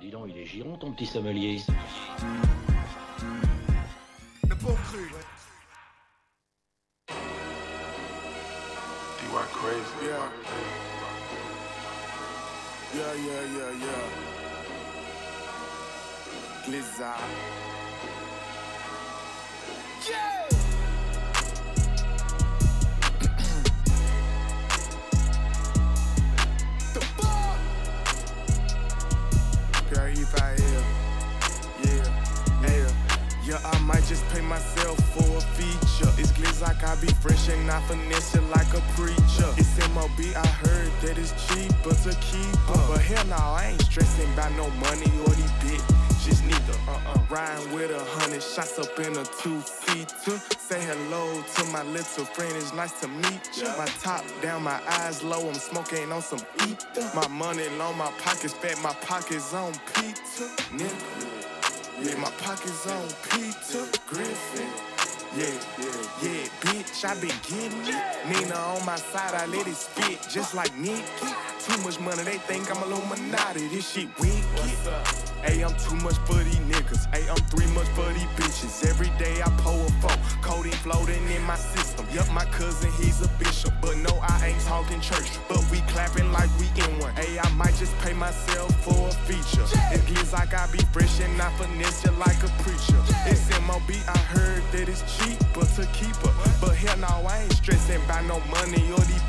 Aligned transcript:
Dis 0.00 0.10
donc, 0.10 0.26
il 0.28 0.38
est 0.38 0.46
giron 0.46 0.76
ton 0.76 0.92
petit 0.92 1.06
sommelier. 1.06 1.60
Le 4.48 4.54
bon 4.56 4.74
cru. 4.74 5.10
DY 9.18 9.44
crazy. 9.52 9.94
Yeah. 10.04 10.28
Yeah, 12.94 13.14
yeah, 13.14 13.42
yeah, 13.56 13.70
yeah. 13.80 14.04
Blizzard. 16.66 17.20
P-R-E-5-L. 30.32 30.84
Yeah, 31.84 32.68
yeah. 32.68 32.92
Yeah, 33.44 33.60
I 33.64 33.78
might 33.80 34.04
just 34.04 34.26
pay 34.28 34.40
myself 34.40 34.98
for 35.14 35.36
a 35.36 35.40
feature. 35.40 36.10
It's 36.18 36.32
glitz 36.32 36.62
like 36.62 36.82
I 36.84 36.94
be 37.00 37.08
fresh 37.08 37.48
and 37.48 37.70
I 37.70 37.80
finesse 37.82 38.34
it 38.34 38.42
like 38.50 38.72
a 38.74 38.80
preacher. 38.94 39.50
It's 39.56 39.76
MOB, 39.94 40.20
I 40.36 40.46
heard 40.46 40.92
that 41.02 41.18
it's 41.18 41.32
cheaper 41.48 41.94
to 41.94 42.16
keep 42.20 42.70
up. 42.70 42.88
But 42.88 43.00
hell 43.00 43.26
no, 43.26 43.36
I 43.36 43.70
ain't 43.72 43.82
stressing 43.82 44.32
about 44.32 44.52
no 44.52 44.70
money 44.70 45.10
or 45.26 45.34
these 45.34 45.52
bitches 45.60 46.01
neither. 46.26 46.78
Uh-uh. 46.88 47.18
Riding 47.30 47.72
with 47.72 47.90
a 47.90 48.04
hundred 48.20 48.42
shots 48.42 48.78
up 48.78 48.98
in 48.98 49.16
a 49.16 49.24
two-seater. 49.40 50.38
Say 50.58 50.80
hello 50.80 51.42
to 51.42 51.64
my 51.72 51.82
little 51.82 52.24
friend, 52.24 52.54
it's 52.56 52.72
nice 52.72 52.92
to 53.00 53.08
meet 53.08 53.50
you. 53.56 53.68
My 53.76 53.86
top 54.00 54.24
down, 54.40 54.62
my 54.62 54.80
eyes 54.86 55.22
low, 55.22 55.48
I'm 55.48 55.54
smoking 55.54 56.12
on 56.12 56.22
some 56.22 56.40
ether. 56.66 57.10
My 57.14 57.26
money 57.28 57.68
long, 57.78 57.98
my 57.98 58.10
pockets 58.18 58.54
fat, 58.54 58.80
my 58.82 58.92
pockets 59.06 59.52
on 59.54 59.72
pizza. 59.94 60.44
Nigga. 60.70 61.38
Yeah, 62.02 62.16
my 62.16 62.30
pockets 62.38 62.86
on 62.86 63.08
Peter 63.30 63.86
Griffin. 64.06 64.68
Yeah, 65.34 65.46
yeah, 65.78 65.86
yeah, 66.22 66.44
bitch, 66.60 67.04
I 67.04 67.14
been 67.14 67.32
getting 67.48 67.86
it. 67.86 68.44
Nina 68.44 68.54
on 68.54 68.84
my 68.84 68.96
side, 68.96 69.34
I 69.34 69.46
let 69.46 69.66
it 69.66 69.74
spit 69.74 70.20
just 70.28 70.54
like 70.54 70.76
Nicky. 70.76 71.02
Too 71.58 71.82
much 71.82 71.98
money, 72.00 72.22
they 72.22 72.38
think 72.38 72.70
I'm 72.70 72.82
a 72.82 72.86
Illuminati. 72.86 73.68
This 73.68 73.90
shit 73.90 74.08
wicked. 74.20 75.21
Hey, 75.42 75.62
I'm 75.64 75.74
too 75.74 75.96
much 75.96 76.16
for 76.22 76.38
these 76.38 76.62
niggas. 76.70 77.12
Hey, 77.14 77.28
I'm 77.28 77.42
three 77.50 77.66
much 77.74 77.88
for 77.98 78.06
these 78.14 78.30
bitches. 78.38 78.88
Every 78.88 79.10
day 79.18 79.42
I 79.42 79.50
pour 79.58 79.74
a 79.74 79.90
four. 80.00 80.14
Codeine 80.40 80.72
floating 80.84 81.22
in 81.30 81.42
my 81.42 81.56
system. 81.56 82.06
Yup, 82.12 82.30
my 82.32 82.44
cousin, 82.46 82.92
he's 82.92 83.20
a 83.20 83.28
bishop. 83.42 83.74
But 83.80 83.96
no, 83.98 84.18
I 84.22 84.48
ain't 84.48 84.60
talking 84.62 85.00
church. 85.00 85.38
But 85.48 85.58
we 85.70 85.80
clapping 85.92 86.30
like 86.30 86.50
we 86.60 86.66
in 86.82 86.98
one. 87.00 87.12
Hey, 87.16 87.38
I 87.38 87.48
might 87.54 87.74
just 87.74 87.96
pay 87.98 88.12
myself 88.12 88.70
for 88.84 89.08
a 89.08 89.12
feature. 89.26 89.66
It 89.90 90.06
gets 90.06 90.32
like 90.32 90.54
I 90.54 90.70
be 90.70 90.78
fresh 90.92 91.20
and 91.20 91.40
I 91.42 91.50
finesse 91.58 92.04
you 92.04 92.12
like 92.12 92.38
a 92.44 92.50
preacher. 92.62 93.02
It's 93.26 93.50
MOB, 93.66 93.90
I 94.08 94.18
heard 94.30 94.62
that 94.72 94.88
it's 94.88 95.02
cheaper 95.18 95.66
to 95.76 95.86
keep 95.92 96.14
her. 96.22 96.34
But 96.60 96.76
hell 96.76 96.98
no, 96.98 97.26
I 97.26 97.42
ain't 97.42 97.52
stressing 97.52 98.02
about 98.04 98.24
no 98.26 98.38
money 98.46 98.82
or 98.92 99.02
these 99.10 99.22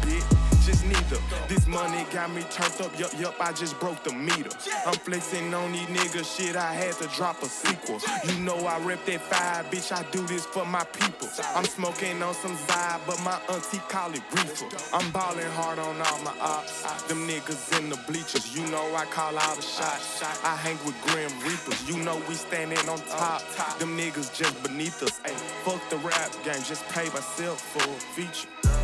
bitches 0.63 0.83
neither. 0.85 1.21
This 1.47 1.67
money 1.67 2.05
got 2.11 2.31
me 2.31 2.41
turned 2.43 2.81
up, 2.81 2.97
yup, 2.99 3.11
yup, 3.19 3.35
I 3.39 3.51
just 3.51 3.79
broke 3.79 4.03
the 4.03 4.13
meter. 4.13 4.49
I'm 4.85 4.93
flexing 4.93 5.53
on 5.53 5.71
these 5.71 5.87
niggas, 5.87 6.37
shit, 6.37 6.55
I 6.55 6.73
had 6.73 6.93
to 6.95 7.07
drop 7.15 7.41
a 7.43 7.47
sequel. 7.47 7.99
You 8.25 8.39
know 8.43 8.55
I 8.65 8.79
rep 8.79 9.05
that 9.05 9.21
five, 9.21 9.65
bitch, 9.69 9.91
I 9.91 10.03
do 10.11 10.25
this 10.25 10.45
for 10.45 10.65
my 10.65 10.83
people. 10.85 11.27
I'm 11.55 11.65
smoking 11.65 12.21
on 12.23 12.33
some 12.33 12.55
vibe, 12.67 13.01
but 13.05 13.21
my 13.23 13.39
auntie 13.53 13.81
call 13.89 14.11
it 14.13 14.23
reefer. 14.31 14.67
I'm 14.93 15.09
balling 15.11 15.51
hard 15.51 15.79
on 15.79 16.01
all 16.01 16.19
my 16.23 16.35
ops. 16.39 17.03
Them 17.03 17.27
niggas 17.27 17.79
in 17.79 17.89
the 17.89 17.97
bleachers, 18.07 18.55
you 18.55 18.65
know 18.67 18.95
I 18.95 19.05
call 19.05 19.37
all 19.37 19.55
the 19.55 19.61
shots. 19.61 20.23
I 20.43 20.55
hang 20.55 20.77
with 20.85 20.95
Grim 21.07 21.31
Reapers, 21.43 21.87
you 21.89 21.97
know 22.03 22.21
we 22.27 22.35
standing 22.35 22.89
on 22.89 22.99
top. 23.09 23.41
Them 23.79 23.97
niggas 23.97 24.33
just 24.33 24.61
beneath 24.63 25.01
us. 25.03 25.19
Ay, 25.25 25.29
fuck 25.63 25.81
the 25.89 25.97
rap 25.97 26.31
game, 26.43 26.63
just 26.63 26.87
pay 26.89 27.05
myself 27.09 27.59
for 27.59 27.89
a 27.89 27.99
feature. 28.15 28.82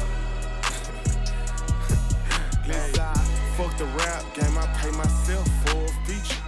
Hey, 2.70 2.92
fuck 3.58 3.76
the 3.80 3.86
rap 3.86 4.24
game, 4.36 4.56
I 4.56 4.68
pay 4.78 4.92
myself 4.92 5.48
for 5.66 5.86
a 5.86 6.06
feature. 6.06 6.44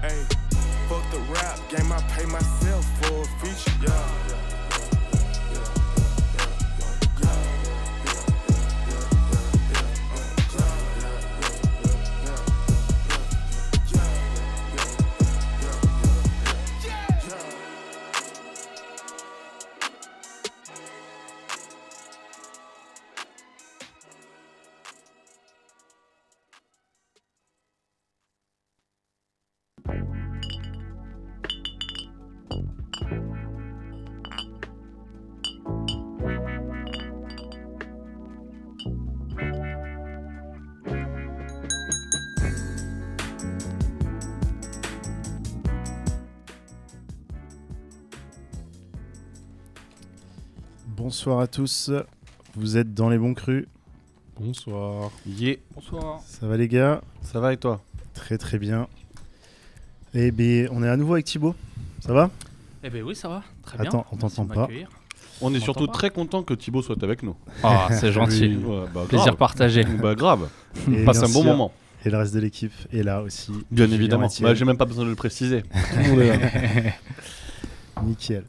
Hey, 0.00 0.22
fuck 0.88 1.10
the 1.10 1.18
rap 1.32 1.58
game, 1.68 1.90
I 1.90 2.00
pay 2.12 2.26
myself 2.26 2.84
for 3.02 3.22
a 3.22 3.26
feature. 3.40 3.76
Yeah. 3.82 4.43
Bonsoir 51.24 51.40
à 51.40 51.46
tous, 51.46 51.90
vous 52.54 52.76
êtes 52.76 52.92
dans 52.92 53.08
les 53.08 53.16
bons 53.16 53.32
crus. 53.32 53.64
Bonsoir. 54.38 55.10
Yeah. 55.26 55.56
Bonsoir. 55.74 56.20
Ça 56.26 56.46
va 56.46 56.58
les 56.58 56.68
gars? 56.68 57.00
Ça 57.22 57.40
va 57.40 57.54
et 57.54 57.56
toi? 57.56 57.82
Très 58.12 58.36
très 58.36 58.58
bien. 58.58 58.88
Et 60.12 60.30
bien, 60.32 60.66
on 60.70 60.82
est 60.82 60.88
à 60.90 60.98
nouveau 60.98 61.14
avec 61.14 61.24
Thibaut. 61.24 61.54
Ça 62.00 62.12
va? 62.12 62.28
Eh 62.82 62.90
ben 62.90 63.02
oui, 63.02 63.16
ça 63.16 63.30
va. 63.30 63.42
Très 63.62 63.78
bien. 63.78 63.86
Attends, 63.86 64.04
on 64.12 64.16
t'entend 64.16 64.44
pas. 64.44 64.68
On 65.40 65.54
est 65.54 65.56
On 65.56 65.60
surtout 65.62 65.86
très 65.86 66.10
content 66.10 66.42
que 66.42 66.52
Thibaut 66.52 66.82
soit 66.82 67.02
avec 67.02 67.22
nous. 67.22 67.36
Ah, 67.62 67.88
c'est 67.90 68.12
gentil. 68.12 68.56
Ouais, 68.56 68.84
bah, 68.92 69.06
Plaisir 69.08 69.34
partagé. 69.38 69.82
Bah 69.84 70.14
grave. 70.14 70.50
Et 70.92 71.00
On 71.00 71.04
passe 71.06 71.20
bien 71.20 71.28
un 71.30 71.32
bon 71.32 71.40
sûr, 71.40 71.50
moment. 71.52 71.72
Et 72.04 72.10
le 72.10 72.18
reste 72.18 72.34
de 72.34 72.40
l'équipe 72.40 72.74
est 72.92 73.02
là 73.02 73.22
aussi. 73.22 73.50
Bien 73.70 73.90
évidemment. 73.90 74.28
Bah, 74.42 74.52
J'ai 74.52 74.66
même 74.66 74.76
pas 74.76 74.84
besoin 74.84 75.06
de 75.06 75.10
le 75.10 75.16
préciser. 75.16 75.62
Tout 75.72 75.96
le 75.96 76.08
monde 76.10 76.20
est 76.20 76.36
là. 76.36 76.92
Nickel. 78.02 78.44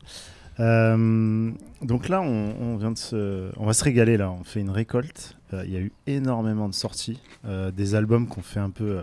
Euh, 0.60 1.52
donc 1.82 2.08
là, 2.10 2.22
on, 2.22 2.78
vient 2.78 2.92
de 2.92 2.98
se, 2.98 3.52
on 3.58 3.66
va 3.66 3.74
se 3.74 3.84
régaler 3.84 4.18
là. 4.18 4.32
On 4.32 4.44
fait 4.44 4.62
une 4.62 4.70
récolte. 4.70 5.38
Euh, 5.54 5.64
Il 5.66 5.74
y 5.74 5.78
a 5.78 5.80
eu 5.82 5.92
énormément 6.08 6.70
de 6.70 6.74
sorties, 6.74 7.20
euh, 7.46 7.72
des 7.72 7.96
albums 7.96 8.28
qu'on 8.28 8.42
fait 8.42 8.60
un 8.60 8.70
peu 8.70 9.02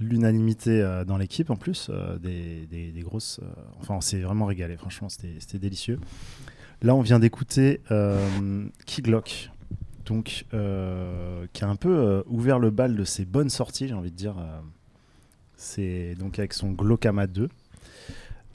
l'unanimité 0.00 0.82
dans 1.06 1.18
l'équipe 1.18 1.50
en 1.50 1.56
plus, 1.56 1.90
des, 2.22 2.66
des- 2.66 3.02
grosses. 3.02 3.38
enfin, 3.80 3.94
on 3.94 4.00
s'est 4.00 4.20
vraiment 4.20 4.46
régalé. 4.46 4.76
Franchement, 4.76 5.08
c'était 5.10 5.58
délicieux. 5.58 6.00
Là, 6.82 6.94
on 6.94 7.02
vient 7.02 7.18
d'écouter 7.18 7.80
euh, 7.90 8.66
Kid 8.86 9.04
Glock, 9.04 9.50
donc 10.06 10.46
qui 11.52 11.64
a 11.64 11.68
un 11.68 11.76
peu 11.76 12.24
ouvert 12.28 12.58
le 12.58 12.70
bal 12.70 12.96
de 12.96 13.04
ses 13.04 13.26
bonnes 13.26 13.50
sorties, 13.50 13.88
j'ai 13.88 13.94
envie 13.94 14.10
de 14.10 14.16
dire. 14.16 14.36
c'est 15.56 16.14
donc 16.18 16.38
avec 16.38 16.54
son 16.54 16.70
Glockama 16.72 17.26
2. 17.26 17.48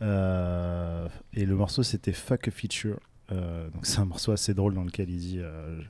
Euh, 0.01 1.07
et 1.33 1.45
le 1.45 1.55
morceau 1.55 1.83
c'était 1.83 2.13
Fuck 2.13 2.47
a 2.47 2.51
Feature. 2.51 2.99
Euh, 3.31 3.69
donc 3.69 3.85
c'est 3.85 3.99
un 3.99 4.05
morceau 4.05 4.31
assez 4.31 4.53
drôle 4.53 4.73
dans 4.75 4.83
lequel 4.83 5.09
il 5.09 5.17
dit 5.17 5.39
euh, 5.39 5.81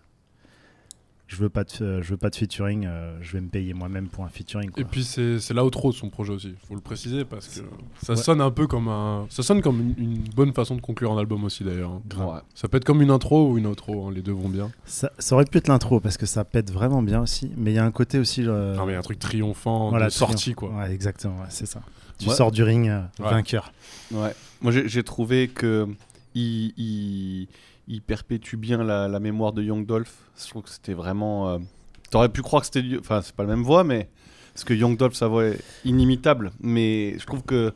je 1.28 1.38
veux 1.38 1.50
pas 1.50 1.63
de, 1.63 1.69
euh, 1.81 2.01
je 2.04 2.10
veux 2.12 2.18
pas 2.18 2.30
de 2.30 2.36
featuring, 2.36 2.86
euh, 2.86 3.18
je 3.22 3.31
vais 3.33 3.42
me 3.42 3.48
payer 3.50 3.74
moi-même 3.74 4.07
pour 4.07 4.24
un 4.25 4.30
featuring. 4.30 4.69
quoi. 4.69 4.81
Et 4.81 4.86
puis 4.86 5.04
c'est 5.04 5.39
c'est 5.39 5.54
l'outro 5.56 5.92
de 5.92 5.95
son 5.95 6.10
projet 6.10 6.33
aussi, 6.33 6.54
faut 6.68 6.75
le 6.75 6.81
préciser 6.81 7.25
parce 7.25 7.48
que 7.48 7.62
ça 8.04 8.13
Ouais. 8.13 8.16
sonne 8.16 8.42
un 8.42 8.51
peu 8.51 8.68
comme 8.68 8.88
un, 8.88 9.25
ça 9.30 9.42
sonne 9.44 9.62
comme 9.62 9.80
une, 9.80 9.95
une 9.98 10.18
bonne 10.36 10.54
façon 10.54 10.75
de 10.75 10.81
conclure 10.81 11.12
un 11.12 11.18
album 11.18 11.44
aussi 11.44 11.63
d'ailleurs. 11.63 11.92
hein. 11.92 12.01
Ouais. 12.25 12.39
Ça 12.54 12.68
peut 12.68 12.77
être 12.77 12.86
comme 12.86 13.01
une 13.01 13.10
intro 13.12 13.50
ou 13.51 13.57
une 13.57 13.66
outro, 13.68 14.07
hein, 14.07 14.12
les 14.13 14.22
deux 14.22 14.33
vont 14.33 14.50
bien. 14.50 14.72
Ça, 14.86 15.12
ça 15.18 15.33
aurait 15.36 15.45
pu 15.45 15.57
être 15.57 15.68
l'intro 15.68 16.00
parce 16.00 16.18
que 16.18 16.25
ça 16.27 16.44
pète 16.45 16.72
vraiment 16.72 17.01
bien 17.01 17.22
aussi, 17.22 17.51
mais 17.57 17.72
il 17.72 17.75
y 17.75 17.80
a 17.80 17.86
un 17.86 17.92
côté 17.92 18.19
aussi. 18.19 18.44
euh, 18.48 18.75
Non 18.75 18.86
mais 18.86 18.92
il 18.92 18.95
y 18.95 18.98
a 18.98 19.00
un 19.00 19.04
truc 19.04 19.19
triomphant 19.19 19.89
voilà, 19.89 20.06
de 20.07 20.12
sortie 20.12 20.54
quoi. 20.54 20.69
Ouais, 20.69 20.92
exactement, 20.94 21.38
ouais, 21.39 21.48
c'est 21.50 21.66
ça. 21.66 21.81
Tu 22.19 22.30
Ouais. 22.30 22.36
sors 22.36 22.51
du 22.51 22.63
ring 22.63 22.88
euh, 22.88 23.01
Ouais. 23.19 23.30
vainqueur. 23.31 23.74
Ouais. 24.12 24.33
Moi, 24.62 24.72
j'ai 24.72 24.88
j'ai 24.88 25.04
trouvé 25.04 25.48
que 25.50 25.88
il, 26.33 26.74
il, 26.77 27.48
il 27.88 28.02
perpétue 28.02 28.56
bien 28.56 28.84
la, 28.84 29.08
la 29.08 29.20
mémoire 29.20 29.54
de 29.54 29.62
Young 29.64 29.86
Dolph. 29.86 30.14
Je 30.42 30.50
trouve 30.50 30.64
que 30.64 30.70
c'était 30.70 30.94
vraiment. 30.94 31.50
euh, 31.50 31.58
T'aurais 32.12 32.30
pu 32.30 32.42
croire 32.42 32.62
que 32.62 32.68
c'était. 32.72 32.84
Enfin, 33.00 33.22
c'est 33.22 33.36
pas 33.36 33.44
la 33.44 33.50
même 33.50 33.64
voix, 33.64 33.84
mais 33.84 34.10
parce 34.54 34.64
que 34.64 34.74
Young 34.74 34.98
Dolph, 34.98 35.14
sa 35.16 35.28
voix 35.28 35.46
est 35.46 35.60
inimitable. 35.86 36.52
Mais 36.60 37.18
je 37.20 37.26
trouve 37.26 37.44
que 37.44 37.74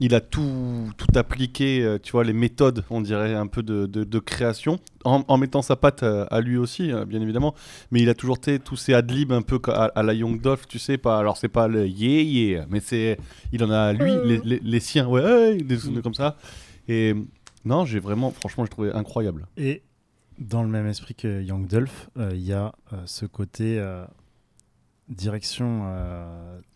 il 0.00 0.12
a 0.16 0.20
tout, 0.20 0.90
tout 0.98 1.06
appliqué, 1.14 1.80
euh, 1.84 1.98
tu 2.02 2.10
vois, 2.12 2.24
les 2.24 2.32
méthodes, 2.32 2.84
on 2.90 3.00
dirait, 3.00 3.32
un 3.34 3.46
peu 3.46 3.62
de, 3.62 3.86
de- 3.86 4.02
de 4.02 4.18
création, 4.18 4.80
en, 5.04 5.22
en 5.28 5.38
mettant 5.38 5.62
sa 5.62 5.76
patte 5.76 6.02
euh, 6.02 6.26
à 6.32 6.40
lui 6.40 6.56
aussi, 6.56 6.90
euh, 6.90 7.04
bien 7.04 7.20
évidemment. 7.20 7.54
Mais 7.92 8.00
il 8.00 8.08
a 8.08 8.14
toujours 8.14 8.38
tous 8.40 8.74
ces 8.76 8.92
adlibs 8.92 9.30
un 9.30 9.42
peu 9.42 9.60
à, 9.68 9.84
à 9.94 10.02
la 10.02 10.12
Young 10.12 10.40
Dolph, 10.40 10.66
tu 10.66 10.80
sais, 10.80 10.98
pas, 10.98 11.16
alors 11.18 11.36
c'est 11.36 11.48
pas 11.48 11.68
le 11.68 11.86
yeah 11.86 12.22
yeah, 12.22 12.66
mais 12.68 12.80
c'est, 12.80 13.18
il 13.52 13.62
en 13.62 13.70
a 13.70 13.92
lui, 13.92 14.10
les, 14.24 14.40
les- 14.44 14.60
les 14.64 14.80
siens, 14.80 15.06
ouais, 15.06 15.22
ouais, 15.22 15.56
des 15.58 15.78
trucs 15.78 16.02
comme 16.02 16.12
ça. 16.14 16.36
Et 16.88 17.14
non, 17.64 17.84
j'ai 17.84 17.98
vraiment, 18.00 18.30
franchement, 18.30 18.64
j'ai 18.64 18.70
trouvé 18.70 18.92
incroyable. 18.92 19.46
Et 19.56 19.82
dans 20.38 20.62
le 20.62 20.68
même 20.68 20.86
esprit 20.86 21.14
que 21.14 21.42
Young 21.42 21.66
Dolph, 21.66 22.10
euh, 22.18 22.30
il 22.34 22.42
y 22.44 22.52
a 22.52 22.72
euh, 22.92 23.02
ce 23.06 23.24
côté 23.26 23.78
euh, 23.78 24.04
direction 25.08 25.84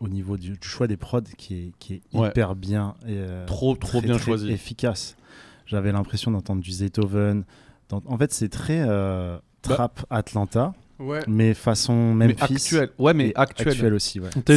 au 0.01 0.09
niveau 0.09 0.37
du, 0.37 0.51
du 0.53 0.69
choix 0.69 0.87
des 0.87 0.97
prods 0.97 1.23
qui 1.37 1.55
est, 1.55 1.73
qui 1.79 1.95
est 1.95 2.03
Ouais. 2.13 2.29
hyper 2.29 2.55
bien 2.55 2.95
et 3.07 3.25
Trop, 3.47 3.75
trop 3.75 3.99
très, 3.99 4.07
bien 4.07 4.17
très 4.17 4.25
choisi. 4.25 4.51
efficace. 4.51 5.17
J'avais 5.67 5.93
l'impression 5.93 6.31
d'entendre 6.31 6.63
du 6.63 6.71
Beethoven. 6.71 7.45
En 7.91 8.19
fait, 8.19 8.33
c'est 8.33 8.49
très 8.51 8.85
Bah. 8.87 9.41
trap 9.63 10.05
Atlanta, 10.11 10.75
Ouais. 11.01 11.21
mais 11.29 11.55
façon 11.55 12.13
Mais 12.15 12.29
Memphis. 12.29 12.55
actuel, 12.55 12.91
ouais, 12.99 13.15
mais 13.15 13.29
et 13.29 13.37
actuel. 13.37 13.95
aussi. 13.95 14.19
Ouais. 14.21 14.31
T'as 14.45 14.57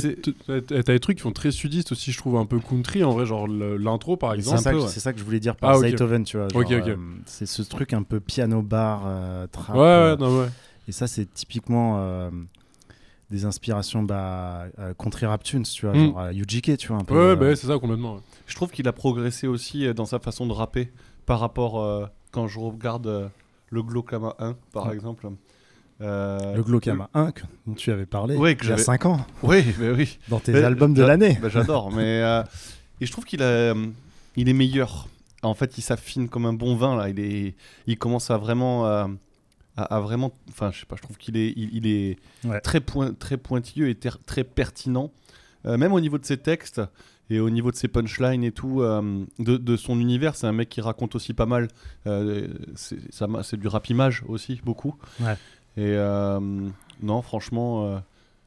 des 0.94 1.00
trucs 1.00 1.18
qui 1.18 1.22
font 1.24 1.32
très 1.32 1.52
sudistes 1.52 1.92
aussi, 1.92 2.12
je 2.12 2.18
trouve, 2.18 2.36
un 2.38 2.46
peu 2.46 2.60
country, 2.60 3.04
en 3.04 3.12
vrai, 3.12 3.26
genre 3.28 3.48
l'intro 3.48 4.18
par 4.18 4.32
C'est 4.32 4.38
exemple. 4.38 4.60
ça, 4.62 4.76
ouais. 4.76 4.88
c'est 4.88 5.00
ça 5.00 5.14
que 5.14 5.20
je 5.20 5.24
voulais 5.24 5.40
dire 5.40 5.56
par 5.56 5.76
Ah. 5.78 5.80
Beethoven, 5.82 6.24
tu 6.24 6.38
vois. 6.38 6.48
Ok, 6.54 6.70
genre, 6.72 6.82
ok. 6.82 6.88
euh, 6.88 6.96
c'est 7.26 7.46
ce 7.46 7.62
truc 7.62 7.94
un 7.94 8.04
peu 8.04 8.20
piano 8.20 8.62
bar, 8.64 9.04
euh, 9.06 9.46
trap. 9.52 9.76
Ouais, 9.76 9.82
euh, 9.84 10.16
ouais, 10.16 10.20
non, 10.20 10.40
ouais. 10.42 10.48
Et 10.88 10.92
ça, 10.92 11.06
c'est 11.08 11.32
typiquement 11.32 11.98
euh, 12.00 12.32
des 13.30 13.46
inspirations 13.46 14.02
bah, 14.04 14.66
euh, 14.80 14.94
country 14.96 15.28
rap 15.28 15.44
tunes, 15.44 15.64
tu 15.64 15.86
vois, 15.86 15.96
Mm. 15.96 16.06
genre 16.08 16.20
euh, 16.22 16.32
UGK, 16.32 16.78
tu 16.78 16.88
vois, 16.88 16.98
un 16.98 17.04
peu. 17.04 17.14
Ouais, 17.14 17.20
euh, 17.20 17.36
bah, 17.36 17.46
ouais, 17.48 17.56
c'est 17.56 17.68
ça 17.68 17.78
complètement. 17.78 18.16
ouais. 18.16 18.22
Je 18.48 18.56
trouve 18.56 18.72
qu'il 18.72 18.88
a 18.88 18.94
progressé 18.94 19.46
aussi 19.48 19.86
euh, 19.86 19.94
dans 19.94 20.06
sa 20.06 20.18
façon 20.20 20.48
de 20.48 20.54
rapper 20.54 20.92
par 21.28 21.40
rapport 21.40 21.80
euh, 21.82 22.08
quand 22.32 22.48
je 22.48 22.60
regarde 22.60 23.06
euh, 23.08 23.28
le 23.70 23.84
Glaucama 23.84 24.36
1 24.40 24.56
par 24.74 24.88
Ouais. 24.88 24.94
exemple. 24.96 25.30
Euh, 26.02 26.56
le 26.56 26.64
Glaucama 26.64 27.10
1 27.14 27.32
que- 27.32 27.44
dont 27.68 27.74
tu 27.76 27.92
avais 27.92 28.06
parlé 28.06 28.36
Ouais, 28.36 28.56
que 28.56 28.64
il 28.64 28.70
y 28.70 28.72
a 28.72 28.76
j'avais- 28.76 28.84
5 28.84 29.06
ans, 29.06 29.26
Oui, 29.44 29.64
mais 29.80 29.90
oui. 29.92 30.18
dans 30.30 30.40
tes 30.40 30.52
Mais 30.52 30.64
albums 30.64 30.94
de 30.94 31.04
l'année. 31.04 31.38
bah, 31.42 31.50
J'adore, 31.50 31.92
mais 31.92 32.22
euh, 32.24 32.42
et 33.00 33.06
je 33.06 33.12
trouve 33.12 33.26
qu'il 33.26 33.42
a, 33.44 33.46
euh, 33.46 33.86
il 34.36 34.50
est 34.50 34.54
meilleur. 34.54 35.08
En 35.44 35.54
fait, 35.54 35.78
il 35.78 35.82
s'affine 35.82 36.28
comme 36.30 36.46
un 36.46 36.54
bon 36.54 36.76
vin 36.76 36.96
là. 36.96 37.10
Il 37.10 37.20
est, 37.20 37.56
il 37.88 37.98
commence 37.98 38.30
à 38.32 38.38
vraiment, 38.38 38.86
à, 38.86 39.10
à 39.78 40.00
vraiment, 40.00 40.32
enfin, 40.50 40.72
je 40.72 40.80
sais 40.80 40.86
pas. 40.86 40.96
Je 40.96 41.02
trouve 41.04 41.18
qu'il 41.18 41.38
est, 41.38 41.54
il, 41.56 41.70
il 41.76 41.88
est 41.88 42.18
Ouais. 42.46 42.60
très 42.62 42.80
point, 42.80 43.14
très 43.14 43.38
pointilleux 43.38 43.90
et 43.90 43.96
ter- 43.96 44.20
très 44.26 44.44
pertinent, 44.44 45.12
Euh, 45.68 45.78
même 45.78 45.94
au 45.94 46.00
niveau 46.00 46.18
de 46.18 46.26
ses 46.26 46.38
textes 46.38 46.82
et 47.30 47.40
au 47.40 47.52
niveau 47.52 47.70
de 47.70 47.76
ses 47.76 47.88
punchlines 47.88 48.44
et 48.44 48.52
tout, 48.52 48.82
euh, 48.82 49.24
de, 49.38 49.58
de 49.58 49.78
son 49.78 50.00
univers. 50.00 50.36
C'est 50.36 50.48
un 50.48 50.52
mec 50.54 50.70
qui 50.70 50.82
raconte 50.82 51.14
aussi 51.14 51.34
pas 51.36 51.46
mal. 51.46 51.68
Euh, 52.08 52.48
c'est 52.76 53.60
du 53.60 53.68
rap 53.68 53.88
image 53.90 54.24
aussi 54.28 54.60
beaucoup. 54.66 54.96
Ouais. 55.20 55.36
Et 55.78 55.82
euh, 55.96 56.40
non, 57.02 57.22
franchement, 57.22 57.86
euh, 57.86 58.00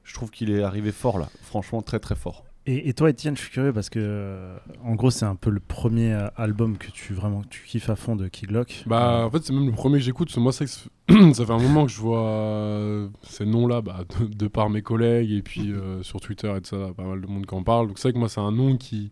je 0.05 0.15
trouve 0.15 0.31
qu'il 0.31 0.51
est 0.51 0.63
arrivé 0.63 0.93
fort 0.93 1.19
là. 1.19 1.29
Franchement, 1.43 1.83
très 1.83 1.99
très 1.99 2.15
fort. 2.15 2.45
Et, 2.67 2.89
et 2.89 2.95
toi, 2.95 3.11
Étienne, 3.11 3.37
je 3.37 3.43
suis 3.43 3.51
curieux 3.51 3.75
parce 3.75 3.91
que, 3.91 3.99
euh, 4.01 4.57
en 4.85 4.95
gros, 4.95 5.11
c'est 5.11 5.27
un 5.27 5.35
peu 5.35 5.51
le 5.51 5.61
premier 5.61 6.17
album 6.37 6.79
que 6.79 6.91
tu 6.91 7.13
vraiment 7.13 7.43
que 7.43 7.49
tu 7.49 7.63
kiffes 7.67 7.91
à 7.91 7.97
fond 7.97 8.17
de 8.17 8.27
Kid 8.29 8.49
Glock. 8.49 8.85
Bah, 8.87 9.25
en 9.27 9.31
fait, 9.31 9.45
c'est 9.45 9.53
même 9.53 9.67
le 9.67 9.73
premier 9.73 9.99
que 9.99 10.05
j'écoute. 10.05 10.35
Moi, 10.39 10.51
ça 10.53 10.65
ça 10.67 11.45
fait 11.47 11.53
un 11.53 11.59
moment 11.59 11.85
que 11.85 11.93
je 11.93 12.01
vois 12.01 13.11
ces 13.23 13.45
noms-là 13.45 13.83
bah, 13.83 14.05
de, 14.19 14.27
de 14.27 14.49
par 14.49 14.71
mes 14.71 14.81
collègues 14.81 15.31
et 15.31 15.43
puis 15.43 15.73
euh, 15.73 16.03
sur 16.03 16.21
Twitter 16.21 16.51
et 16.57 16.61
tout 16.63 16.71
ça, 16.71 16.93
pas 16.97 17.03
mal 17.05 17.21
de 17.21 17.27
monde 17.27 17.45
qui 17.45 17.55
en 17.55 17.63
parle. 17.63 17.89
Donc, 17.89 17.99
c'est 17.99 18.09
vrai 18.09 18.13
que 18.15 18.19
moi, 18.19 18.29
c'est 18.31 18.41
un 18.41 18.53
nom 18.53 18.77
qui. 18.79 19.11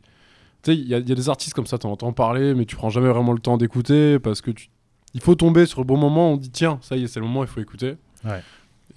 Tu 0.63 0.73
sais, 0.73 0.77
il 0.79 0.89
y, 0.89 0.95
a- 0.95 0.99
il 0.99 1.09
y 1.09 1.13
a 1.13 1.15
des 1.15 1.29
artistes 1.29 1.53
comme 1.55 1.67
ça, 1.67 1.77
tu 1.77 1.87
entends 1.87 2.13
parler, 2.15 2.55
mais 2.55 2.65
tu 2.65 2.77
prends 2.77 2.89
jamais 2.91 3.09
vraiment 3.09 3.33
le 3.33 3.41
temps 3.41 3.59
d'écouter 3.59 4.19
parce 4.19 4.41
que 4.41 4.51
tu. 4.51 4.69
Il 5.15 5.21
faut 5.21 5.35
tomber 5.35 5.67
sur 5.67 5.81
le 5.81 5.85
bon 5.87 5.97
moment, 5.97 6.33
on 6.33 6.37
dit 6.37 6.51
tiens, 6.51 6.79
ça 6.83 6.97
y 6.97 7.05
est, 7.05 7.07
c'est 7.07 7.21
le 7.21 7.27
moment, 7.27 7.43
il 7.43 7.49
faut 7.49 7.61
écouter. 7.61 7.97
Ouais. 8.25 8.43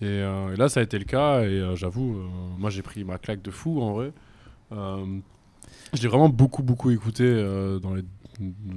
Et, 0.02 0.06
euh, 0.06 0.54
et 0.54 0.58
là, 0.58 0.70
ça 0.70 0.80
a 0.80 0.84
été 0.84 0.98
le 1.00 1.06
cas, 1.06 1.42
et 1.42 1.46
euh, 1.60 1.76
j'avoue, 1.76 2.18
euh, 2.18 2.28
moi 2.58 2.70
j'ai 2.70 2.82
pris 2.82 3.04
ma 3.04 3.18
claque 3.18 3.42
de 3.42 3.52
fou 3.52 3.82
en 3.82 3.94
vrai. 3.94 4.12
J'ai 5.94 6.08
vraiment 6.08 6.30
beaucoup, 6.30 6.64
beaucoup 6.64 6.92
écouté 6.92 7.24
dans 7.82 7.94
les, 7.94 8.04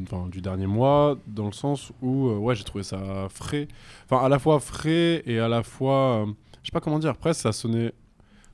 enfin, 0.02 0.28
du 0.28 0.40
dernier 0.40 0.66
mois, 0.66 1.16
dans 1.26 1.46
le 1.46 1.52
sens 1.52 1.90
où 2.02 2.28
euh, 2.28 2.36
ouais, 2.36 2.54
j'ai 2.54 2.64
trouvé 2.64 2.84
ça 2.84 3.26
frais. 3.30 3.66
Enfin, 4.04 4.24
à 4.24 4.28
la 4.28 4.38
fois 4.38 4.60
frais 4.60 5.22
et 5.26 5.38
à 5.40 5.48
la 5.48 5.62
fois. 5.62 6.22
euh, 6.22 6.26
je 6.62 6.68
sais 6.68 6.72
pas 6.72 6.80
comment 6.80 6.98
dire, 6.98 7.16
presque 7.16 7.40
ça 7.40 7.52
sonnait. 7.52 7.92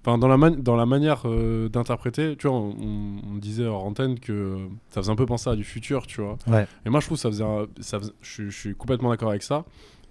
Enfin, 0.06 0.18
dans 0.18 0.28
la, 0.28 0.36
man- 0.36 0.60
dans 0.62 0.76
la 0.76 0.84
manière 0.84 1.22
euh, 1.24 1.68
d'interpréter, 1.70 2.36
tu 2.36 2.46
vois, 2.46 2.56
on, 2.56 2.74
on- 2.78 3.20
on 3.32 3.36
disait 3.38 3.64
hors 3.64 3.84
antenne 3.84 4.20
que 4.20 4.58
ça 4.90 5.00
faisait 5.00 5.10
un 5.12 5.16
peu 5.16 5.24
penser 5.26 5.48
à 5.48 5.56
du 5.56 5.64
futur, 5.64 6.06
tu 6.06 6.20
vois. 6.20 6.36
Ouais. 6.46 6.66
Et 6.84 6.90
moi, 6.90 7.00
je 7.00 7.06
trouve 7.06 7.16
que 7.16 7.22
ça 7.22 7.30
faisait. 7.30 7.44
un- 7.44 7.66
ça 7.80 7.98
faisait- 8.00 8.12
je, 8.20 8.30
suis- 8.30 8.50
je 8.50 8.56
suis 8.58 8.74
complètement 8.74 9.08
d'accord 9.10 9.30
avec 9.30 9.42
ça. 9.42 9.64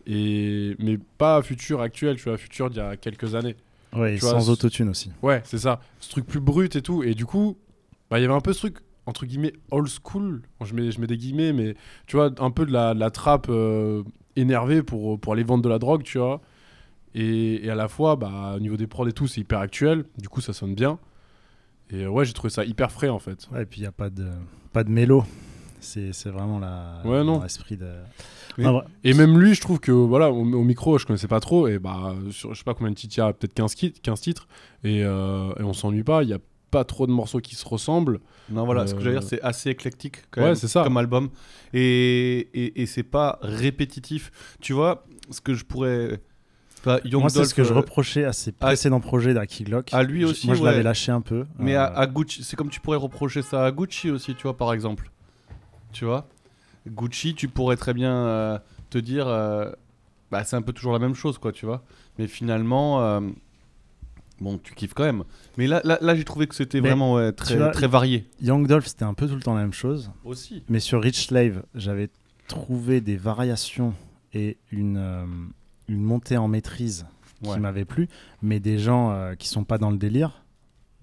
Et, 0.08 0.76
mais 0.80 0.98
pas 1.18 1.42
futur 1.44 1.82
actuel, 1.82 2.18
tu 2.18 2.24
vois, 2.24 2.38
futur 2.38 2.70
d'il 2.70 2.78
y 2.80 2.82
a 2.82 2.98
quelques 2.98 3.36
années. 3.36 3.56
Ouais, 3.96 4.16
et 4.16 4.18
vois, 4.18 4.32
sans 4.32 4.50
autotune 4.50 4.90
aussi. 4.90 5.12
Ouais, 5.22 5.42
c'est 5.46 5.60
ça. 5.60 5.80
Ce 6.00 6.10
truc 6.10 6.26
plus 6.26 6.40
brut 6.40 6.76
et 6.76 6.82
tout. 6.82 7.04
Et 7.04 7.14
du 7.14 7.26
coup, 7.26 7.58
bah, 8.10 8.18
il 8.20 8.24
y 8.24 8.26
avait 8.26 8.34
un 8.34 8.42
peu 8.42 8.52
ce 8.54 8.60
truc, 8.60 8.78
entre 9.06 9.26
guillemets, 9.28 9.54
old 9.72 9.88
school. 9.88 10.42
Bon, 10.60 10.66
je, 10.66 10.74
mets, 10.74 10.92
je 10.92 11.00
mets 11.00 11.08
des 11.08 11.18
guillemets, 11.18 11.54
mais 11.54 11.76
tu 12.08 12.16
vois, 12.18 12.32
un 12.40 12.50
peu 12.52 12.66
de 12.66 12.72
la, 12.74 12.94
de 12.96 13.00
la 13.00 13.12
trappe 13.12 13.48
euh, 13.50 14.02
énervée 14.36 14.82
pour, 14.82 15.20
pour 15.20 15.34
aller 15.34 15.44
vendre 15.44 15.64
de 15.64 15.70
la 15.70 15.78
drogue, 15.80 16.02
tu 16.04 16.18
vois. 16.18 16.42
Et, 17.16 17.66
et 17.66 17.70
à 17.70 17.76
la 17.76 17.88
fois, 17.88 18.16
bah, 18.16 18.54
au 18.56 18.60
niveau 18.60 18.78
des 18.78 18.88
prods 18.88 19.08
et 19.08 19.14
tout, 19.14 19.28
c'est 19.28 19.42
hyper 19.42 19.60
actuel. 19.60 20.06
Du 20.18 20.30
coup, 20.30 20.42
ça 20.42 20.54
sonne 20.54 20.74
bien. 20.76 20.98
Et 21.90 22.04
euh, 22.04 22.10
ouais, 22.10 22.26
j'ai 22.26 22.34
trouvé 22.34 22.50
ça 22.50 22.66
hyper 22.66 22.92
frais, 22.92 23.10
en 23.10 23.20
fait. 23.20 23.48
Ouais, 23.52 23.64
et 23.64 23.66
puis 23.66 23.80
il 23.82 23.84
n'y 23.84 23.88
a 23.88 23.92
pas 23.92 24.10
de, 24.10 24.28
pas 24.72 24.84
de 24.84 24.90
mélo. 24.90 25.24
C'est 25.80 26.14
c'est 26.14 26.30
vraiment 26.30 26.60
Ouais, 27.04 27.24
l'esprit 27.44 27.76
de. 27.78 27.92
Mais- 28.58 28.66
Ah, 28.66 28.74
ouais. 28.74 28.82
Et 29.04 29.14
même 29.14 29.38
lui, 29.38 29.54
je 29.54 29.60
trouve 29.62 29.80
que 29.82 29.92
voilà, 29.92 30.32
au, 30.32 30.38
au 30.40 30.64
micro, 30.64 30.98
je 30.98 31.06
connaissais 31.06 31.28
pas 31.28 31.42
trop. 31.42 31.68
Et 31.68 31.78
bah, 31.78 32.16
sur, 32.32 32.54
je 32.54 32.60
sais 32.60 32.64
pas 32.64 32.74
combien 32.74 32.92
de 32.92 32.96
titres 32.96 33.16
il 33.18 33.20
y 33.20 33.24
a, 33.24 33.34
peut-être 33.34 33.54
15, 33.54 33.76
qui- 33.76 33.92
15 33.92 34.22
titres. 34.22 34.48
Et, 34.86 35.04
euh, 35.04 35.54
et 35.60 35.64
on 35.64 35.74
s'ennuie 35.74 36.04
pas. 36.04 36.24
Il 36.24 36.30
y 36.30 36.34
a 36.34 36.40
pas 36.72 36.86
trop 36.86 37.06
de 37.06 37.12
morceaux 37.12 37.40
qui 37.42 37.56
se 37.56 37.68
ressemblent. 37.68 38.20
Non, 38.50 38.66
voilà, 38.66 38.88
ce 38.88 38.94
que 38.94 39.00
Euh, 39.00 39.04
j'allais 39.04 39.20
dire, 39.20 39.28
c'est 39.28 39.42
assez 39.42 39.70
éclectique 39.72 40.24
quand 40.32 40.42
Ouais, 40.42 40.48
même, 40.48 40.56
c'est 40.56 40.68
ça. 40.70 40.84
comme 40.84 40.96
album. 40.98 41.30
Et, 41.74 42.48
et, 42.54 42.82
et 42.82 42.86
c'est 42.86 43.04
pas 43.04 43.38
répétitif. 43.42 44.32
Tu 44.62 44.72
vois, 44.74 45.06
ce 45.32 45.42
que 45.42 45.54
je 45.54 45.66
pourrais. 45.66 46.22
Enfin, 46.86 47.00
Moi, 47.14 47.30
c'est 47.30 47.46
ce 47.46 47.54
que 47.54 47.64
je 47.64 47.72
euh, 47.72 47.78
reprochais 47.78 48.26
à 48.26 48.34
ses 48.34 48.52
précédents 48.52 49.00
projets 49.00 49.34
d'Aki 49.34 49.64
Glock. 49.64 49.94
à 49.94 50.04
lui 50.04 50.26
aussi, 50.26 50.48
Moi, 50.48 50.56
je 50.56 50.62
ouais. 50.64 50.72
l'avais 50.72 50.84
lâché 50.84 51.12
un 51.14 51.22
peu. 51.22 51.46
Mais 51.58 51.76
Euh, 51.76 51.82
à, 51.82 51.86
à 52.00 52.08
Gucci, 52.08 52.44
c'est 52.44 52.56
comme 52.58 52.70
tu 52.70 52.82
pourrais 52.82 52.98
reprocher 52.98 53.42
ça 53.42 53.66
à 53.66 53.72
Gucci 53.72 54.10
aussi, 54.12 54.36
tu 54.36 54.44
vois, 54.44 54.58
par 54.58 54.74
exemple. 54.74 55.10
Tu 55.94 56.04
vois? 56.04 56.28
Gucci, 56.88 57.36
tu 57.36 57.48
pourrais 57.48 57.78
très 57.78 57.94
bien 57.94 58.14
euh, 58.14 58.60
te 58.90 58.98
dire. 58.98 59.28
euh, 59.28 59.72
bah, 60.30 60.44
c'est 60.44 60.56
un 60.58 60.62
peu 60.62 60.74
toujours 60.74 60.92
la 60.92 61.00
même 61.00 61.16
chose, 61.16 61.38
quoi, 61.38 61.52
tu 61.54 61.66
vois. 61.66 61.84
Mais 62.20 62.28
finalement. 62.28 63.22
Bon, 64.42 64.58
tu 64.58 64.74
kiffes 64.74 64.94
quand 64.94 65.06
même. 65.06 65.24
Mais 65.58 65.68
là, 65.68 65.80
là, 65.86 65.98
là 66.02 66.16
j'ai 66.16 66.24
trouvé 66.26 66.48
que 66.48 66.56
c'était 66.56 66.82
vraiment 66.82 67.14
ouais, 67.14 67.32
très, 67.32 67.56
vois, 67.56 67.70
très 67.70 67.88
varié. 67.88 68.28
Young 68.42 68.68
Dolph, 68.68 68.88
c'était 68.88 69.06
un 69.06 69.14
peu 69.14 69.28
tout 69.28 69.36
le 69.36 69.42
temps 69.42 69.54
la 69.54 69.62
même 69.62 69.72
chose. 69.74 70.12
Aussi. 70.26 70.64
Mais 70.68 70.80
sur 70.82 71.02
Rich 71.02 71.28
Slave, 71.28 71.64
j'avais 71.76 72.10
trouvé 72.48 73.00
des 73.00 73.16
variations 73.16 73.94
et 74.34 74.58
une, 74.72 74.98
une 75.88 76.02
montée 76.02 76.38
en 76.38 76.48
maîtrise 76.48 77.06
Ouais. 77.44 77.56
qui 77.56 77.60
m'avait 77.60 77.84
plu. 77.84 78.08
Mais 78.42 78.62
des 78.62 78.78
gens 78.80 79.12
euh, 79.12 79.36
qui 79.36 79.50
sont 79.50 79.66
pas 79.66 79.78
dans 79.78 79.92
le 79.92 79.98
délire 79.98 80.44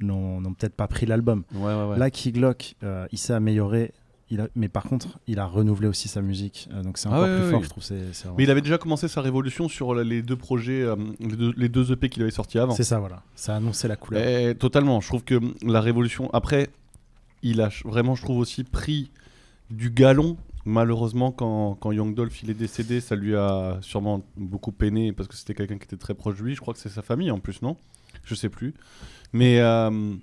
n'ont 0.00 0.40
peut-être 0.54 0.74
pas 0.74 0.86
pris 0.88 1.04
l'album. 1.04 1.44
Ouais, 1.54 1.74
ouais, 1.74 1.84
ouais. 1.90 1.98
Là, 1.98 2.10
Key 2.10 2.32
Glock, 2.32 2.74
euh, 2.82 3.06
il 3.12 3.18
s'est 3.18 3.34
amélioré. 3.34 3.92
Il 4.30 4.40
a- 4.40 4.48
mais 4.54 4.68
par 4.68 4.84
contre, 4.84 5.18
il 5.26 5.38
a 5.40 5.44
renouvelé 5.44 5.88
aussi 5.88 6.08
sa 6.08 6.22
musique. 6.22 6.68
Euh, 6.72 6.82
donc 6.82 6.96
c'est 6.96 7.08
Ah 7.08 7.12
encore 7.16 7.24
ouais, 7.24 7.40
plus 7.40 7.50
fort, 7.50 7.62
je 7.64 7.68
trouve. 7.68 7.84
Mais 8.38 8.44
il 8.44 8.50
avait 8.50 8.60
déjà 8.62 8.78
commencé 8.78 9.08
sa 9.08 9.20
révolution 9.20 9.68
sur 9.68 9.94
les 9.94 10.22
deux 10.22 10.36
projets, 10.36 10.80
euh, 10.82 10.96
les, 11.18 11.36
deux, 11.36 11.52
les 11.56 11.68
deux 11.68 11.92
EP 11.92 12.08
qu'il 12.08 12.22
avait 12.22 12.30
sortis 12.30 12.58
avant. 12.58 12.72
C'est 12.74 12.84
ça, 12.84 13.00
voilà. 13.00 13.22
Ça 13.34 13.52
a 13.54 13.56
annoncé 13.56 13.86
la 13.88 13.96
couleur. 13.96 14.54
Totalement. 14.56 15.00
Je 15.02 15.08
trouve 15.08 15.24
que 15.24 15.38
la 15.66 15.80
révolution. 15.82 16.30
Après, 16.32 16.70
il 17.42 17.60
a 17.60 17.68
vraiment, 17.84 18.14
je 18.14 18.22
trouve 18.22 18.38
aussi 18.38 18.64
pris 18.64 19.10
du 19.70 19.90
galon. 19.90 20.36
Malheureusement, 20.64 21.32
quand, 21.32 21.74
quand 21.80 21.90
Young 21.92 22.14
Dolph 22.14 22.42
il 22.42 22.50
est 22.50 22.54
décédé, 22.54 23.00
ça 23.00 23.16
lui 23.16 23.34
a 23.34 23.78
sûrement 23.80 24.22
beaucoup 24.36 24.72
peiné 24.72 25.12
parce 25.12 25.28
que 25.28 25.34
c'était 25.34 25.54
quelqu'un 25.54 25.78
qui 25.78 25.84
était 25.84 25.96
très 25.96 26.14
proche 26.14 26.36
de 26.38 26.42
lui. 26.44 26.54
Je 26.54 26.60
crois 26.60 26.74
que 26.74 26.80
c'est 26.80 26.88
sa 26.90 27.02
famille 27.02 27.30
en 27.30 27.38
plus, 27.38 27.62
non? 27.62 27.76
Je 28.24 28.34
sais 28.34 28.48
plus. 28.50 28.74
Mais 29.32 29.60
euh, 29.60 30.14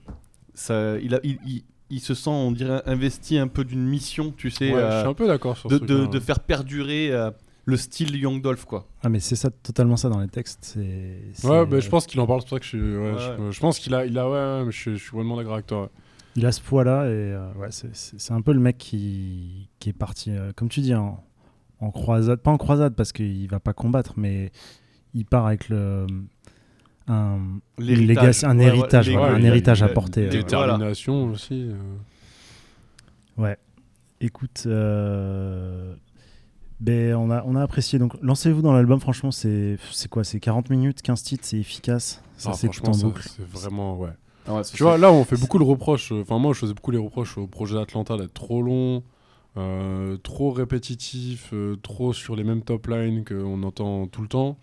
ça, 0.53 0.98
il, 1.00 1.15
a, 1.15 1.20
il, 1.24 1.38
il- 1.46 1.63
il 1.89 2.01
se 2.01 2.13
sent, 2.13 2.29
on 2.29 2.51
dirait, 2.51 2.82
investi 2.86 3.38
un 3.38 3.48
peu 3.48 3.63
d'une 3.63 3.86
mission, 3.86 4.34
tu 4.36 4.51
sais, 4.51 4.74
Ouais, 4.74 4.77
euh, 4.82 4.91
je 4.91 5.00
suis 5.00 5.08
un 5.08 5.13
peu 5.13 5.25
d'accord 5.25 5.56
sur 5.56 5.70
de, 5.70 5.77
ce 5.77 5.84
de, 6.10 6.20
faire 6.20 6.41
perdurer 6.41 7.12
euh, 7.13 7.32
le 7.63 7.77
style 7.77 8.13
Young 8.17 8.41
Dolph, 8.41 8.65
quoi. 8.65 8.86
Ah, 9.03 9.08
mais 9.10 9.22
c'est 9.22 9.38
ça, 9.38 9.50
totalement 9.51 9.96
ça 9.96 10.10
dans 10.10 10.20
les 10.20 10.27
textes. 10.27 10.60
C'est. 10.75 11.48
Ouais, 11.48 11.65
bah, 11.65 11.79
je 11.79 11.88
pense 11.89 12.06
qu'il 12.06 12.20
en 12.20 12.27
parle, 12.27 12.41
c'est 12.41 12.50
pour 12.50 12.58
ça 12.58 12.60
que 12.60 12.65
je 12.65 12.70
suis. 12.70 12.82
ouais, 12.82 13.12
Ouais. 13.13 13.36
je, 13.39 13.51
je 13.51 13.60
pense 13.62 13.79
qu'il 13.79 13.96
a, 13.96 14.06
il 14.06 14.17
a, 14.20 14.25
ouais, 14.29 14.36
ouais, 14.36 14.65
mais 14.65 14.72
je, 14.74 14.77
suis- 14.77 14.98
je 14.98 15.03
suis 15.03 15.15
vraiment 15.15 15.38
d'accord 15.38 15.53
avec 15.53 15.67
toi. 15.67 15.89
Ouais. 16.38 16.41
Il 16.41 16.46
a 16.46 16.51
ce 16.51 16.62
poids-là 16.62 17.06
et 17.06 17.10
euh, 17.12 17.51
ouais, 17.56 17.70
c'est- 17.72 18.32
un 18.32 18.41
peu 18.41 18.53
le 18.53 18.60
mec 18.60 18.77
qui, 18.77 19.70
qui 19.79 19.89
est 19.89 19.94
parti, 19.94 20.32
euh, 20.32 20.51
comme 20.56 20.70
tu 20.70 20.82
dis, 20.82 20.94
en, 20.96 21.24
en 21.79 21.91
croisade. 21.91 22.39
Pas 22.41 22.51
en 22.51 22.58
croisade 22.58 22.94
parce 22.96 23.12
qu'il 23.12 23.48
va 23.50 23.60
pas 23.60 23.74
combattre, 23.74 24.13
mais 24.17 24.51
il 25.13 25.25
part 25.25 25.46
avec 25.48 25.70
le. 25.70 26.08
Un, 27.10 27.39
legacy- 27.77 28.46
un 28.46 28.58
Ouais, 28.58 28.65
ouais, 28.65 28.67
héritage, 28.67 29.10
voilà, 29.10 29.34
ouais, 29.34 29.39
un 29.39 29.44
héritage 29.44 29.79
il 29.79 29.84
à 29.84 29.88
a- 29.88 29.89
porter. 29.89 30.22
euh. 30.25 30.29
Voilà. 30.29 30.74
Détermination 30.74 31.25
aussi. 31.32 31.70
euh. 31.70 33.56
Écoute, 34.20 34.63
euh, 34.65 35.94
ben, 36.79 37.13
on, 37.15 37.29
a, 37.29 37.44
on 37.46 37.56
a 37.56 37.62
apprécié. 37.62 38.00
Donc, 38.00 38.13
lancez-vous 38.24 38.63
dans 38.63 38.74
l'album. 38.74 39.00
Franchement, 39.00 39.29
c'est 39.29 39.77
c'est 39.91 40.10
quoi? 40.10 40.24
C'est 40.24 40.39
40 40.39 40.72
minutes, 40.72 41.03
15 41.03 41.22
titres, 41.22 41.44
c'est 41.46 41.60
efficace. 41.60 42.22
Ça, 42.36 42.50
Ah, 42.51 42.56
c'est 42.56 42.67
tout 42.67 42.74
franchement, 42.84 42.94
en 43.08 43.10
boucle. 43.12 43.27
c'est 43.29 43.48
vraiment 43.48 43.96
ouais. 43.98 44.10
Ouais, 44.48 44.62
Tu 44.74 44.84
vois, 44.84 44.98
là, 44.98 45.12
on 45.12 45.24
fait 45.25 45.39
beaucoup 45.39 45.58
le 45.58 45.66
reproche. 45.66 46.12
euh, 46.12 46.22
Enfin, 46.22 46.38
moi, 46.39 46.54
je 46.54 46.60
faisais 46.60 46.74
beaucoup 46.74 46.92
les 46.92 46.98
reproches 46.98 47.38
au 47.38 47.48
projet 47.48 47.75
d'Atlanta 47.75 48.16
d'être 48.18 48.34
trop 48.34 48.62
long, 48.62 49.04
euh, 49.58 50.18
trop 50.18 50.51
répétitif, 50.51 51.50
euh, 51.54 51.75
trop 51.77 52.13
sur 52.13 52.36
les 52.36 52.44
mêmes 52.44 52.62
top 52.62 52.88
lines 52.88 53.24
qu'on 53.25 53.62
entend 53.63 54.08
tout 54.08 54.22
le 54.22 54.27
temps. 54.27 54.58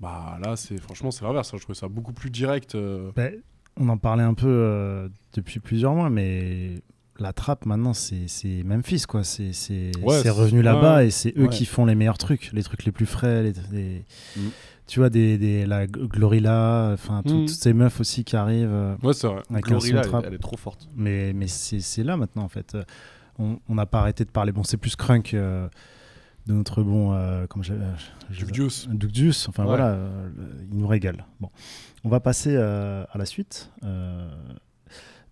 Bah 0.00 0.38
là, 0.42 0.56
c'est 0.56 0.78
franchement, 0.80 1.10
c'est 1.10 1.24
l'inverse. 1.24 1.52
hein. 1.52 1.56
Je 1.58 1.62
trouvais 1.62 1.78
ça 1.78 1.88
beaucoup 1.88 2.12
plus 2.12 2.30
direct. 2.30 2.74
euh. 2.74 3.10
Ben, 3.14 3.34
on 3.76 3.88
en 3.88 3.98
parlait 3.98 4.22
un 4.24 4.34
peu 4.34 4.46
euh, 4.48 5.08
depuis 5.34 5.60
plusieurs 5.60 5.94
mois, 5.94 6.08
mais 6.10 6.80
la 7.18 7.32
trappe 7.34 7.66
maintenant, 7.66 7.92
c'est 7.92 8.26
c'est 8.26 8.62
Memphis, 8.64 9.02
quoi. 9.06 9.24
C'est 9.24 9.52
c'est- 9.52 9.92
Ouais, 10.02 10.28
revenu 10.30 10.62
là-bas 10.62 10.96
ouais. 10.96 11.08
et 11.08 11.10
c'est 11.10 11.36
eux 11.36 11.42
Ouais. 11.44 11.48
qui 11.50 11.66
font 11.66 11.84
les 11.84 11.94
meilleurs 11.94 12.16
trucs, 12.18 12.50
les 12.52 12.62
trucs 12.62 12.84
les 12.86 12.92
plus 12.92 13.04
frais. 13.06 13.42
Les, 13.42 13.52
les- 13.72 14.04
Mm. 14.36 14.48
Tu 14.90 14.98
vois, 14.98 15.08
des, 15.08 15.38
des, 15.38 15.66
la 15.66 15.86
Glorilla, 15.86 16.90
enfin, 16.94 17.22
tout- 17.24 17.32
Mm. 17.34 17.46
toutes 17.46 17.48
ces 17.50 17.72
meufs 17.72 18.00
aussi 18.00 18.24
qui 18.24 18.34
arrivent 18.34 18.68
euh, 18.72 18.96
Ouais, 19.04 19.12
c'est 19.14 19.28
vrai. 19.28 19.40
avec 19.48 19.64
Glorilla, 19.66 20.02
elle, 20.24 20.34
est 20.34 20.38
trop 20.38 20.56
forte. 20.56 20.88
Mais, 20.96 21.32
mais 21.32 21.46
c'est 21.46 21.78
c'est 21.78 22.02
là 22.02 22.16
maintenant, 22.16 22.42
en 22.42 22.48
fait. 22.48 22.74
Euh, 22.74 22.82
On 23.38 23.58
on 23.68 23.76
n'a 23.76 23.86
pas 23.86 24.00
arrêté 24.00 24.24
de 24.24 24.30
parler. 24.30 24.50
Bon, 24.52 24.64
c'est 24.64 24.76
plus 24.76 24.96
Crunk 24.96 25.32
euh, 25.32 25.68
de 26.46 26.52
notre 26.54 26.82
bon. 26.82 27.12
Euh, 27.12 27.46
euh, 27.46 27.94
je- 28.30 28.44
Duke 28.44 28.52
Deuce. 28.52 28.88
Duke 28.90 29.12
Deuce, 29.12 29.48
enfin 29.48 29.62
Ouais. 29.62 29.68
voilà, 29.68 29.90
euh, 29.92 30.28
il 30.70 30.76
nous 30.76 30.88
régale. 30.88 31.24
Bon, 31.40 31.50
on 32.04 32.08
va 32.08 32.18
passer 32.20 32.54
euh, 32.56 33.04
à 33.12 33.16
la 33.16 33.24
suite. 33.26 33.70
Euh, 33.84 34.28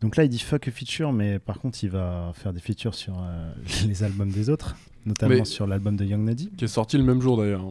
donc 0.00 0.16
là, 0.16 0.22
il 0.24 0.28
dit 0.28 0.38
fuck 0.38 0.68
a 0.68 0.70
feature, 0.70 1.12
mais 1.12 1.38
par 1.40 1.58
contre, 1.58 1.82
il 1.82 1.90
va 1.90 2.30
faire 2.34 2.52
des 2.52 2.60
features 2.60 2.94
sur 2.94 3.14
euh, 3.20 3.52
les 3.88 4.04
albums 4.04 4.30
des 4.30 4.48
autres, 4.50 4.76
notamment 5.04 5.34
Mais- 5.34 5.44
sur 5.44 5.66
l'album 5.66 5.96
de 5.96 6.04
Young 6.04 6.22
Nadi. 6.24 6.50
Qui 6.56 6.64
est 6.64 6.68
sorti 6.68 6.96
le 6.96 7.02
même 7.04 7.20
jour 7.20 7.36
d'ailleurs. 7.36 7.64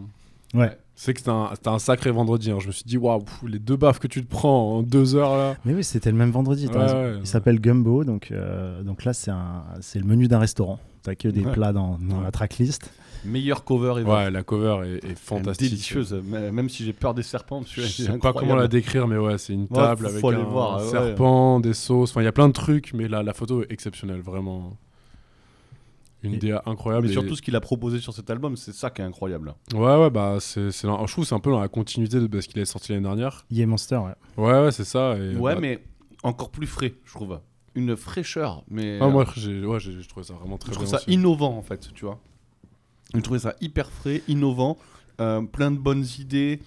Ouais. 0.54 0.78
C'est 1.00 1.14
que 1.14 1.20
c'était 1.20 1.70
un, 1.70 1.78
sacré 1.80 2.10
vendredi. 2.10 2.50
hein. 2.50 2.58
Je 2.60 2.68
me 2.68 2.72
suis 2.72 2.84
dit, 2.86 2.98
waouh, 2.98 3.24
les 3.48 3.60
deux 3.60 3.76
baffes 3.76 4.00
que 4.00 4.08
tu 4.08 4.24
te 4.26 4.30
prends 4.30 4.78
en 4.78 4.82
deux 4.82 5.16
heures 5.16 5.38
là. 5.38 5.56
Mais 5.64 5.76
oui, 5.76 5.84
c'était 5.84 6.10
le 6.10 6.18
même 6.18 6.32
vendredi. 6.32 6.68
Ouais, 6.68 6.76
ouais. 6.78 7.18
il 7.20 7.28
s'appelle 7.28 7.60
Gumbo, 7.62 8.04
donc, 8.04 8.30
euh, 8.32 8.82
donc 8.82 9.04
là, 9.06 9.14
c'est 9.14 9.30
le 10.00 10.06
menu 10.06 10.28
d'un 10.28 10.40
restaurant. 10.40 10.80
T'as 11.04 11.14
que 11.16 11.28
des 11.28 11.46
Ouais. 11.46 11.52
plats 11.52 11.72
dans, 11.72 12.00
dans 12.00 12.18
Ouais. 12.18 12.24
la 12.24 12.32
tracklist. 12.32 12.92
Meilleur 13.26 13.64
cover 13.64 14.00
ever. 14.02 14.10
Ouais, 14.10 14.32
la 14.32 14.42
cover 14.44 14.88
est, 14.88 14.94
est 14.96 15.00
Elle 15.04 15.12
est 15.12 15.16
fantastique. 15.20 15.70
Délicieuse, 15.70 16.14
même 16.14 16.70
si 16.70 16.84
j'ai 16.84 16.94
peur 16.94 17.14
des 17.14 17.24
serpents. 17.24 17.62
Je 17.70 17.82
sais 17.82 18.18
pas 18.18 18.34
comment 18.34 18.56
la 18.56 18.68
décrire, 18.68 19.08
mais 19.08 19.18
ouais, 19.18 19.38
c'est 19.38 19.54
une 19.54 19.68
table 19.68 20.02
faut- 20.04 20.08
avec 20.10 20.20
faut 20.22 20.30
un 20.32 20.44
voir, 20.44 20.82
ouais. 20.84 20.90
serpent, 20.90 21.60
des 21.60 21.74
sauces. 21.74 22.12
Enfin, 22.12 22.22
il 22.22 22.26
y 22.26 22.28
a 22.28 22.32
plein 22.32 22.48
de 22.48 22.54
trucs, 22.54 22.94
mais 22.94 23.08
la, 23.08 23.22
la 23.24 23.34
photo 23.34 23.62
est 23.64 23.72
exceptionnelle, 23.72 24.22
vraiment. 24.22 24.78
Une 26.28 26.36
Et- 26.36 26.38
DA 26.38 26.62
incroyable. 26.66 27.06
Mais 27.08 27.12
et- 27.12 27.14
surtout 27.14 27.36
ce 27.36 27.42
qu'il 27.42 27.56
a 27.56 27.62
proposé 27.62 28.00
sur 28.00 28.14
cet 28.14 28.30
album, 28.30 28.56
c'est 28.58 28.74
ça 28.74 28.90
qui 28.90 29.02
est 29.02 29.06
incroyable. 29.06 29.56
Ouais, 29.74 29.98
ouais, 29.98 30.10
bah, 30.10 30.38
c'est, 30.40 30.70
je 30.72 30.88
trouve 30.88 31.24
que 31.24 31.24
c'est 31.24 31.36
un 31.36 31.40
peu 31.40 31.52
dans 31.52 31.60
la 31.60 31.68
continuité 31.68 32.20
de 32.20 32.42
ce 32.42 32.48
qu'il 32.48 32.60
est 32.60 32.66
sorti 32.66 32.92
l'année 32.92 33.04
dernière. 33.04 33.46
Yeah 33.50 33.66
Monster, 33.68 33.98
ouais. 33.98 34.14
Ouais, 34.44 34.62
ouais, 34.64 34.72
c'est 34.72 34.84
ça. 34.84 35.18
Et, 35.18 35.36
Ouais, 35.36 35.56
bah, 35.56 35.62
mais 35.62 35.84
encore 36.24 36.50
plus 36.52 36.68
frais, 36.68 36.94
je 37.06 37.14
trouve. 37.14 37.40
Une 37.76 37.96
fraîcheur, 37.96 38.64
mais 38.70 38.98
ah, 39.02 39.08
moi, 39.08 39.26
j'ai, 39.36 39.64
ouais, 39.64 39.80
j'ai, 39.80 39.94
j'ai 40.02 40.08
trouvé 40.08 40.26
ça 40.26 40.34
vraiment 40.34 40.58
très 40.58 40.72
je 40.72 40.78
trouve 40.78 40.88
ça 40.88 40.98
aussi. 40.98 41.12
innovant 41.12 41.56
en 41.56 41.62
fait, 41.62 41.90
tu 41.94 42.06
vois. 42.06 42.20
Je 43.14 43.20
trouvais 43.22 43.40
ça 43.40 43.56
hyper 43.62 43.90
frais, 43.92 44.24
innovant, 44.28 44.78
euh, 45.22 45.42
plein 45.44 45.70
de 45.72 45.78
bonnes 45.78 46.06
idées, 46.20 46.60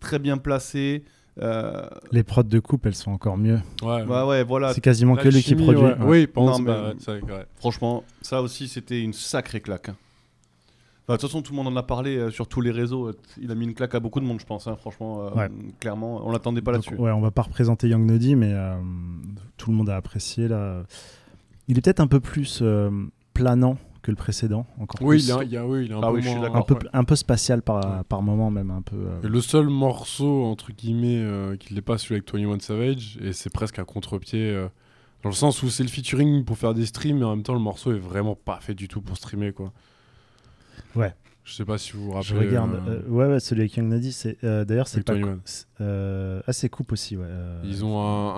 très 0.00 0.18
bien 0.18 0.38
placé. 0.38 1.04
Euh, 1.42 1.86
Les 2.12 2.22
prods 2.22 2.42
de 2.44 2.58
coupe, 2.60 2.86
elles 2.86 2.94
sont 2.94 3.10
encore 3.10 3.36
mieux. 3.36 3.60
Ouais, 3.82 4.02
ouais, 4.02 4.22
ouais, 4.22 4.44
voilà. 4.44 4.72
C'est 4.72 4.80
quasiment 4.80 5.16
que 5.16 5.28
lui 5.28 5.42
qui 5.42 5.54
produit. 5.54 5.82
ouais. 5.82 5.92
ouais. 5.98 6.04
Oui, 6.06 6.26
pense, 6.26 6.58
Non, 6.58 6.64
mais- 6.64 6.70
bah, 6.72 6.88
ouais, 6.88 6.94
c'est 6.98 7.18
vrai, 7.20 7.32
ouais. 7.32 7.44
Franchement, 7.56 8.04
ça 8.22 8.40
aussi, 8.42 8.68
c'était 8.68 9.00
une 9.00 9.12
sacrée 9.12 9.60
claque. 9.60 9.88
hein. 9.90 9.96
Enfin, 11.06 11.16
de 11.16 11.20
toute 11.20 11.28
façon, 11.28 11.42
tout 11.42 11.52
le 11.52 11.56
monde 11.62 11.66
en 11.68 11.76
a 11.76 11.82
parlé 11.82 12.16
euh, 12.16 12.30
sur 12.30 12.46
tous 12.48 12.62
les 12.62 12.70
réseaux. 12.70 13.10
Il 13.38 13.50
a 13.50 13.54
mis 13.54 13.64
une 13.66 13.74
claque 13.74 13.94
à 13.94 14.00
beaucoup 14.00 14.20
de 14.20 14.24
monde, 14.24 14.40
je 14.40 14.46
pense. 14.46 14.66
hein, 14.66 14.76
franchement, 14.76 15.26
euh, 15.26 15.30
Ouais. 15.34 15.50
clairement, 15.78 16.26
on 16.26 16.30
l'attendait 16.32 16.62
pas 16.62 16.72
là-dessus. 16.72 16.94
ouais, 16.94 17.10
on 17.10 17.20
va 17.20 17.30
pas 17.30 17.42
représenter 17.42 17.88
Young 17.88 18.10
Nuddy, 18.10 18.36
mais 18.36 18.52
euh, 18.54 18.74
tout 19.58 19.70
le 19.70 19.76
monde 19.76 19.90
a 19.90 19.96
apprécié 19.96 20.48
là. 20.48 20.82
Il 21.68 21.76
est 21.76 21.80
peut-être 21.82 22.00
un 22.00 22.06
peu 22.06 22.20
plus 22.20 22.60
euh, 22.62 22.90
planant 23.34 23.76
que 24.04 24.10
le 24.12 24.16
précédent, 24.16 24.66
encore 24.78 25.00
Oui, 25.02 25.16
plus. 25.16 25.28
il, 25.28 25.30
est, 25.30 25.44
il, 25.46 25.52
y 25.52 25.56
a, 25.56 25.66
oui, 25.66 25.86
il 25.86 25.90
est 25.90 25.94
un 25.94 26.00
Ah 26.02 26.08
peu 26.08 26.14
oui, 26.14 26.22
je 26.22 26.28
moins- 26.28 26.54
un 26.54 26.62
peu, 26.62 26.74
ouais. 26.74 26.80
un 26.92 27.04
peu 27.04 27.16
spatial 27.16 27.62
par, 27.62 27.76
Ouais. 27.84 28.02
par 28.08 28.22
moment 28.22 28.50
même 28.50 28.70
un 28.70 28.82
peu. 28.82 28.94
euh, 28.96 29.22
Et 29.22 29.28
le 29.28 29.40
seul 29.40 29.68
morceau, 29.68 30.44
entre 30.44 30.70
guillemets, 30.72 31.18
euh, 31.18 31.56
qui 31.56 31.74
n'est 31.74 31.80
pas 31.82 31.98
celui 31.98 32.14
avec 32.16 32.32
21 32.32 32.60
Savage, 32.60 33.18
et 33.22 33.32
c'est 33.32 33.50
presque 33.50 33.78
un 33.78 33.84
contre-pied, 33.84 34.50
euh, 34.50 34.68
dans 35.22 35.30
le 35.30 35.34
sens 35.34 35.62
où 35.62 35.70
c'est 35.70 35.82
le 35.82 35.88
featuring 35.88 36.44
pour 36.44 36.58
faire 36.58 36.74
des 36.74 36.86
streams, 36.86 37.18
mais 37.18 37.24
en 37.24 37.30
même 37.34 37.42
temps, 37.42 37.54
le 37.54 37.58
morceau 37.60 37.92
est 37.92 37.98
vraiment 37.98 38.34
pas 38.36 38.60
fait 38.60 38.74
du 38.74 38.86
tout 38.88 39.00
pour 39.00 39.16
streamer, 39.16 39.52
quoi. 39.52 39.72
Ouais. 40.94 41.14
Je 41.44 41.52
sais 41.52 41.64
pas 41.66 41.76
si 41.76 41.92
vous 41.92 42.04
vous 42.12 42.22
je 42.22 42.32
rappelez. 42.34 42.48
regarde. 42.48 42.74
euh, 42.86 43.02
euh, 43.06 43.08
ouais, 43.10 43.26
ouais, 43.26 43.40
celui 43.40 43.62
avec 43.62 43.76
Young 43.76 43.88
Nuddy, 43.92 44.12
c'est 44.12 44.42
euh, 44.44 44.64
d'ailleurs 44.64 44.88
c'est 44.88 45.02
pas. 45.02 45.12
21. 45.12 45.40
c'est, 45.44 45.66
Euh, 45.82 46.40
ah, 46.46 46.52
c'est 46.54 46.70
coupe 46.70 46.90
aussi, 46.92 47.18
ouais. 47.18 47.26
euh, 47.28 47.60
Ils 47.64 47.84
ont 47.84 48.00
un, 48.00 48.34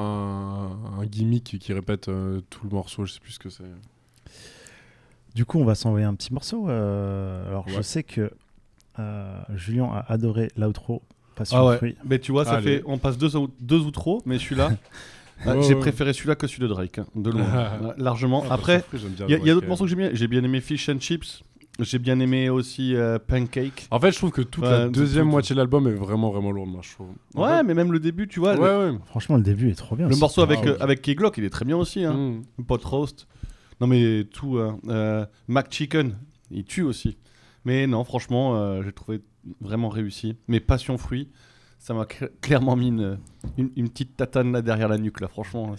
un, 0.97 1.01
un 1.01 1.07
gimmick 1.07 1.57
qui 1.61 1.73
répète 1.73 2.09
euh, 2.09 2.41
tout 2.51 2.65
le 2.65 2.71
morceau, 2.71 3.05
je 3.05 3.13
sais 3.13 3.21
plus 3.21 3.33
ce 3.33 3.39
que 3.39 3.49
c'est. 3.49 3.63
Du 5.37 5.45
coup, 5.45 5.59
on 5.61 5.65
va 5.67 5.75
s'envoyer 5.75 6.07
un 6.07 6.15
petit 6.15 6.33
morceau. 6.33 6.67
euh, 6.71 7.47
alors, 7.49 7.69
je 7.69 7.83
sais 7.83 8.03
que 8.03 8.31
euh, 8.99 9.39
Julien 9.55 9.85
a 9.93 10.11
adoré 10.11 10.49
l'outro. 10.57 11.03
Passion 11.35 11.59
Ah 11.59 11.67
ouais. 11.67 11.77
fruit. 11.77 11.95
Mais 12.09 12.19
tu 12.19 12.33
vois, 12.33 12.47
ça 12.47 12.53
Allez. 12.55 12.79
fait. 12.79 12.83
On 12.87 12.97
passe 12.97 13.19
deux, 13.19 13.37
ou- 13.37 13.51
deux 13.61 13.81
ou 13.81 13.91
trop, 13.91 14.23
mais 14.25 14.39
celui-là. 14.39 14.71
ah, 15.45 15.53
j'ai 15.61 15.75
ouais. 15.75 15.81
préféré 15.81 16.15
celui-là 16.15 16.37
que 16.37 16.47
celui 16.47 16.63
de 16.63 16.69
Drake, 16.69 16.99
hein, 17.01 17.07
de 17.15 17.31
loin. 17.31 17.45
Largement. 17.99 18.45
Ah, 18.49 18.55
Après, 18.55 18.83
j'aime 18.95 19.13
il 19.29 19.47
y 19.47 19.51
a, 19.51 19.55
d'autres 19.55 19.69
morceaux 19.69 19.85
que 19.85 19.91
j'ai 19.91 19.97
bien. 19.97 20.09
J'ai 20.15 20.27
bien 20.27 20.43
aimé 20.43 20.63
Fish 20.63 20.89
and 20.89 21.01
Chips. 21.01 21.43
J'ai 21.81 21.99
bien 21.99 22.19
aimé 22.21 22.49
aussi 22.49 22.97
euh, 22.97 23.19
Pancake. 23.19 23.89
En 23.91 24.01
fait, 24.01 24.11
je 24.13 24.17
trouve 24.17 24.31
que 24.31 24.41
toute 24.41 24.65
la 24.65 24.89
deuxième 24.89 25.27
tout- 25.27 25.31
moitié 25.33 25.55
de 25.55 25.59
l'album 25.61 25.87
est 25.87 25.93
vraiment, 25.93 26.31
vraiment 26.31 26.51
lourde, 26.51 26.71
moi, 26.71 26.81
je 26.83 26.93
trouve. 26.95 27.09
En 27.35 27.43
Ouais, 27.43 27.59
fait- 27.59 27.63
mais 27.65 27.75
même 27.75 27.93
le 27.93 28.01
début, 28.01 28.27
tu 28.27 28.41
vois. 28.41 28.55
ouais, 28.59 28.87
le, 28.87 28.93
ouais. 28.93 28.99
Franchement, 29.05 29.37
le 29.37 29.43
début 29.43 29.69
est 29.71 29.75
trop 29.75 29.95
bien. 29.95 30.07
le 30.07 30.13
aussi. 30.13 30.21
morceau 30.23 30.41
avec, 30.41 30.65
euh, 30.67 30.79
avec 30.81 31.03
K-Glock, 31.03 31.37
il 31.37 31.45
est 31.45 31.51
très 31.51 31.67
bien 31.67 31.77
aussi. 31.77 32.03
Hein. 32.03 32.15
Mm. 32.59 32.65
Pot 32.65 32.83
roast. 32.83 33.27
Non, 33.81 33.87
mais 33.87 34.25
tout. 34.25 34.59
hein. 34.59 34.79
Euh, 34.89 35.27
Mac 35.49 35.73
Chicken, 35.73 36.17
il 36.51 36.65
tue 36.65 36.83
aussi. 36.83 37.17
Mais 37.65 37.87
non, 37.87 38.05
franchement, 38.05 38.57
euh, 38.57 38.83
j'ai 38.83 38.93
trouvé 38.93 39.21
vraiment 39.61 39.89
réussi. 39.89 40.37
Mais 40.49 40.61
Passion 40.61 40.97
Fruit, 40.99 41.29
ça 41.79 41.93
m'a 41.95 42.05
cl- 42.05 42.31
clairement 42.41 42.75
mis 42.77 42.89
une, 42.89 43.19
une, 43.59 43.71
une 43.77 43.89
petite 43.91 44.17
tatane 44.17 44.53
là 44.53 44.63
derrière 44.63 44.89
la 44.89 44.99
nuque, 44.99 45.21
là, 45.21 45.29
franchement. 45.29 45.75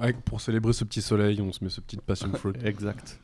Ouais, 0.00 0.12
pour 0.24 0.40
célébrer 0.40 0.72
ce 0.72 0.84
petit 0.84 1.02
soleil, 1.02 1.40
on 1.40 1.52
se 1.52 1.62
met 1.62 1.70
ce 1.70 1.80
petit 1.80 1.96
passion 1.98 2.32
fruit. 2.32 2.54
Exact. 2.64 3.20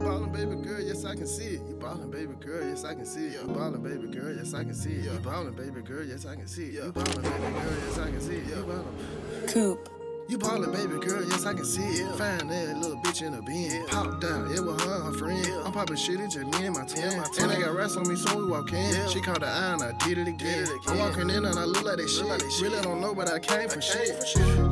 Ballin', 0.00 0.32
baby 0.32 0.56
girl, 0.56 0.80
yes 0.80 1.04
I 1.04 1.14
can 1.14 1.26
see 1.26 1.44
it. 1.44 1.62
You 1.68 1.76
ballin', 1.80 2.10
baby 2.10 2.34
girl, 2.40 2.66
yes 2.66 2.84
I 2.84 2.94
can 2.94 3.06
see 3.06 3.26
it. 3.26 3.42
You 3.42 3.54
ballin', 3.54 3.82
baby 3.82 4.08
girl, 4.08 4.34
yes 4.34 4.54
I 4.54 4.64
can 4.64 4.74
see 4.74 4.90
it. 4.90 5.04
You 5.04 5.18
ballin', 5.20 5.52
baby 5.52 5.82
girl, 5.82 6.04
yes 6.04 6.26
I 6.26 6.34
can 6.34 6.48
see 6.48 6.64
it. 6.64 6.84
You 6.84 6.92
ballin', 6.92 7.22
baby 7.22 7.52
girl, 7.60 7.76
yes 7.86 7.98
I 7.98 8.10
can 8.10 8.20
see 8.20 8.36
it. 8.36 8.46
You 8.46 8.62
ballin'. 8.64 9.48
Coop. 9.48 9.99
You 10.30 10.38
ballin', 10.38 10.70
baby 10.70 10.96
girl, 11.04 11.24
yes 11.24 11.44
I 11.44 11.54
can 11.54 11.64
see 11.64 11.82
it. 11.82 12.14
Find 12.14 12.48
that 12.50 12.76
little 12.76 12.96
bitch 12.98 13.20
in 13.20 13.34
a 13.34 13.42
bin. 13.42 13.84
Pop 13.88 14.20
down, 14.20 14.48
it 14.54 14.64
was 14.64 14.80
her 14.84 14.94
and 14.94 15.04
her 15.06 15.12
friend. 15.12 15.44
I'm 15.64 15.72
poppin' 15.72 15.96
shit, 15.96 16.20
it's 16.20 16.34
just 16.34 16.46
me 16.46 16.66
and 16.66 16.76
my 16.76 16.84
twin. 16.84 17.20
And 17.40 17.50
I 17.50 17.60
got 17.60 17.74
rats 17.74 17.96
on 17.96 18.06
me, 18.08 18.14
so 18.14 18.38
we 18.38 18.44
walk 18.44 18.72
in. 18.72 19.08
She 19.08 19.20
caught 19.20 19.40
the 19.40 19.48
eye 19.48 19.72
and 19.72 19.82
I 19.82 19.90
did 20.06 20.18
it 20.18 20.28
again. 20.28 20.68
I'm 20.86 20.98
walking 20.98 21.30
in 21.30 21.44
and 21.44 21.58
I 21.58 21.64
look 21.64 21.82
like 21.82 21.96
that 21.96 22.08
shit. 22.08 22.62
Really 22.62 22.80
don't 22.80 23.00
know, 23.00 23.12
but 23.12 23.28
I 23.28 23.40
came 23.40 23.68
for 23.68 23.80
shit. 23.80 24.10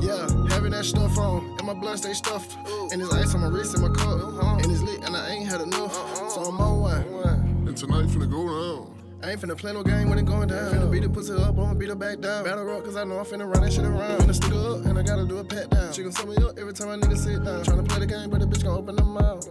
Yeah, 0.01 0.29
having 0.49 0.71
that 0.71 0.85
stuff 0.85 1.19
on, 1.19 1.45
and 1.59 1.67
my 1.67 1.75
blood 1.75 1.99
stay 1.99 2.13
stuffed. 2.13 2.57
And 2.93 3.03
it's 3.03 3.13
ice 3.13 3.35
on 3.35 3.41
my 3.41 3.49
wrist 3.49 3.75
and 3.75 3.83
my 3.83 3.93
cup. 3.93 4.63
And 4.63 4.71
it's 4.71 4.83
lit, 4.83 5.03
and 5.03 5.17
I 5.17 5.31
ain't 5.31 5.49
had 5.49 5.61
enough. 5.61 5.93
So 6.31 6.43
I'm 6.43 6.61
on 6.61 6.81
one. 6.83 7.13
Way. 7.13 7.33
And 7.67 7.77
tonight 7.77 8.07
finna 8.07 8.31
go 8.31 8.47
down. 8.47 8.98
I 9.23 9.33
ain't 9.33 9.41
finna 9.41 9.57
play 9.57 9.73
no 9.73 9.83
game 9.83 10.09
when 10.09 10.19
it 10.19 10.27
going 10.27 10.49
down. 10.49 10.73
Finna 10.73 10.91
beat 10.91 11.03
the 11.03 11.09
pussy 11.09 11.33
up, 11.33 11.59
I'ma 11.59 11.75
beat 11.75 11.89
her 11.89 11.97
back 11.97 12.21
down. 12.21 12.45
Battle 12.45 12.77
up, 12.77 12.85
cause 12.85 12.97
I 12.97 13.05
know 13.05 13.19
I'm 13.19 13.25
finna 13.25 13.53
run 13.53 13.63
that 13.63 13.73
shit 13.73 13.85
around. 13.85 14.21
Finna 14.21 14.35
stick 14.35 14.53
up, 14.53 14.87
and 14.87 14.99
I 14.99 15.03
gotta 15.03 15.27
do 15.27 15.39
a 15.39 15.45
pat 15.45 15.71
down. 15.71 15.93
She 15.93 16.03
gon' 16.03 16.13
sum 16.13 16.29
me 16.31 16.37
up 16.37 16.59
every 16.59 16.73
time 16.73 16.89
I 16.89 16.97
nigga 16.97 17.19
sit 17.19 17.45
down. 17.45 17.65
Tryna 17.65 17.89
play 17.89 17.99
the 18.01 18.07
game, 18.07 18.31
but 18.31 18.41
the 18.41 18.47
bitch 18.47 18.63
gon' 18.63 18.79
open 18.79 18.97
her 18.97 19.05
mouth. 19.05 19.49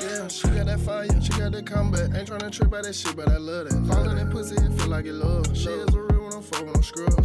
Yeah, 0.00 0.28
she 0.28 0.48
got 0.48 0.66
that 0.66 0.80
fire, 0.80 1.08
she 1.20 1.30
got 1.38 1.52
that 1.52 1.66
combat. 1.66 2.16
Ain't 2.16 2.28
tryna 2.28 2.50
trip 2.50 2.70
by 2.70 2.80
that 2.82 2.94
shit, 2.94 3.14
but 3.14 3.28
I 3.28 3.36
love 3.36 3.68
that. 3.68 3.86
Falling 3.86 4.16
that 4.16 4.30
pussy, 4.30 4.56
it 4.56 4.72
feel 4.80 4.88
like 4.88 5.04
it 5.04 5.12
love. 5.12 5.46
She 5.56 5.68
is 5.68 5.94
a 5.94 6.00
real 6.00 6.22
one, 6.24 6.32
I'm 6.32 6.42
fucking, 6.42 6.74
I'm 6.74 6.82
scrub, 6.82 7.12
I'm 7.18 7.24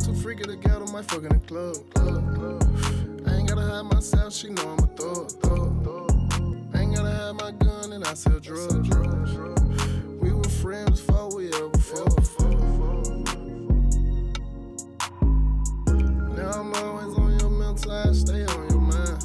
too 0.00 0.14
freaky 0.14 0.44
to 0.44 0.56
get 0.56 0.72
on 0.72 0.92
my 0.92 1.02
the 1.02 1.40
club. 1.46 1.76
I 3.26 3.36
ain't 3.36 3.48
gotta 3.48 3.62
hide 3.62 3.82
myself, 3.82 4.34
she 4.34 4.48
know 4.50 4.68
I'm 4.68 4.78
a 4.78 4.86
thug. 4.88 5.32
I 6.74 6.80
ain't 6.80 6.94
gotta 6.94 7.10
hide 7.10 7.34
my 7.36 7.50
gun, 7.52 7.92
and 7.92 8.04
I 8.04 8.14
sell 8.14 8.38
drugs. 8.38 9.49
Friends 10.60 11.00
before 11.00 11.34
we 11.34 11.46
ever 11.54 11.70
fought. 11.78 12.46
Now 16.36 16.50
I'm 16.50 16.74
always 16.74 17.16
on 17.16 17.38
your 17.40 17.50
mental, 17.50 17.92
I 17.92 18.12
stay 18.12 18.44
on 18.44 18.68
your 18.68 18.80
mind. 18.80 19.22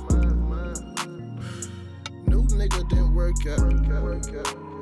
New 2.27 2.43
nigga 2.43 2.87
didn't 2.87 3.13
work 3.13 3.45
out. 3.47 4.74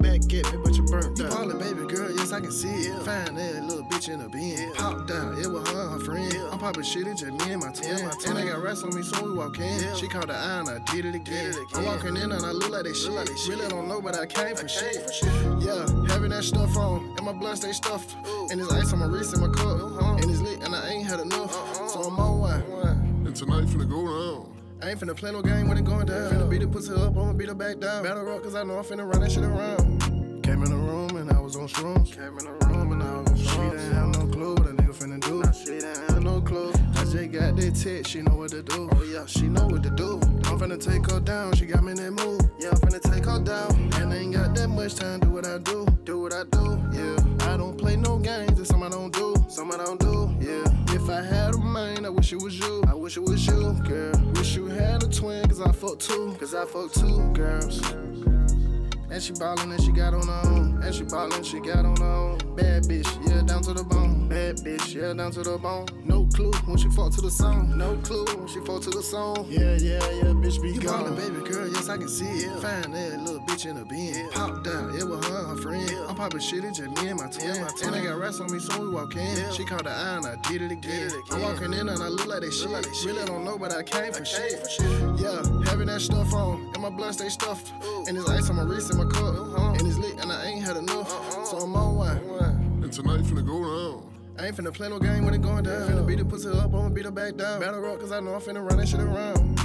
Back 0.00 0.20
back 0.30 0.46
at 0.46 0.52
me, 0.52 0.58
but 0.62 0.76
you 0.76 0.82
burnt 0.84 1.06
out. 1.06 1.18
You 1.18 1.24
probably 1.26 1.58
baby 1.58 1.86
girl, 1.94 2.10
yes, 2.10 2.32
I 2.32 2.40
can 2.40 2.52
see 2.52 2.68
it. 2.68 3.02
Find 3.02 3.36
that 3.36 3.64
little 3.64 3.84
bitch 3.84 4.08
in 4.08 4.20
the 4.20 4.28
bin. 4.28 4.72
Popped 4.74 5.10
out, 5.10 5.38
it 5.38 5.48
was 5.50 5.68
her 5.68 5.82
and 5.82 5.92
her 5.92 5.98
friend. 6.00 6.34
I'm 6.52 6.58
popping 6.58 6.82
shit, 6.82 7.06
it's 7.06 7.20
just 7.20 7.32
me 7.32 7.52
and 7.52 7.62
my 7.62 7.72
twin. 7.72 8.10
And 8.26 8.36
they 8.36 8.46
got 8.46 8.62
rats 8.62 8.82
on 8.82 8.94
me, 8.94 9.02
so 9.02 9.24
we 9.24 9.32
walk 9.34 9.58
in. 9.58 9.96
She 9.96 10.08
caught 10.08 10.28
the 10.28 10.34
eye 10.34 10.60
and 10.60 10.68
I 10.68 10.78
did 10.92 11.04
it 11.04 11.14
again. 11.14 11.54
I'm 11.74 11.84
walking 11.84 12.16
in 12.16 12.32
and 12.32 12.44
I 12.44 12.52
look 12.52 12.70
like 12.70 12.84
that 12.84 12.96
shit. 12.96 13.48
Really 13.48 13.68
don't 13.68 13.88
know, 13.88 14.00
but 14.00 14.18
I 14.18 14.26
came 14.26 14.56
for 14.56 14.68
shit. 14.68 15.10
Yeah, 15.60 15.86
having 16.08 16.30
that 16.30 16.44
stuff 16.44 16.76
on, 16.76 17.14
and 17.16 17.26
my 17.26 17.32
blood 17.32 17.56
stay 17.58 17.72
stuffed. 17.72 18.16
And 18.50 18.60
there's 18.60 18.72
ice 18.72 18.92
on 18.92 19.00
my 19.00 19.06
wrist 19.06 19.34
and 19.34 19.42
my 19.42 19.52
cup. 19.52 19.80
Uh-huh. 19.80 20.16
And 20.16 20.30
it's 20.30 20.40
lit, 20.40 20.62
and 20.62 20.74
I 20.74 20.88
ain't 20.88 21.06
had 21.06 21.20
enough. 21.20 21.54
Uh-uh. 21.54 21.88
So 21.88 22.00
I'm 22.02 22.18
on 22.18 22.38
one. 22.38 22.62
And 23.26 23.36
tonight 23.36 23.66
finna 23.66 23.88
go 23.88 24.06
down. 24.06 24.29
I 24.82 24.90
ain't 24.90 25.00
finna 25.00 25.14
play 25.14 25.30
no 25.30 25.42
game 25.42 25.68
when 25.68 25.76
it 25.76 25.84
going 25.84 26.06
down. 26.06 26.32
Finna 26.32 26.48
beat 26.48 26.62
the 26.62 26.68
pussy 26.68 26.94
up, 26.94 27.10
I'ma 27.16 27.34
beat 27.34 27.48
her 27.48 27.54
back 27.54 27.80
down. 27.80 28.02
Battle 28.02 28.24
rock, 28.24 28.42
cause 28.42 28.54
I 28.54 28.62
know 28.62 28.78
I'm 28.78 28.84
finna 28.84 29.06
run 29.06 29.20
that 29.20 29.30
shit 29.30 29.44
around. 29.44 30.42
Came 30.42 30.62
in 30.62 30.70
the 30.70 30.76
room 30.76 31.16
and 31.16 31.30
I 31.30 31.38
was 31.38 31.54
on 31.54 31.68
shrooms. 31.68 32.12
Came 32.14 32.38
in 32.38 32.44
the 32.46 32.66
room 32.66 32.92
and 32.92 33.02
I 33.02 33.20
was 33.20 33.30
on 33.30 33.36
shrooms. 33.36 33.72
She 33.72 33.76
didn't 33.76 33.92
have 33.92 34.08
no 34.08 34.26
clue 34.32 34.54
what 34.54 34.66
a 34.66 34.72
nigga 34.72 34.94
finna 34.96 35.20
do. 35.20 35.42
She 35.52 35.80
didn't 35.80 36.10
have 36.10 36.22
no 36.22 36.40
clue. 36.40 36.72
I 36.94 37.04
just 37.04 37.30
got 37.30 37.56
that 37.56 37.74
text, 37.74 38.10
she 38.10 38.22
know 38.22 38.36
what 38.36 38.50
to 38.52 38.62
do. 38.62 38.88
Oh 38.92 39.02
yeah, 39.04 39.26
she 39.26 39.48
know 39.48 39.66
what 39.66 39.82
to 39.82 39.90
do. 39.90 40.14
I'm 40.48 40.58
finna 40.58 40.80
take 40.82 41.10
her 41.10 41.20
down, 41.20 41.52
she 41.56 41.66
got 41.66 41.84
me 41.84 41.92
in 41.92 41.98
that 41.98 42.12
mood. 42.12 42.50
Yeah, 42.58 42.70
I'm 42.70 42.76
finna 42.78 43.02
take 43.02 43.26
her 43.26 43.38
down. 43.38 43.70
And 44.00 44.12
I 44.14 44.16
ain't 44.16 44.32
got 44.32 44.54
that 44.54 44.68
much 44.68 44.94
time, 44.94 45.20
do 45.20 45.28
what 45.28 45.46
I 45.46 45.58
do. 45.58 45.84
Do 46.04 46.22
what 46.22 46.32
I 46.32 46.44
do, 46.50 46.82
yeah. 46.92 47.52
I 47.52 47.58
don't 47.58 47.76
play 47.76 47.96
no 47.96 48.16
games, 48.16 48.58
it's 48.58 48.70
something 48.70 48.86
I 48.86 48.96
don't 48.96 49.12
do. 49.12 49.36
Something 49.50 49.78
I 49.78 49.84
don't 49.84 50.00
do, 50.00 50.34
yeah. 50.40 50.69
If 51.02 51.08
I 51.08 51.22
had 51.22 51.54
a 51.54 51.58
man, 51.58 52.04
I 52.04 52.10
wish 52.10 52.30
it 52.34 52.42
was 52.42 52.58
you. 52.58 52.84
I 52.86 52.94
wish 52.94 53.16
it 53.16 53.20
was 53.20 53.46
you, 53.46 53.72
girl. 53.88 54.12
Wish 54.34 54.54
you 54.54 54.66
had 54.66 55.02
a 55.02 55.08
twin, 55.08 55.48
cause 55.48 55.60
I 55.62 55.72
fuck 55.72 55.98
two. 55.98 56.36
Cause 56.38 56.54
I 56.54 56.66
fuck 56.66 56.92
two 56.92 57.32
girls. 57.32 57.80
And 59.10 59.20
she 59.20 59.32
ballin' 59.32 59.72
and 59.72 59.82
she 59.82 59.90
got 59.90 60.14
on 60.14 60.26
her 60.26 60.40
own. 60.44 60.82
And 60.82 60.94
she 60.94 61.02
ballin', 61.02 61.42
she 61.42 61.58
got 61.58 61.84
on 61.84 61.96
her 61.96 62.04
own. 62.04 62.38
Bad 62.54 62.84
bitch, 62.84 63.28
yeah, 63.28 63.42
down 63.42 63.62
to 63.62 63.74
the 63.74 63.82
bone. 63.82 64.28
Bad 64.28 64.58
bitch, 64.58 64.94
yeah, 64.94 65.12
down 65.12 65.32
to 65.32 65.42
the 65.42 65.58
bone. 65.58 65.86
No 66.04 66.28
clue 66.32 66.52
when 66.66 66.76
she 66.76 66.88
fall 66.90 67.10
to 67.10 67.20
the 67.20 67.30
song. 67.30 67.76
No 67.76 67.96
clue 68.04 68.24
when 68.36 68.46
she 68.46 68.60
fall 68.60 68.78
to 68.78 68.90
the 68.90 69.02
song. 69.02 69.46
Yeah, 69.48 69.76
yeah, 69.76 69.98
yeah, 70.10 70.30
bitch 70.30 70.62
be 70.62 70.70
you 70.70 70.80
gone. 70.80 71.16
baby 71.16 71.40
girl, 71.50 71.66
yes, 71.68 71.88
I 71.88 71.96
can 71.96 72.08
see 72.08 72.24
it. 72.24 72.60
Find 72.60 72.94
that 72.94 73.20
little 73.20 73.40
bitch 73.40 73.66
in 73.66 73.76
the 73.76 73.84
bin. 73.84 74.30
Popped 74.30 74.68
out, 74.68 74.94
it 74.94 75.04
was 75.04 75.26
her 75.26 75.38
and 75.38 75.48
her 75.48 75.56
friend. 75.56 75.90
I'm 76.08 76.14
poppin' 76.14 76.40
shit, 76.40 76.64
it's 76.64 76.78
just 76.78 77.02
me 77.02 77.08
and 77.08 77.18
my 77.18 77.28
twin. 77.30 77.66
And 77.82 77.94
I 77.96 78.04
got 78.04 78.18
rats 78.18 78.38
on 78.38 78.52
me, 78.52 78.60
so 78.60 78.80
we 78.80 78.90
walk 78.90 79.16
in. 79.16 79.52
She 79.52 79.64
caught 79.64 79.84
the 79.84 79.90
eye 79.90 80.16
and 80.18 80.26
I 80.26 80.36
did 80.48 80.62
it 80.62 80.70
again. 80.70 81.10
I'm 81.32 81.42
walking 81.42 81.72
in 81.72 81.88
and 81.88 82.00
I 82.02 82.08
look 82.08 82.26
like 82.26 82.42
that 82.42 82.52
shit. 82.52 82.70
Really 83.04 83.24
don't 83.26 83.44
know, 83.44 83.58
but 83.58 83.72
I 83.72 83.82
came 83.82 84.12
for 84.12 84.24
shit. 84.24 84.62
Yeah, 85.18 85.42
having 85.66 85.86
that 85.86 86.00
stuff 86.00 86.32
on, 86.32 86.70
and 86.74 86.82
my 86.82 86.90
blood 86.90 87.14
stay 87.14 87.28
stuffed. 87.28 87.72
And 88.06 88.16
there's 88.16 88.28
ice 88.28 88.48
on 88.50 88.56
my 88.56 88.62
wrist 88.62 88.90
and 88.90 88.99
my 89.04 89.10
cup. 89.10 89.78
And 89.78 89.86
it's 89.86 89.98
lit, 89.98 90.20
and 90.20 90.32
I 90.32 90.46
ain't 90.46 90.62
had 90.62 90.76
enough. 90.76 91.08
So 91.46 91.58
I'm 91.58 91.74
on 91.74 91.96
one. 91.96 92.16
And 92.82 92.92
tonight 92.92 93.22
finna 93.22 93.46
go 93.46 93.62
down. 93.62 94.06
I 94.38 94.46
ain't 94.46 94.56
finna 94.56 94.72
play 94.72 94.88
no 94.88 94.98
game 94.98 95.24
when 95.24 95.34
it 95.34 95.42
going 95.42 95.64
down. 95.64 95.88
Finna 95.88 96.06
beat 96.06 96.18
the 96.18 96.24
pussy 96.24 96.48
up, 96.48 96.66
I'ma 96.66 96.88
beat 96.90 97.04
her 97.04 97.10
back 97.10 97.36
down. 97.36 97.60
Battle 97.60 97.80
rock, 97.80 98.00
cause 98.00 98.12
I 98.12 98.20
know 98.20 98.34
I'm 98.34 98.40
finna 98.40 98.66
run 98.66 98.78
that 98.78 98.88
shit 98.88 99.00
around. 99.00 99.56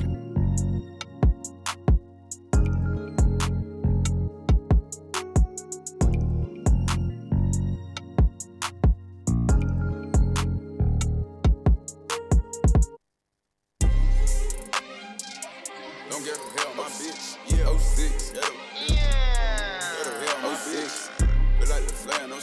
Don't 16.10 16.24
get 16.24 16.38
no 16.38 16.44
hell, 16.56 16.74
my 16.76 16.84
bitch. 16.84 17.38
Yeah, 17.48 17.78
06. 17.78 18.34
Yeah. 18.36 18.65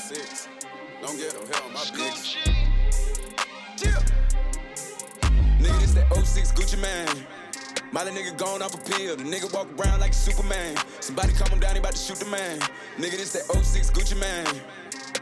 Six. 0.03 0.49
Don't 1.01 1.17
get 1.17 1.33
no 1.35 1.41
hell, 1.41 1.71
my 1.71 1.81
bitch. 1.95 2.37
Yeah. 3.79 4.03
Nigga, 5.61 5.81
this 5.81 5.95
that 5.95 6.13
06 6.13 6.53
Gucci 6.53 6.81
man. 6.81 7.27
Molly 7.93 8.11
nigga 8.11 8.37
gone 8.37 8.63
off 8.63 8.75
a 8.75 8.79
pill. 8.91 9.17
The 9.17 9.23
nigga 9.23 9.53
walk 9.55 9.69
around 9.79 10.01
like 10.01 10.13
Superman. 10.13 10.77
Somebody 11.01 11.33
calm 11.35 11.49
him 11.51 11.61
down, 11.61 11.75
he 11.75 11.79
about 11.79 11.93
to 11.93 11.99
shoot 11.99 12.17
the 12.17 12.27
man. 12.27 12.59
Nigga, 12.97 13.13
this 13.13 13.33
that 13.33 13.45
06 13.45 13.91
Gucci 13.91 14.19
man. 14.19 14.47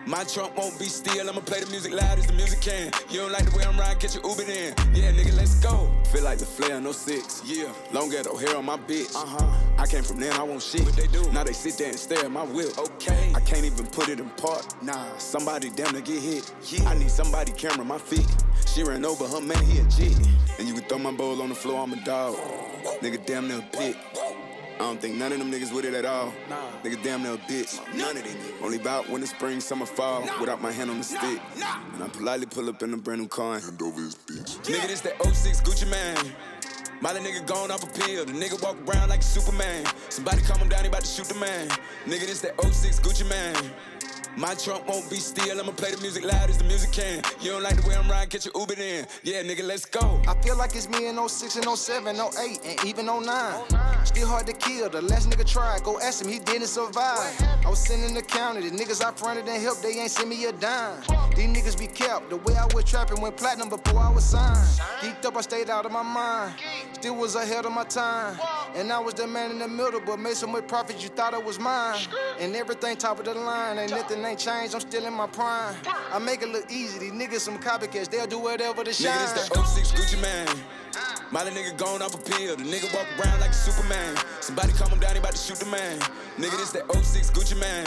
My 0.06 0.24
trunk 0.24 0.56
won't 0.56 0.78
be 0.78 0.86
still, 0.86 1.28
I'ma 1.28 1.40
play 1.40 1.60
the 1.60 1.70
music 1.70 1.92
loud 1.92 2.18
as 2.18 2.26
the 2.26 2.32
music 2.32 2.60
can. 2.60 2.90
You 3.10 3.20
don't 3.20 3.32
like 3.32 3.50
the 3.50 3.56
way 3.56 3.64
I'm 3.64 3.78
riding, 3.78 3.98
catch 3.98 4.14
your 4.14 4.26
Uber 4.26 4.44
then. 4.44 4.74
Yeah, 4.94 5.12
nigga, 5.12 5.36
let's 5.36 5.60
go. 5.60 5.92
Feel 6.10 6.24
like 6.24 6.38
the 6.38 6.46
flare, 6.46 6.80
no 6.80 6.92
six. 6.92 7.42
Yeah, 7.44 7.72
long 7.92 8.10
ghetto 8.10 8.36
hair 8.36 8.56
on 8.56 8.64
my 8.64 8.76
bitch. 8.76 9.14
Uh 9.14 9.26
huh. 9.26 9.46
I 9.78 9.86
came 9.86 10.02
from 10.02 10.18
there, 10.18 10.32
I 10.32 10.42
want 10.42 10.62
shit. 10.62 10.84
What 10.84 10.94
they 10.94 11.06
do? 11.06 11.30
Now 11.32 11.44
they 11.44 11.52
sit 11.52 11.76
there 11.78 11.90
and 11.90 11.98
stare 11.98 12.24
at 12.24 12.30
my 12.30 12.44
whip. 12.44 12.78
Okay. 12.78 13.32
I 13.34 13.40
can't 13.40 13.64
even 13.64 13.86
put 13.86 14.08
it 14.08 14.20
in 14.20 14.28
park. 14.30 14.64
Nah, 14.82 15.16
somebody 15.18 15.70
damn 15.70 15.94
to 15.94 16.00
get 16.00 16.22
hit. 16.22 16.52
Yeah. 16.68 16.88
I 16.88 16.94
need 16.94 17.10
somebody 17.10 17.52
camera 17.52 17.84
my 17.84 17.98
feet. 17.98 18.26
She 18.66 18.82
ran 18.82 19.04
over 19.04 19.26
her 19.28 19.40
man, 19.40 19.62
he 19.64 19.80
a 19.80 19.84
G. 19.84 20.14
And 20.58 20.66
you 20.66 20.74
can 20.74 20.84
throw 20.84 20.98
my 20.98 21.12
bowl 21.12 21.40
on 21.42 21.48
the 21.50 21.54
floor, 21.54 21.82
I'm 21.82 21.92
a 21.92 22.04
dog. 22.04 22.36
Nigga, 23.00 23.24
damn 23.26 23.48
near 23.48 23.58
a 23.58 23.76
pit. 23.76 23.96
I 24.80 24.84
don't 24.84 24.98
think 24.98 25.16
none 25.16 25.30
of 25.30 25.38
them 25.38 25.52
niggas 25.52 25.74
with 25.74 25.84
it 25.84 25.92
at 25.92 26.06
all. 26.06 26.32
Nigga, 26.82 27.02
damn 27.02 27.22
near 27.22 27.34
a 27.34 27.36
bitch. 27.36 27.78
None 27.94 28.16
of 28.16 28.24
them. 28.24 28.36
Only 28.62 28.78
bout 28.78 29.10
when 29.10 29.20
the 29.20 29.26
spring, 29.26 29.60
summer, 29.60 29.84
fall. 29.84 30.22
Without 30.40 30.62
my 30.62 30.72
hand 30.72 30.88
on 30.88 30.96
the 30.96 31.04
stick. 31.04 31.38
And 31.92 32.02
I 32.02 32.08
politely 32.08 32.46
pull 32.46 32.66
up 32.70 32.82
in 32.82 32.94
a 32.94 32.96
brand 32.96 33.20
new 33.20 33.28
car. 33.28 33.56
and 33.56 33.62
Hand 33.62 33.82
over 33.82 34.00
his 34.00 34.14
bitch. 34.14 34.56
Nigga, 34.62 34.86
this 34.86 35.02
that 35.02 35.22
06 35.22 35.60
Gucci 35.60 35.86
man. 35.90 36.16
Molly 37.02 37.20
nigga 37.20 37.46
gone 37.46 37.70
off 37.70 37.82
a 37.82 38.00
pill. 38.00 38.24
The 38.24 38.32
nigga 38.32 38.62
walk 38.62 38.78
around 38.88 39.10
like 39.10 39.20
a 39.20 39.22
Superman. 39.22 39.84
Somebody 40.08 40.40
calm 40.40 40.58
him 40.58 40.70
down, 40.70 40.80
he 40.80 40.88
about 40.88 41.02
to 41.02 41.06
shoot 41.06 41.26
the 41.26 41.38
man. 41.38 41.68
Nigga, 42.06 42.26
this 42.26 42.40
that 42.40 42.58
06 42.58 43.00
Gucci 43.00 43.28
man. 43.28 43.54
My 44.36 44.54
trunk 44.54 44.86
won't 44.88 45.10
be 45.10 45.16
still, 45.16 45.60
I'ma 45.60 45.72
play 45.72 45.90
the 45.90 46.00
music 46.00 46.24
loud 46.24 46.48
as 46.48 46.56
the 46.56 46.64
music 46.64 46.92
can. 46.92 47.22
You 47.40 47.50
don't 47.50 47.62
like 47.62 47.80
the 47.80 47.88
way 47.88 47.96
I'm 47.96 48.08
riding, 48.08 48.30
catch 48.30 48.46
your 48.46 48.54
Uber 48.58 48.74
then. 48.74 49.06
Yeah, 49.22 49.42
nigga, 49.42 49.64
let's 49.64 49.84
go. 49.84 50.22
I 50.26 50.34
feel 50.40 50.56
like 50.56 50.74
it's 50.74 50.88
me 50.88 51.08
in 51.08 51.16
06 51.28 51.56
and 51.56 51.66
07, 51.66 52.16
08, 52.16 52.60
and 52.64 52.84
even 52.86 53.06
09. 53.06 53.24
Still 54.04 54.28
hard 54.28 54.46
to 54.46 54.52
kill, 54.52 54.88
the 54.88 55.02
last 55.02 55.28
nigga 55.28 55.44
tried. 55.44 55.82
Go 55.82 56.00
ask 56.00 56.24
him, 56.24 56.30
he 56.30 56.38
didn't 56.38 56.68
survive. 56.68 57.34
I 57.64 57.68
was 57.68 57.90
in 57.90 58.14
the 58.14 58.22
county, 58.22 58.68
the 58.68 58.76
niggas 58.76 59.04
I 59.04 59.12
fronted 59.12 59.48
and 59.48 59.62
helped, 59.62 59.82
they 59.82 59.98
ain't 59.98 60.10
send 60.10 60.30
me 60.30 60.44
a 60.44 60.52
dime. 60.52 61.02
These 61.34 61.48
niggas 61.48 61.78
be 61.78 61.86
kept, 61.86 62.30
the 62.30 62.36
way 62.36 62.54
I 62.56 62.66
was 62.72 62.84
trapping 62.84 63.20
went 63.20 63.36
platinum 63.36 63.68
before 63.68 64.00
I 64.00 64.10
was 64.10 64.24
signed. 64.24 64.56
Geeked 65.00 65.24
up, 65.24 65.36
I 65.36 65.40
stayed 65.40 65.70
out 65.70 65.86
of 65.86 65.92
my 65.92 66.02
mind. 66.02 66.54
Still 66.92 67.16
was 67.16 67.34
ahead 67.34 67.66
of 67.66 67.72
my 67.72 67.84
time. 67.84 68.38
And 68.74 68.92
I 68.92 69.00
was 69.00 69.14
the 69.14 69.26
man 69.26 69.50
in 69.50 69.58
the 69.58 69.68
middle, 69.68 70.00
but 70.00 70.18
made 70.18 70.36
so 70.36 70.46
much 70.46 70.68
profit 70.68 71.02
you 71.02 71.08
thought 71.08 71.34
it 71.34 71.44
was 71.44 71.58
mine. 71.58 71.98
And 72.38 72.54
everything 72.54 72.96
top 72.96 73.18
of 73.18 73.24
the 73.24 73.34
line, 73.34 73.78
ain't 73.78 73.90
nothing 73.90 74.19
ain't 74.24 74.38
changed, 74.38 74.74
I'm 74.74 74.80
still 74.80 75.04
in 75.06 75.12
my 75.12 75.26
prime. 75.26 75.76
I 76.12 76.18
make 76.18 76.42
it 76.42 76.48
look 76.48 76.70
easy, 76.70 76.98
these 76.98 77.12
niggas 77.12 77.40
some 77.40 77.58
copycats, 77.58 78.08
they'll 78.08 78.26
do 78.26 78.38
whatever 78.38 78.84
to 78.84 78.92
shine. 78.92 79.12
Nigga, 79.12 79.34
this 79.34 79.48
that 79.48 79.66
06 79.66 79.92
Gucci 79.92 80.20
man. 80.22 80.46
Molly 81.30 81.52
nigga 81.52 81.76
gone 81.76 82.02
off 82.02 82.14
a 82.14 82.18
pill. 82.18 82.56
The 82.56 82.64
nigga 82.64 82.92
walk 82.92 83.06
around 83.18 83.40
like 83.40 83.50
a 83.50 83.54
Superman. 83.54 84.16
Somebody 84.40 84.72
calm 84.72 84.88
him 84.88 84.98
down, 84.98 85.12
he 85.12 85.18
about 85.18 85.32
to 85.32 85.38
shoot 85.38 85.58
the 85.58 85.66
man. 85.66 85.98
Nigga, 86.38 86.56
this 86.58 86.72
that 86.72 86.90
06 86.92 87.30
Gucci 87.30 87.58
man. 87.58 87.86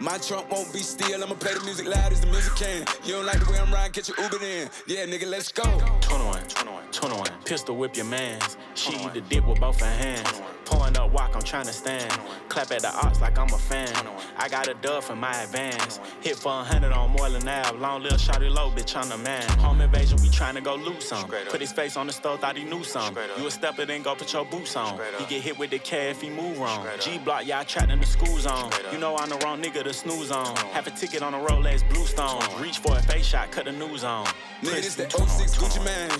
My 0.00 0.18
trunk 0.18 0.50
won't 0.50 0.72
be 0.72 0.80
still, 0.80 1.22
I'ma 1.22 1.34
play 1.34 1.54
the 1.54 1.60
music 1.60 1.86
loud 1.86 2.12
as 2.12 2.20
the 2.20 2.26
music 2.28 2.54
can. 2.54 2.84
You 3.04 3.14
don't 3.14 3.26
like 3.26 3.44
the 3.44 3.50
way 3.50 3.58
I'm 3.58 3.72
riding, 3.72 3.92
catch 3.92 4.08
your 4.08 4.20
Uber 4.20 4.44
in. 4.44 4.70
Yeah, 4.86 5.06
nigga, 5.06 5.26
let's 5.28 5.50
go. 5.50 5.64
21, 6.02 6.42
21, 6.48 6.84
21. 6.92 7.26
Pistol 7.44 7.76
whip 7.76 7.96
your 7.96 8.06
mans. 8.06 8.56
She 8.74 8.92
eat 8.94 9.14
the 9.14 9.20
dip 9.22 9.46
with 9.46 9.60
both 9.60 9.80
her 9.80 9.86
hands. 9.86 10.40
Pouring 10.64 10.96
up 10.96 11.10
walk, 11.12 11.32
I'm 11.34 11.42
trying 11.42 11.66
to 11.66 11.72
stand. 11.72 12.10
Clap 12.48 12.70
at 12.70 12.82
the 12.82 12.94
ox 12.94 13.20
like 13.20 13.38
I'm 13.38 13.52
a 13.52 13.58
fan. 13.58 13.92
I 14.36 14.48
got 14.48 14.68
a 14.68 14.74
dub 14.74 15.02
for 15.02 15.16
my 15.16 15.42
advance. 15.42 16.00
Hit 16.20 16.36
for 16.36 16.52
a 16.52 16.64
hundred 16.64 16.92
on 16.92 17.10
Moreland 17.10 17.48
Ave. 17.48 17.78
Long 17.78 18.02
little 18.02 18.18
shotty 18.18 18.52
low, 18.52 18.70
bitch, 18.70 18.96
I'm 18.96 19.08
the 19.08 19.18
man. 19.18 19.42
Home 19.58 19.80
invasion, 19.80 20.18
we 20.22 20.28
trying 20.28 20.54
to 20.54 20.60
go 20.60 20.74
loot 20.76 21.02
some. 21.02 21.28
Put 21.48 21.60
his 21.60 21.72
face 21.72 21.96
on 21.96 22.06
the 22.06 22.12
stove, 22.12 22.40
thought 22.40 22.56
he 22.56 22.64
knew 22.64 22.84
some. 22.84 23.16
You 23.38 23.46
a 23.46 23.50
stepper, 23.50 23.84
then 23.84 24.02
go 24.02 24.14
put 24.14 24.32
your 24.32 24.44
boots 24.44 24.76
on. 24.76 25.00
He 25.18 25.24
get 25.26 25.42
hit 25.42 25.58
with 25.58 25.70
the 25.70 25.78
K 25.78 26.10
if 26.10 26.20
he 26.20 26.30
move 26.30 26.58
wrong. 26.58 26.86
G 27.00 27.18
block, 27.18 27.46
y'all 27.46 27.64
trapped 27.64 27.90
in 27.90 28.00
the 28.00 28.06
school 28.06 28.38
zone. 28.38 28.70
You 28.92 28.98
know 28.98 29.16
I'm 29.16 29.28
the 29.28 29.38
wrong 29.44 29.60
nigga 29.62 29.82
to 29.82 29.92
snooze 29.92 30.30
on. 30.30 30.56
Have 30.72 30.86
a 30.86 30.90
ticket 30.90 31.22
on 31.22 31.34
a 31.34 31.38
Rolex 31.38 31.88
Bluestone. 31.88 32.42
Reach 32.60 32.78
for 32.78 32.96
a 32.96 33.02
face 33.02 33.26
shot, 33.26 33.50
cut 33.50 33.64
the 33.64 33.72
news 33.72 34.04
on. 34.04 34.26
Nigga, 34.62 34.82
this 34.82 34.94
that 34.96 35.12
06 35.12 35.56
Gucci 35.56 35.84
man. 35.84 36.10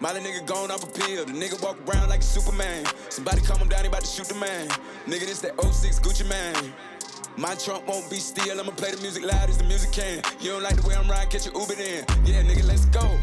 Molly 0.00 0.20
nigga 0.20 0.46
gone 0.46 0.70
off 0.70 0.84
a 0.84 0.86
pill. 0.86 1.24
The 1.24 1.32
nigga 1.32 1.60
walk 1.62 1.76
around 1.88 2.08
like 2.08 2.20
a 2.20 2.24
Superman. 2.24 2.84
Somebody 3.08 3.40
calm 3.40 3.58
him 3.58 3.68
down, 3.68 3.80
he 3.80 3.88
about 3.88 4.02
to 4.02 4.06
shoot 4.06 4.26
the 4.26 4.34
man. 4.34 4.68
Nigga, 5.06 5.26
this 5.26 5.40
that 5.40 5.60
06 5.60 5.98
Gucci 5.98 6.28
man. 6.28 6.72
My 7.36 7.54
trunk 7.54 7.86
won't 7.86 8.08
be 8.10 8.16
still, 8.16 8.60
I'ma 8.60 8.72
play 8.72 8.92
the 8.92 9.00
music 9.00 9.24
loud 9.24 9.48
as 9.48 9.58
the 9.58 9.64
music 9.64 9.92
can. 9.92 10.22
You 10.40 10.52
don't 10.52 10.62
like 10.62 10.76
the 10.76 10.88
way 10.88 10.94
I'm 10.94 11.08
riding, 11.08 11.30
catch 11.30 11.46
your 11.46 11.54
Uber 11.60 11.74
then. 11.74 12.04
Yeah, 12.24 12.42
nigga, 12.42 12.66
let's 12.66 12.84
go. 12.86 13.18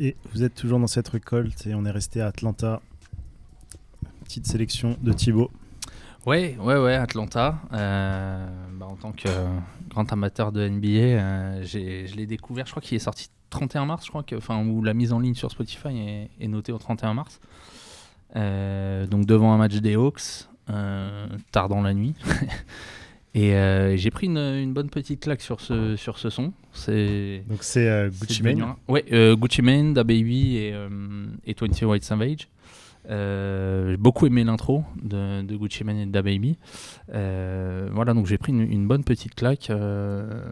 Et 0.00 0.16
vous 0.32 0.44
êtes 0.44 0.54
toujours 0.54 0.78
dans 0.78 0.86
cette 0.86 1.08
récolte 1.08 1.66
et 1.66 1.74
on 1.74 1.84
est 1.84 1.90
resté 1.90 2.20
à 2.20 2.28
Atlanta. 2.28 2.80
Petite 4.24 4.46
sélection 4.46 4.96
de 5.02 5.12
Thibaut. 5.12 5.50
Ouais, 6.24 6.56
ouais, 6.60 6.76
ouais, 6.76 6.94
Atlanta. 6.94 7.58
Euh, 7.72 8.46
bah, 8.74 8.86
en 8.86 8.96
tant 8.96 9.12
que 9.12 9.28
grand 9.88 10.12
amateur 10.12 10.52
de 10.52 10.68
NBA, 10.68 10.86
euh, 10.88 11.62
je 11.64 12.14
l'ai 12.14 12.26
découvert. 12.26 12.66
Je 12.66 12.72
crois 12.72 12.82
qu'il 12.82 12.96
est 12.96 13.00
sorti 13.00 13.28
31 13.50 13.86
mars, 13.86 14.04
je 14.04 14.10
crois 14.10 14.22
que, 14.22 14.36
où 14.36 14.82
la 14.82 14.94
mise 14.94 15.12
en 15.12 15.18
ligne 15.18 15.34
sur 15.34 15.50
Spotify 15.50 15.88
est, 15.88 16.30
est 16.38 16.48
notée 16.48 16.70
au 16.70 16.78
31 16.78 17.14
mars. 17.14 17.40
Euh, 18.36 19.06
donc 19.06 19.26
devant 19.26 19.52
un 19.52 19.56
match 19.56 19.76
des 19.76 19.96
Hawks, 19.96 20.48
tard 21.50 21.68
dans 21.68 21.82
la 21.82 21.94
nuit. 21.94 22.14
Et 23.38 23.54
euh, 23.54 23.96
j'ai 23.96 24.10
pris 24.10 24.26
une, 24.26 24.36
une 24.36 24.72
bonne 24.72 24.90
petite 24.90 25.20
claque 25.20 25.42
sur 25.42 25.60
ce, 25.60 25.94
sur 25.94 26.18
ce 26.18 26.28
son. 26.28 26.52
C'est 26.72 27.44
Donc 27.48 27.62
c'est 27.62 27.88
euh, 27.88 28.10
c'est 28.10 28.26
Gucci 28.26 28.42
Mane. 28.42 28.74
Ouais, 28.88 29.04
euh, 29.12 29.36
Gucci 29.36 29.62
Mane, 29.62 29.94
Da 29.94 30.02
Baby 30.02 30.56
et, 30.56 30.74
et 31.46 31.54
20 31.54 31.82
White 31.86 32.02
Savage. 32.02 32.48
Euh, 33.08 33.90
j'ai 33.90 33.96
beaucoup 33.96 34.26
aimé 34.26 34.44
l'intro 34.44 34.84
de, 35.02 35.42
de 35.42 35.56
Gucci 35.56 35.84
Mane 35.84 35.98
et 35.98 36.06
de 36.06 36.10
Da 36.10 36.22
Baby. 36.22 36.58
Euh, 37.14 37.88
voilà, 37.92 38.12
donc 38.12 38.26
j'ai 38.26 38.38
pris 38.38 38.52
une, 38.52 38.60
une 38.60 38.86
bonne 38.86 39.04
petite 39.04 39.34
claque, 39.34 39.70
euh, 39.70 40.42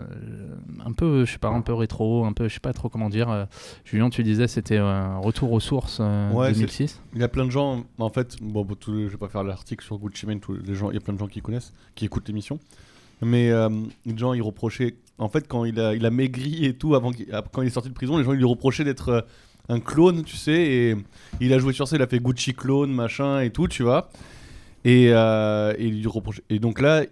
un 0.84 0.92
peu, 0.92 1.24
je 1.24 1.32
sais 1.32 1.38
pas, 1.38 1.48
un 1.48 1.60
peu 1.60 1.74
rétro, 1.74 2.24
un 2.24 2.32
peu, 2.32 2.48
je 2.48 2.54
sais 2.54 2.60
pas 2.60 2.72
trop 2.72 2.88
comment 2.88 3.10
dire. 3.10 3.46
Julien, 3.84 4.08
tu 4.08 4.22
disais 4.22 4.48
c'était 4.48 4.78
un 4.78 5.18
retour 5.18 5.52
aux 5.52 5.60
sources 5.60 6.00
Ouais, 6.32 6.52
2006. 6.52 7.00
Il 7.14 7.20
y 7.20 7.24
a 7.24 7.28
plein 7.28 7.44
de 7.44 7.50
gens, 7.50 7.84
en 7.98 8.10
fait, 8.10 8.36
bon, 8.40 8.64
bon, 8.64 8.76
je 8.86 9.08
vais 9.08 9.16
pas 9.16 9.28
faire 9.28 9.44
l'article 9.44 9.84
sur 9.84 9.98
Gucci 9.98 10.26
Mane, 10.26 10.40
les 10.64 10.74
gens, 10.74 10.90
il 10.90 10.94
y 10.94 10.98
a 10.98 11.00
plein 11.00 11.14
de 11.14 11.18
gens 11.18 11.28
qui 11.28 11.40
connaissent, 11.42 11.72
qui 11.94 12.04
écoutent 12.06 12.28
l'émission. 12.28 12.58
Mais 13.22 13.50
les 14.06 14.16
gens, 14.16 14.32
ils 14.32 14.42
reprochaient, 14.42 14.94
en 15.18 15.28
fait, 15.28 15.46
quand 15.46 15.64
il 15.64 15.78
a, 15.80 15.94
il 15.94 16.06
a 16.06 16.10
maigri 16.10 16.64
et 16.64 16.74
tout, 16.74 16.94
avant 16.94 17.12
quand 17.52 17.62
il 17.62 17.68
est 17.68 17.70
sorti 17.70 17.88
de 17.90 17.94
prison, 17.94 18.16
les 18.16 18.24
gens, 18.24 18.32
ils 18.32 18.38
lui 18.38 18.44
reprochaient 18.44 18.84
d'être 18.84 19.26
un 19.68 19.81
clone, 19.81 20.22
tu 20.22 20.37
sais, 20.37 20.52
et 20.61 20.96
il 21.40 21.52
a 21.52 21.59
joué 21.59 21.72
sur 21.72 21.88
ça, 21.88 21.96
il 21.96 22.02
a 22.02 22.07
fait 22.07 22.20
Gucci 22.20 22.55
clone, 22.55 22.92
machin 22.92 23.40
et 23.40 23.50
tout, 23.50 23.68
tu 23.68 23.83
vois. 23.83 24.11
Et, 24.85 25.09
euh, 25.11 25.74
et, 25.79 25.87
il 25.87 26.00
lui 26.00 26.07
reprochait- 26.07 26.44
et 26.48 26.59
donc 26.59 26.81
là, 26.81 27.05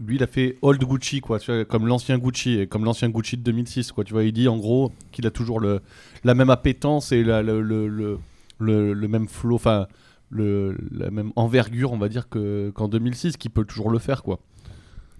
lui, 0.00 0.16
il 0.16 0.22
a 0.22 0.26
fait 0.26 0.58
Old 0.62 0.82
Gucci, 0.82 1.20
quoi, 1.20 1.38
comme 1.68 1.86
l'ancien 1.86 2.18
Gucci, 2.18 2.66
comme 2.68 2.84
l'ancien 2.84 3.08
Gucci 3.08 3.36
de 3.36 3.42
2006, 3.42 3.92
quoi, 3.92 4.04
tu 4.04 4.12
vois. 4.12 4.24
Il 4.24 4.32
dit 4.32 4.48
en 4.48 4.56
gros 4.56 4.92
qu'il 5.12 5.26
a 5.26 5.30
toujours 5.30 5.60
le, 5.60 5.80
la 6.24 6.34
même 6.34 6.50
appétence 6.50 7.12
et 7.12 7.22
le, 7.22 8.18
même 8.60 9.28
flow, 9.28 9.54
enfin, 9.54 9.86
la 10.30 11.10
même 11.10 11.32
envergure, 11.36 11.92
on 11.92 11.98
va 11.98 12.08
dire, 12.08 12.28
que, 12.28 12.70
qu'en 12.74 12.88
2006, 12.88 13.36
qu'il 13.36 13.50
peut 13.50 13.64
toujours 13.64 13.90
le 13.90 13.98
faire, 13.98 14.22
quoi. 14.22 14.40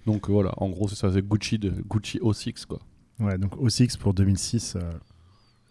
Donc 0.05 0.29
voilà, 0.29 0.53
en 0.57 0.69
gros, 0.69 0.87
c'est 0.87 0.95
ça, 0.95 1.11
c'est 1.11 1.25
Gucci, 1.27 1.57
de, 1.57 1.73
Gucci 1.89 2.19
06, 2.21 2.65
quoi. 2.65 2.79
Ouais, 3.19 3.37
donc 3.37 3.55
O6 3.55 3.97
pour 3.97 4.13
2006, 4.13 4.75
euh, 4.75 4.81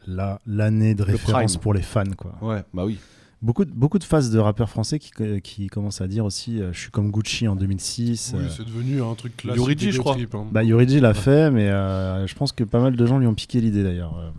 la- 0.07 0.41
l'année 0.47 0.95
de 0.95 1.03
référence 1.03 1.57
pour 1.57 1.75
les 1.75 1.83
fans. 1.83 2.05
Quoi. 2.17 2.35
Ouais, 2.43 2.63
bah 2.75 2.85
oui. 2.85 2.99
Beaucoup, 3.43 3.65
de, 3.67 3.71
beaucoup 3.71 3.99
de 3.99 4.05
phases 4.05 4.31
de 4.31 4.39
rappeurs 4.39 4.71
français 4.71 4.99
qui, 4.99 5.11
qui 5.43 5.67
commencent 5.67 6.01
à 6.01 6.09
dire 6.09 6.25
aussi 6.25 6.61
euh, 6.61 6.73
je 6.73 6.81
suis 6.81 6.91
comme 6.91 7.11
Gucci 7.11 7.47
en 7.47 7.55
2006. 7.55 8.33
Oui, 8.35 8.41
euh, 8.45 8.49
c'est 8.49 8.65
devenu 8.65 9.03
un 9.03 9.15
truc 9.15 9.37
classique. 9.37 9.59
Yoriji, 9.59 9.93
je 9.93 10.01
crois. 10.01 10.15
trip, 10.15 10.35
hein. 10.35 10.47
bah, 10.51 10.65
Yoriji 10.65 11.01
l'a 11.01 11.13
fait, 11.13 11.51
mais 11.51 11.69
euh, 11.69 12.27
je 12.27 12.35
pense 12.35 12.53
que 12.53 12.65
pas 12.65 12.81
mal 12.81 12.97
de 12.97 13.07
gens 13.07 13.19
lui 13.19 13.27
ont 13.27 13.35
piqué 13.35 13.61
l'idée 13.61 13.83
d'ailleurs. 13.85 14.19
euh. 14.19 14.31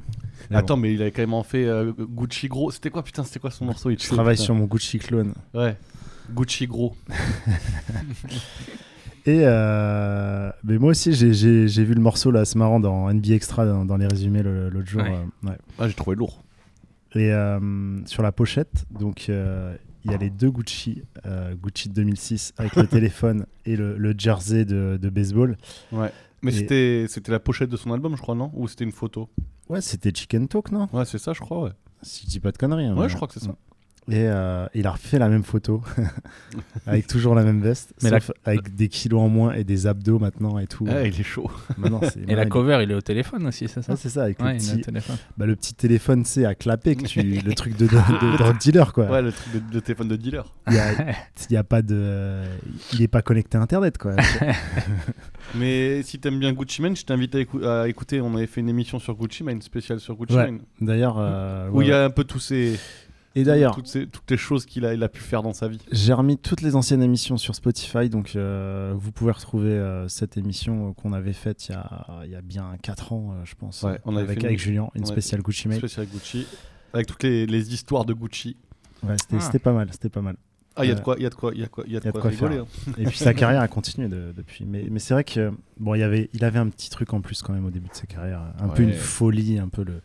Bon, 0.49 0.57
Attends, 0.57 0.77
mais 0.77 0.93
il 0.93 1.01
avait 1.01 1.11
quand 1.11 1.25
même 1.27 1.43
fait 1.43 1.65
euh, 1.65 1.91
Gucci 1.99 2.47
gros. 2.47 2.71
C'était 2.71 2.89
quoi, 2.89 3.03
putain, 3.03 3.23
c'était 3.23 3.39
quoi 3.39 3.51
son 3.51 3.65
morceau? 3.65 3.91
Il 3.91 3.99
je 4.01 4.07
travaille 4.09 4.35
putain. 4.35 4.45
sur 4.45 4.55
mon 4.55 4.65
Gucci 4.65 4.97
clone. 4.97 5.33
Ouais. 5.53 5.77
Gucci 6.33 6.65
gros. 6.67 6.95
Et 9.27 9.41
euh, 9.43 10.49
mais 10.63 10.77
moi 10.77 10.91
aussi, 10.91 11.11
j'ai- 11.13 11.83
vu 11.83 11.93
le 11.93 12.01
morceau 12.01 12.31
là, 12.31 12.45
c'est 12.45 12.57
marrant, 12.57 12.79
dans 12.79 13.09
NBA 13.11 13.33
Extra, 13.35 13.65
dans, 13.65 13.83
dans 13.85 13.97
les 13.97 14.07
résumés 14.07 14.41
l'autre 14.43 14.87
jour. 14.87 15.01
Ouais. 15.01 15.11
euh, 15.43 15.49
ouais. 15.49 15.57
Ah, 15.79 15.87
j'ai 15.87 15.93
trouvé 15.93 16.15
lourd. 16.15 16.41
Et 17.13 17.31
euh, 17.33 17.59
sur 18.05 18.23
la 18.23 18.31
pochette, 18.31 18.85
donc 18.91 19.25
euh, 19.29 19.75
il 20.05 20.11
y 20.11 20.13
a 20.13 20.17
les 20.17 20.29
deux 20.29 20.49
Gucci, 20.49 21.01
euh, 21.25 21.55
Gucci 21.55 21.89
de 21.89 21.93
2006 21.95 22.53
avec 22.57 22.75
le 22.75 22.87
téléphone 22.87 23.45
et 23.65 23.75
le, 23.75 23.97
le 23.97 24.13
jersey 24.17 24.65
de, 24.65 24.97
de 25.01 25.09
baseball. 25.09 25.57
Ouais. 25.91 26.11
Mais 26.41 26.51
Et- 26.51 26.55
c'était, 26.59 27.05
c'était 27.09 27.31
la 27.31 27.39
pochette 27.39 27.69
de 27.69 27.77
son 27.77 27.91
album, 27.91 28.15
je 28.15 28.21
crois, 28.21 28.35
non? 28.35 28.51
Ou 28.53 28.67
c'était 28.67 28.83
une 28.85 28.91
photo? 28.91 29.29
Ouais, 29.67 29.81
c'était 29.81 30.11
Chicken 30.13 30.47
Talk, 30.47 30.71
non? 30.71 30.87
Ouais, 30.93 31.03
c'est 31.05 31.17
ça, 31.17 31.33
je 31.33 31.39
crois, 31.41 31.63
ouais. 31.63 31.71
Si 32.03 32.23
je 32.25 32.29
dis 32.29 32.39
pas 32.39 32.51
de 32.51 32.57
conneries. 32.57 32.85
hein, 32.85 32.95
Ouais, 32.95 33.03
mais- 33.03 33.09
je 33.09 33.15
crois 33.15 33.27
que 33.27 33.33
c'est 33.33 33.43
ça. 33.43 33.55
Et 34.09 34.25
euh, 34.25 34.65
il 34.73 34.87
a 34.87 34.91
refait 34.91 35.19
la 35.19 35.27
même 35.27 35.43
photo, 35.43 35.81
avec 36.87 37.07
toujours 37.07 37.35
la 37.35 37.43
même 37.43 37.61
veste, 37.61 37.93
Mais 38.01 38.09
sauf 38.09 38.31
avec 38.45 38.73
des 38.73 38.87
kilos 38.87 39.19
en 39.19 39.27
moins 39.27 39.53
et 39.53 39.65
des 39.65 39.85
abdos 39.85 40.17
maintenant 40.17 40.59
et 40.59 40.67
tout. 40.67 40.87
Ah, 40.89 41.05
il 41.05 41.19
est 41.19 41.23
chaud. 41.23 41.51
Maintenant, 41.77 41.99
c'est- 42.03 42.15
Et 42.19 42.21
maintenant, 42.21 42.35
la 42.37 42.43
il- 42.43 42.49
cover, 42.49 42.79
il 42.83 42.91
est 42.91 42.95
au 42.95 43.01
téléphone 43.01 43.45
aussi, 43.47 43.67
c'est 43.67 43.81
ça 43.81 43.91
Ouais, 43.91 43.97
c'est 44.01 44.07
ça, 44.09 44.23
avec 44.23 44.39
Ouais, 44.41 44.53
le, 44.53 44.59
il 44.59 44.63
est 44.63 44.71
petit, 44.71 44.79
au 44.79 44.83
téléphone. 44.83 45.15
bah, 45.37 45.45
le 45.45 45.55
petit 45.57 45.73
téléphone, 45.73 46.23
c'est 46.23 46.45
à 46.45 46.55
clapper, 46.55 46.95
que 46.95 47.03
tu, 47.05 47.21
le 47.21 47.53
truc 47.53 47.75
de, 47.75 47.85
de, 47.85 47.91
de 48.31 48.37
drug 48.37 48.57
dealer, 48.59 48.93
quoi. 48.93 49.11
Ouais, 49.11 49.21
le 49.21 49.33
truc 49.33 49.53
de, 49.53 49.73
de 49.73 49.79
téléphone 49.81 50.07
de 50.07 50.15
dealer. 50.15 50.53
Il 50.69 50.73
y 51.53 51.57
a, 51.57 51.63
pas 51.65 51.81
de, 51.81 52.43
il 52.93 53.01
est 53.01 53.07
pas 53.09 53.21
connecté 53.21 53.57
à 53.57 53.61
Internet, 53.61 53.97
quoi. 53.97 54.13
Mais 55.55 56.01
si 56.03 56.19
t'aimes 56.19 56.39
bien 56.39 56.53
Gucci 56.53 56.81
Mane, 56.81 56.95
je 56.95 57.03
t'invite 57.05 57.35
à, 57.35 57.39
écou- 57.39 57.63
à 57.65 57.87
écouter. 57.87 58.21
On 58.21 58.35
avait 58.35 58.47
fait 58.47 58.61
une 58.61 58.69
émission 58.69 58.99
sur 58.99 59.15
Gucci 59.15 59.43
Mane, 59.43 59.61
spéciale 59.61 59.99
sur 59.99 60.15
Gucci 60.15 60.35
Ouais. 60.35 60.45
Mane. 60.45 60.59
D'ailleurs, 60.81 61.17
euh, 61.19 61.69
Où 61.69 61.77
ouais, 61.77 61.85
il 61.85 61.89
y 61.89 61.93
a 61.93 62.05
un 62.05 62.09
peu 62.09 62.23
tous 62.25 62.39
ces, 62.39 62.77
et 63.41 63.43
d'ailleurs, 63.43 63.75
toutes, 63.75 63.87
ces, 63.87 64.07
toutes 64.07 64.29
les 64.31 64.37
choses 64.37 64.65
qu'il 64.65 64.85
a, 64.85 64.93
il 64.93 65.03
a 65.03 65.09
pu 65.09 65.21
faire 65.21 65.43
dans 65.43 65.53
sa 65.53 65.67
vie. 65.67 65.79
J'ai 65.91 66.13
remis 66.13 66.37
toutes 66.37 66.61
les 66.61 66.75
anciennes 66.75 67.03
émissions 67.03 67.37
sur 67.37 67.55
Spotify, 67.55 68.09
donc 68.09 68.35
euh, 68.35 68.93
vous 68.97 69.11
pouvez 69.11 69.31
retrouver 69.31 69.69
euh, 69.71 70.07
cette 70.07 70.37
émission 70.37 70.89
euh, 70.89 70.93
qu'on 70.93 71.13
avait 71.13 71.33
faite 71.33 71.67
il 71.67 71.71
y 71.73 71.75
a, 71.75 72.07
il 72.25 72.31
y 72.31 72.35
a 72.35 72.41
bien 72.41 72.75
4 72.81 73.13
ans, 73.13 73.31
euh, 73.33 73.41
je 73.45 73.55
pense, 73.55 73.83
Ouais, 73.83 73.99
on 74.05 74.15
avait 74.15 74.31
avec, 74.33 74.43
une- 74.43 74.57
Julien, 74.57 74.89
une 74.95 75.05
spéciale 75.05 75.41
Gucci 75.41 75.67
Mane. 75.67 75.77
Spéciale 75.77 76.07
Gucci. 76.07 76.47
Avec 76.93 77.07
toutes 77.07 77.23
les, 77.23 77.45
les 77.45 77.73
histoires 77.73 78.05
de 78.05 78.13
Gucci. 78.13 78.55
Ouais, 79.03 79.15
c'était 79.19 79.35
Ah. 79.37 79.41
c'était 79.41 79.59
pas 79.59 79.73
mal, 79.73 79.89
c'était 79.91 80.09
pas 80.09 80.21
mal. 80.21 80.35
Ah, 80.79 80.85
il 80.85 80.89
y 80.89 80.91
a 80.91 80.95
de 80.95 81.01
quoi, 81.01 81.15
il 81.17 81.23
y 81.23 81.25
a 81.25 81.29
de 81.29 81.35
quoi, 81.35 81.51
il 81.55 81.59
y 81.59 81.63
a 81.63 81.65
de 81.65 81.71
quoi, 81.71 81.83
il 81.87 81.93
y 81.93 81.97
a 81.97 81.99
de 81.99 82.11
quoi, 82.11 82.21
quoi 82.21 82.29
rigoler. 82.29 82.57
hein. 82.57 82.65
Et 82.99 83.05
puis 83.05 83.17
sa 83.17 83.33
carrière 83.35 83.61
a 83.61 83.67
continué 83.67 84.07
de- 84.07 84.31
depuis. 84.37 84.63
Mais, 84.65 84.85
mais 84.91 84.99
c'est 84.99 85.13
vrai 85.15 85.23
que 85.23 85.51
bon, 85.79 85.95
il 85.95 85.99
y 85.99 86.03
avait, 86.03 86.29
il 86.33 86.45
avait 86.45 86.59
un 86.59 86.69
petit 86.69 86.89
truc 86.91 87.13
en 87.13 87.21
plus 87.21 87.41
quand 87.41 87.51
même 87.53 87.65
au 87.65 87.71
début 87.71 87.89
de 87.89 87.95
sa 87.95 88.05
carrière, 88.05 88.41
un 88.59 88.67
peu 88.69 88.83
une 88.83 88.93
folie, 88.93 89.57
un 89.57 89.69
peu 89.69 89.83
le. 89.83 90.01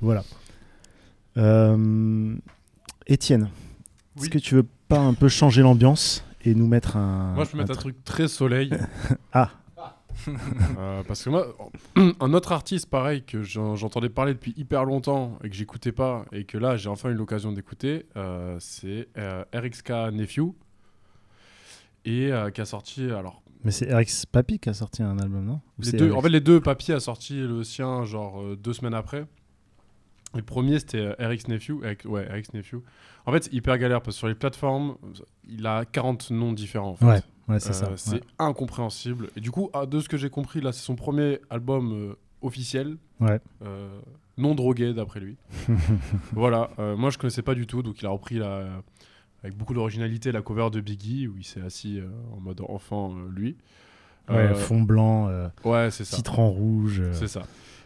Voilà. 0.00 0.24
Euh, 1.36 2.34
Étienne, 3.06 3.50
est-ce 4.18 4.28
que 4.30 4.38
tu 4.38 4.54
veux 4.56 4.66
pas 4.88 4.98
un 5.00 5.14
peu 5.14 5.28
changer 5.28 5.62
l'ambiance 5.62 6.24
et 6.44 6.54
nous 6.54 6.66
mettre 6.66 6.96
un. 6.96 7.32
Moi, 7.34 7.44
je 7.44 7.52
vais 7.52 7.58
mettre 7.58 7.70
un 7.72 7.74
truc- 7.74 7.94
truc 7.94 8.04
très 8.04 8.28
soleil. 8.28 8.70
Ah. 9.32 9.50
Euh, 10.78 11.02
parce 11.08 11.24
que 11.24 11.30
moi, 11.30 11.46
un 12.20 12.32
autre 12.34 12.52
artiste 12.52 12.86
pareil 12.86 13.24
que 13.24 13.42
j'en- 13.42 13.74
j'entendais 13.76 14.10
parler 14.10 14.34
depuis 14.34 14.52
hyper 14.56 14.84
longtemps 14.84 15.38
et 15.42 15.48
que 15.48 15.56
j'écoutais 15.56 15.90
pas 15.90 16.26
et 16.32 16.44
que 16.44 16.58
là 16.58 16.76
j'ai 16.76 16.90
enfin 16.90 17.08
eu 17.10 17.14
l'occasion 17.14 17.50
d'écouter, 17.50 18.06
euh, 18.16 18.56
c'est 18.60 19.08
euh, 19.16 19.42
RXK 19.54 19.90
Nephew 20.12 20.52
et 22.04 22.30
qui 22.54 22.60
a 22.60 22.64
sorti 22.64 23.04
alors 23.10 23.42
Mais 23.64 23.70
c'est 23.72 23.92
RX 23.92 24.26
Papi 24.30 24.58
qui 24.60 24.68
a 24.68 24.74
sorti 24.74 25.02
un 25.02 25.18
album, 25.18 25.44
non? 25.44 25.60
Ou 25.78 25.82
les 25.82 25.90
c'est 25.90 25.96
deux, 25.96 26.10
RX? 26.12 26.16
en 26.18 26.20
fait 26.20 26.28
les 26.28 26.40
deux 26.40 26.60
Papy 26.60 26.92
a 26.92 27.00
sorti 27.00 27.40
le 27.40 27.64
sien 27.64 28.04
genre 28.04 28.44
deux 28.56 28.74
semaines 28.74 28.94
après. 28.94 29.24
Le 30.34 30.42
premier 30.42 30.78
c'était 30.78 30.98
euh, 30.98 31.14
RX 31.18 31.48
Nephew, 31.48 31.84
avec- 31.84 32.04
ouais 32.06 32.26
Nephew. 32.54 32.76
En 33.26 33.32
fait 33.32 33.48
hyper 33.52 33.76
galère 33.78 34.00
parce 34.02 34.16
que 34.16 34.18
sur 34.18 34.28
les 34.28 34.34
plateformes 34.34 34.96
il 35.48 35.66
a 35.66 35.84
40 35.84 36.30
noms 36.30 36.52
différents. 36.52 36.90
En 36.90 36.96
fait. 36.96 37.04
Ouais, 37.06 37.20
ouais, 37.48 37.60
c'est 37.60 37.70
Euh, 37.70 37.72
ça. 37.72 37.90
C'est 37.96 38.14
ouais. 38.14 38.20
incompréhensible. 38.38 39.28
Et 39.36 39.40
du 39.40 39.50
coup, 39.50 39.68
ah, 39.74 39.84
de 39.86 40.00
ce 40.00 40.08
que 40.08 40.16
j'ai 40.16 40.30
compris, 40.30 40.60
là, 40.60 40.72
c'est 40.72 40.82
son 40.82 40.96
premier 40.96 41.40
album 41.50 41.92
euh, 41.92 42.14
officiel. 42.40 42.96
Ouais. 43.20 43.40
euh, 43.64 44.00
non 44.38 44.54
drogué, 44.54 44.94
d'après 44.94 45.20
lui. 45.20 45.36
voilà. 46.32 46.70
moi, 46.96 47.10
je 47.10 47.18
connaissais 47.18 47.42
pas 47.42 47.54
du 47.54 47.66
tout. 47.66 47.82
Donc, 47.82 48.00
il 48.00 48.06
a 48.06 48.10
repris 48.10 48.36
la, 48.38 48.82
avec 49.44 49.56
beaucoup 49.56 49.74
d'originalité 49.74 50.32
la 50.32 50.40
cover 50.42 50.70
de 50.70 50.80
Biggie, 50.80 51.28
où 51.28 51.36
il 51.36 51.44
s'est 51.44 51.60
assis 51.60 52.00
en 52.34 52.40
mode 52.40 52.60
enfant, 52.68 53.14
lui. 53.30 53.56
Ouais, 54.30 54.54
fond 54.54 54.80
blanc, 54.80 55.28
ouais, 55.64 55.90
c'est 55.90 56.04
ça. 56.04 56.16
citron 56.16 56.50
rouge. 56.50 57.02
C'est 57.12 57.28
ça. 57.28 57.42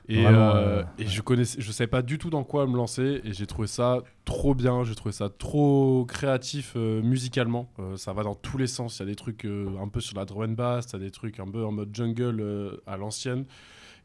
Et, 0.09 0.23
Vraiment, 0.23 0.55
euh, 0.55 0.83
euh, 0.83 0.85
je 0.99 1.21
connaissais, 1.21 1.61
je 1.61 1.73
savais 1.73 1.89
pas 1.89 2.03
du 2.03 2.19
tout 2.19 2.31
dans 2.31 2.45
quoi 2.45 2.67
me 2.67 2.77
lancer 2.77 3.21
et 3.25 3.33
j'ai 3.33 3.47
trouvé 3.47 3.67
ça 3.67 4.03
trop 4.25 4.55
bien, 4.55 4.85
j'ai 4.85 4.95
trouvé 4.95 5.13
ça 5.13 5.29
trop 5.29 6.05
créatif 6.07 6.75
euh, 6.77 7.03
musicalement. 7.03 7.69
Euh, 7.81 7.97
ça 7.97 8.13
va 8.13 8.23
dans 8.23 8.37
tous 8.37 8.57
les 8.57 8.69
sens. 8.69 8.99
Il 8.99 9.01
y 9.01 9.03
a 9.03 9.07
des 9.07 9.17
trucs 9.17 9.45
un 9.45 9.89
peu 9.89 10.01
sur 10.01 10.17
la 10.17 10.25
drum 10.25 10.51
and 10.51 10.55
bass, 10.55 10.87
t'as 10.87 10.99
des 10.99 11.11
trucs 11.11 11.41
un 11.41 11.51
peu 11.51 11.65
en 11.65 11.73
mode 11.73 11.95
jungle 11.95 12.81
à 12.87 12.97
l'ancienne 12.97 13.47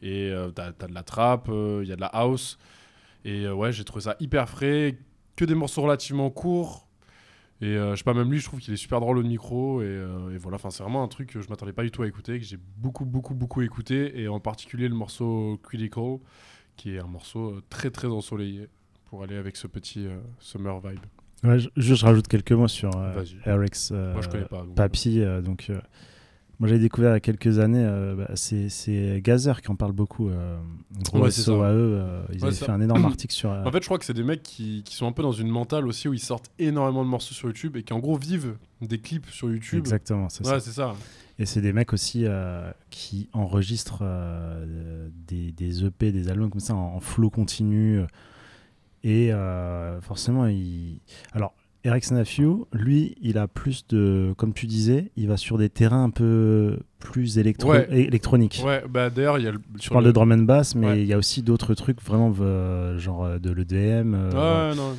et 0.02 0.34
t'as 0.56 0.72
as 0.80 0.88
de 0.88 0.94
la 0.94 1.04
trap, 1.04 1.50
il 1.50 1.88
y 1.88 1.92
a 1.92 1.96
de 1.96 2.02
la 2.02 2.08
house 2.08 2.58
et 3.24 3.48
ouais 3.48 3.72
j'ai 3.72 3.84
trouvé 3.84 4.02
ça 4.02 4.16
hyper 4.20 4.50
frais, 4.50 4.98
que 5.36 5.46
des 5.46 5.54
morceaux 5.54 5.84
relativement 5.84 6.32
courts. 6.32 6.88
Et 7.62 7.78
euh, 7.78 7.92
je 7.92 7.98
sais 7.98 8.04
pas, 8.04 8.16
même 8.16 8.32
lui, 8.32 8.40
je 8.40 8.46
trouve 8.46 8.60
qu'il 8.60 8.74
est 8.74 8.78
super 8.78 9.00
drôle 9.00 9.20
au 9.20 9.24
micro. 9.24 9.82
Et, 9.82 9.86
euh, 9.86 10.34
et 10.34 10.38
voilà, 10.38 10.56
enfin, 10.56 10.72
c'est 10.72 10.82
vraiment 10.82 11.04
un 11.04 11.08
truc 11.08 11.30
que 11.30 11.42
je 11.42 11.50
m'attendais 11.50 11.74
pas 11.74 11.84
du 11.84 11.92
tout 11.92 12.02
à 12.02 12.08
écouter, 12.08 12.40
que 12.40 12.46
j'ai 12.46 12.58
beaucoup, 12.78 13.06
beaucoup, 13.06 13.36
beaucoup 13.36 13.62
écouté. 13.62 14.20
Et 14.20 14.28
en 14.28 14.40
particulier 14.40 14.88
le 14.88 14.96
morceau 14.96 15.60
Critical, 15.64 16.18
qui 16.76 16.96
est 16.96 17.00
un 17.00 17.08
morceau 17.08 17.52
euh, 17.52 17.64
très, 17.70 17.92
très 17.92 18.08
ensoleillé 18.08 18.68
pour 19.06 19.22
aller 19.24 19.36
avec 19.36 19.58
ce 19.58 19.68
petit 19.68 20.08
euh, 20.08 20.18
summer 20.40 20.80
vibe. 20.80 21.00
Ouais, 21.44 21.60
je, 21.60 21.70
juste, 21.78 22.04
rajoute 22.04 22.28
quelques 22.28 22.52
mots 22.52 22.68
sur 22.68 22.96
euh, 22.98 23.14
Moi, 23.14 23.24
je 24.22 24.28
connais 24.30 24.46
pas. 24.46 24.64
donc, 24.64 24.76
Papy. 24.76 25.24
donc, 25.44 25.72
moi, 26.62 26.68
j'avais 26.70 26.80
découvert 26.80 27.10
il 27.10 27.14
y 27.16 27.18
a 27.18 27.20
quelques 27.20 27.58
années. 27.60 27.84
euh, 27.84 28.16
bah, 28.16 28.32
c'est 28.36 29.20
Gazer 29.22 29.62
qui 29.62 29.70
en 29.72 29.76
parle 29.76 29.92
beaucoup. 29.94 30.30
Euh, 30.30 30.58
gros 31.04 31.24
Ouais, 31.24 31.32
SO 31.32 31.60
ça. 31.60 31.68
à 31.68 31.74
eux. 31.74 31.98
euh, 32.00 32.24
ils 32.32 32.38
Ouais, 32.38 32.44
avaient 32.50 32.56
ça. 32.56 32.68
fait 32.68 32.72
un 32.72 32.80
énorme 32.82 33.04
article 33.04 33.34
sur. 33.34 33.50
euh, 33.52 33.64
En 33.66 33.72
fait, 33.72 33.82
je 33.82 33.88
crois 33.88 33.98
que 33.98 34.06
c'est 34.06 34.14
des 34.14 34.24
mecs 34.24 34.44
qui, 34.44 34.84
qui 34.86 34.96
sont 34.96 35.08
un 35.08 35.12
peu 35.12 35.24
dans 35.24 35.32
une 35.32 35.50
mentale 35.50 35.88
aussi 35.88 36.08
où 36.08 36.14
ils 36.14 36.20
sortent 36.20 36.52
énormément 36.60 37.04
de 37.04 37.10
morceaux 37.10 37.34
sur 37.34 37.48
YouTube 37.48 37.76
et 37.78 37.84
qui 37.84 37.94
en 37.94 38.00
gros 38.00 38.16
vivent 38.16 38.56
des 38.82 39.00
clips 39.00 39.28
sur 39.32 39.50
YouTube. 39.50 39.80
exactement, 39.80 40.30
c'est 40.30 40.46
ça. 40.46 40.54
Ouais, 40.54 40.60
c'est 40.60 40.72
ça. 40.72 40.94
Et 41.40 41.46
c'est 41.48 41.62
des 41.62 41.74
mecs 41.74 41.92
aussi 41.94 42.26
qui 42.92 43.28
enregistrent 43.34 44.04
des, 45.28 45.52
des 45.52 45.84
EP, 45.86 46.12
des 46.12 46.30
albums 46.30 46.52
comme 46.52 46.60
ça 46.60 46.76
en, 46.76 46.96
en 46.96 47.00
flow 47.00 47.32
continu. 47.32 48.02
Et 49.04 49.32
forcément, 50.02 50.46
il. 50.46 51.00
Alors, 51.34 51.56
Eric 51.84 52.12
Nephew, 52.12 52.66
lui, 52.74 53.16
il 53.22 53.38
a 53.40 53.48
plus 53.48 53.88
de. 53.88 54.34
Comme 54.38 54.54
tu 54.54 54.68
disais, 54.68 55.12
il 55.16 55.28
va 55.28 55.36
sur 55.38 55.58
des 55.58 55.70
terrains 55.70 56.04
un 56.04 56.10
peu 56.12 56.78
plus 57.00 57.40
électro 57.40 57.72
Ouais. 57.72 57.88
électroniques. 57.90 58.62
Ouais, 58.64 58.84
bah 58.88 59.10
d'ailleurs, 59.10 59.40
il 59.40 59.46
y 59.46 59.48
a 59.48 59.52
le. 59.52 59.60
Je 59.78 59.82
sur 59.84 59.94
parle 59.94 60.04
le- 60.06 60.10
de 60.12 60.14
drum 60.14 60.32
and 60.32 60.44
bass, 60.44 60.76
mais 60.76 60.88
Ouais. 60.88 61.02
il 61.02 61.08
y 61.08 61.14
a 61.14 61.18
aussi 61.18 61.42
d'autres 61.42 61.74
trucs 61.74 62.00
vraiment 62.04 62.32
euh, 62.40 63.00
genre 63.00 63.24
euh, 63.26 63.40
de 63.40 63.52
l'EDM. 63.52 64.14
euh, 64.16 64.76
non. 64.76 64.96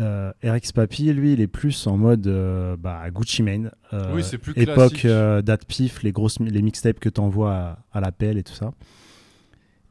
Euh, 0.00 0.32
RX 0.42 0.72
Papy, 0.72 1.12
lui, 1.12 1.34
il 1.34 1.40
est 1.42 1.46
plus 1.46 1.86
en 1.86 1.96
mode 1.98 2.26
bah, 2.80 3.02
Gucci 3.10 3.42
Mane. 3.42 3.70
Oui, 4.12 4.24
c'est 4.24 4.38
plus 4.38 4.52
Époque 4.56 5.06
date 5.06 5.64
pif, 5.66 6.02
les 6.02 6.10
grosses 6.10 6.40
les 6.40 6.62
mixtapes 6.62 6.98
que 6.98 7.08
t'envoies 7.10 7.52
à, 7.52 7.78
à 7.92 8.00
l'appel 8.00 8.38
et 8.38 8.42
tout 8.42 8.54
ça. 8.54 8.72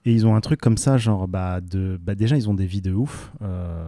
Et 0.05 0.11
ils 0.13 0.25
ont 0.25 0.35
un 0.35 0.41
truc 0.41 0.59
comme 0.59 0.77
ça, 0.77 0.97
genre, 0.97 1.27
bah, 1.27 1.61
de, 1.61 1.99
bah, 2.01 2.15
déjà, 2.15 2.35
ils 2.37 2.49
ont 2.49 2.53
des 2.55 2.65
vies 2.65 2.81
de 2.81 2.91
ouf. 2.91 3.31
euh, 3.43 3.85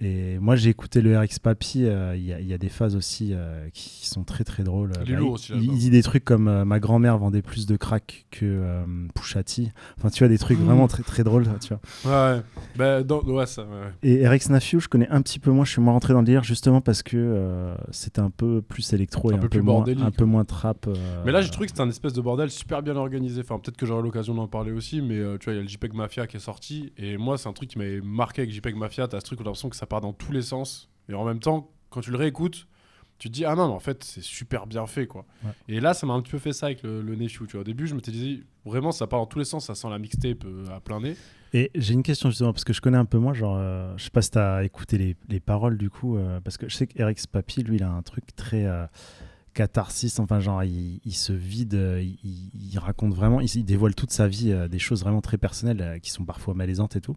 et 0.00 0.38
moi, 0.38 0.56
j'ai 0.56 0.70
écouté 0.70 1.00
le 1.02 1.18
RX 1.18 1.38
Papy. 1.42 1.84
euh, 1.84 2.14
Il 2.16 2.24
y, 2.24 2.32
a- 2.32 2.40
il 2.40 2.46
y 2.46 2.52
a 2.54 2.58
des 2.58 2.68
phases 2.68 2.96
aussi 2.96 3.30
euh, 3.32 3.68
qui 3.72 4.06
sont 4.08 4.24
très 4.24 4.44
très 4.44 4.62
drôles. 4.62 4.92
Il 5.04 5.10
est 5.10 5.14
Bah, 5.14 5.20
lourd 5.20 5.32
aussi, 5.32 5.52
il, 5.52 5.56
l'album. 5.56 5.74
il 5.74 5.78
dit 5.78 5.90
des 5.90 6.02
trucs 6.02 6.24
comme 6.24 6.48
euh, 6.48 6.64
ma 6.64 6.80
grand-mère 6.80 7.18
vendait 7.18 7.42
plus 7.42 7.66
de 7.66 7.76
crack 7.76 8.26
que 8.30 8.44
euh, 8.46 8.82
Pusha 9.14 9.42
T. 9.42 9.72
Enfin, 9.98 10.10
tu 10.10 10.20
vois, 10.24 10.28
des 10.28 10.38
trucs 10.38 10.58
Mmh. 10.58 10.64
vraiment 10.64 10.88
très 10.88 11.02
très 11.02 11.22
drôles, 11.24 11.46
tu 11.60 11.74
vois. 11.74 11.80
Ouais, 12.34 12.42
bah, 12.76 13.02
dans- 13.02 13.22
ouais, 13.22 13.46
ça. 13.46 13.62
ouais. 13.62 13.68
Et 14.02 14.20
Eric 14.22 14.42
Snafiu, 14.42 14.80
je 14.80 14.88
connais 14.88 15.08
un 15.08 15.22
petit 15.22 15.38
peu 15.38 15.50
moins, 15.50 15.64
je 15.64 15.70
suis 15.72 15.80
moins 15.82 15.92
rentré 15.92 16.12
dans 16.12 16.20
le 16.20 16.26
délire 16.26 16.44
justement 16.44 16.80
parce 16.80 17.02
que 17.02 17.16
euh, 17.16 17.74
c'était 17.90 18.20
un 18.20 18.30
peu 18.30 18.62
plus 18.62 18.92
électro 18.92 19.30
et 19.30 19.34
Un 19.34 19.38
un, 19.42 19.46
peu 19.48 19.60
moins, 19.60 19.82
un 19.86 20.10
peu 20.10 20.24
ouais. 20.24 20.30
moins 20.30 20.44
trap. 20.44 20.86
euh, 20.88 20.94
Mais 21.24 21.32
là, 21.32 21.42
j'ai 21.42 21.50
trouvé 21.50 21.66
que 21.66 21.72
c'était 21.72 21.82
un 21.82 21.88
espèce 21.90 22.12
de 22.12 22.20
bordel 22.20 22.50
super 22.50 22.82
bien 22.82 22.96
organisé. 22.96 23.40
Enfin, 23.42 23.58
peut-être 23.58 23.76
que 23.76 23.86
j'aurai 23.86 24.02
l'occasion 24.02 24.34
d'en 24.34 24.48
parler 24.48 24.72
aussi, 24.72 25.00
mais 25.02 25.18
euh, 25.18 25.36
tu 25.38 25.44
vois, 25.44 25.52
il 25.54 25.56
y 25.56 25.58
a 25.60 25.62
le 25.62 25.68
JPEG 25.68 25.94
Mafia 25.94 26.26
qui 26.26 26.36
est 26.36 26.40
sorti. 26.40 26.92
Et 26.96 27.16
moi, 27.16 27.36
c'est 27.38 27.48
un 27.48 27.52
truc 27.52 27.68
qui 27.70 27.78
m'avait 27.78 28.00
marqué 28.00 28.42
avec 28.42 28.52
JPEG 28.54 28.76
Mafia. 28.76 29.06
T'as 29.08 29.20
ce 29.20 29.24
truc 29.24 29.40
où 29.40 29.42
t'as 29.42 29.48
l'impression 29.50 29.68
que 29.68 29.76
ça 29.76 29.86
part 29.90 30.00
dans 30.00 30.14
tous 30.14 30.32
les 30.32 30.42
sens. 30.42 30.88
Et 31.10 31.14
en 31.14 31.24
même 31.24 31.40
temps, 31.40 31.70
quand 31.90 32.00
tu 32.00 32.10
le 32.10 32.16
réécoutes, 32.16 32.66
tu 33.18 33.28
te 33.28 33.34
dis, 33.34 33.44
ah 33.44 33.54
non, 33.54 33.68
mais 33.68 33.74
en 33.74 33.80
fait, 33.80 34.02
c'est 34.02 34.22
super 34.22 34.66
bien 34.66 34.86
fait, 34.86 35.06
quoi. 35.06 35.26
Ouais. 35.44 35.50
Et 35.68 35.80
là, 35.80 35.92
ça 35.92 36.06
m'a 36.06 36.14
un 36.14 36.22
petit 36.22 36.30
peu 36.30 36.38
fait 36.38 36.54
ça 36.54 36.66
avec 36.66 36.82
le, 36.82 37.02
le 37.02 37.16
Nephew, 37.16 37.44
tu 37.46 37.52
vois. 37.52 37.60
Au 37.60 37.64
début, 37.64 37.86
je 37.86 37.94
m'étais 37.94 38.12
dit, 38.12 38.44
vraiment, 38.64 38.92
ça 38.92 39.06
part 39.06 39.20
dans 39.20 39.26
tous 39.26 39.38
les 39.38 39.44
sens. 39.44 39.66
Ça 39.66 39.74
sent 39.74 39.90
la 39.90 39.98
mixtape 39.98 40.44
euh, 40.46 40.74
à 40.74 40.80
plein 40.80 41.00
nez. 41.00 41.16
Et 41.52 41.70
j'ai 41.74 41.92
une 41.92 42.02
question 42.02 42.30
justement 42.30 42.52
parce 42.52 42.64
que 42.64 42.72
je 42.72 42.80
connais 42.80 42.96
un 42.96 43.04
peu 43.04 43.18
moins, 43.18 43.34
genre, 43.34 43.56
euh, 43.58 43.92
je 43.98 44.04
sais 44.04 44.10
pas 44.10 44.22
si 44.22 44.30
t'as 44.30 44.62
écouté 44.64 44.96
les, 44.96 45.16
les 45.28 45.40
paroles 45.40 45.76
du 45.76 45.90
coup, 45.90 46.16
euh, 46.16 46.40
parce 46.40 46.56
que 46.56 46.68
je 46.68 46.76
sais 46.76 46.86
qu'Eric 46.86 47.20
Papy, 47.26 47.62
lui, 47.62 47.76
il 47.76 47.82
a 47.82 47.90
un 47.90 48.02
truc 48.02 48.24
très 48.36 48.66
catharsis, 49.52 50.18
enfin, 50.20 50.38
genre, 50.38 50.62
il, 50.62 51.00
il 51.04 51.14
se 51.14 51.32
vide, 51.32 51.74
il, 51.74 52.78
raconte 52.78 53.14
vraiment, 53.14 53.40
il, 53.40 53.50
il 53.52 53.64
dévoile 53.64 53.96
toute 53.96 54.12
sa 54.12 54.28
vie, 54.28 54.54
des 54.70 54.78
choses 54.78 55.02
vraiment 55.02 55.20
très 55.20 55.38
personnelles 55.38 55.98
qui 56.00 56.10
sont 56.10 56.24
parfois 56.24 56.54
malaisantes 56.54 56.94
et 56.94 57.00
tout. 57.00 57.16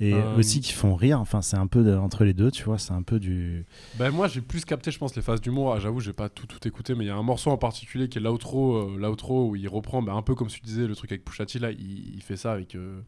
Et 0.00 0.14
Euh, 0.14 0.36
aussi 0.36 0.60
qui 0.60 0.72
font 0.72 0.94
rire, 0.94 1.20
enfin, 1.20 1.42
c'est 1.42 1.56
un 1.56 1.66
peu 1.66 1.82
de- 1.82 1.96
entre 1.96 2.22
les 2.24 2.32
deux, 2.32 2.52
tu 2.52 2.62
vois, 2.62 2.78
c'est 2.78 2.92
un 2.92 3.02
peu 3.02 3.18
du. 3.18 3.66
Ben 3.98 4.12
moi 4.12 4.28
j'ai 4.28 4.40
plus 4.40 4.64
capté 4.64 4.92
je 4.92 4.98
pense 4.98 5.16
les 5.16 5.22
phases 5.22 5.40
d'humour, 5.40 5.74
Ah, 5.74 5.80
j'avoue 5.80 5.98
j'ai 5.98 6.12
pas 6.12 6.28
tout 6.28 6.46
tout 6.46 6.68
écouté 6.68 6.94
mais 6.94 7.04
il 7.04 7.08
y 7.08 7.10
a 7.10 7.16
un 7.16 7.22
morceau 7.24 7.50
en 7.50 7.56
particulier 7.58 8.08
qui 8.08 8.18
est 8.18 8.20
l'outro 8.20 8.76
euh, 8.76 8.96
l'outro 8.96 9.48
où 9.48 9.56
il 9.56 9.66
reprend 9.68 10.00
ben, 10.00 10.14
un 10.14 10.22
peu 10.22 10.36
comme 10.36 10.46
tu 10.46 10.60
disais 10.60 10.86
le 10.86 10.94
truc 10.94 11.10
avec 11.10 11.24
Pusha 11.24 11.46
T 11.46 11.58
là, 11.58 11.72
il, 11.72 12.14
il 12.14 12.22
fait 12.22 12.36
ça 12.36 12.52
avec 12.52 12.76
euh, 12.76 13.00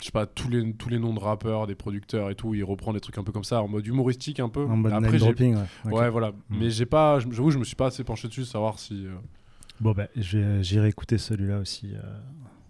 je 0.00 0.06
sais 0.06 0.10
pas 0.10 0.26
tous 0.26 0.48
les 0.48 0.74
tous 0.74 0.88
les 0.88 0.98
noms 0.98 1.14
de 1.14 1.20
rappeurs, 1.20 1.68
des 1.68 1.76
producteurs 1.76 2.28
et 2.28 2.34
tout, 2.34 2.54
il 2.54 2.64
reprend 2.64 2.92
des 2.92 2.98
trucs 3.00 3.16
un 3.18 3.22
peu 3.22 3.30
comme 3.30 3.44
ça 3.44 3.62
en 3.62 3.68
mode 3.68 3.86
humoristique 3.86 4.40
un 4.40 4.48
peu. 4.48 4.64
En 4.64 4.76
mode 4.76 4.92
Après, 4.92 5.18
dropping, 5.18 5.54
ouais. 5.84 5.92
Ouais 5.92 6.10
voilà, 6.10 6.32
Mm. 6.32 6.58
mais 6.58 6.70
j'ai 6.70 6.86
pas 6.86 7.20
j'avoue 7.20 7.52
je 7.52 7.58
me 7.58 7.64
suis 7.64 7.76
pas 7.76 7.86
assez 7.86 8.02
penché 8.02 8.26
dessus 8.26 8.44
savoir 8.44 8.80
si 8.80 9.06
euh, 9.06 9.14
Bon, 9.80 9.92
vais- 9.92 10.10
j'irai 10.64 10.88
écouter 10.88 11.18
celui-là 11.18 11.60
aussi. 11.60 11.92
euh. 11.94 12.00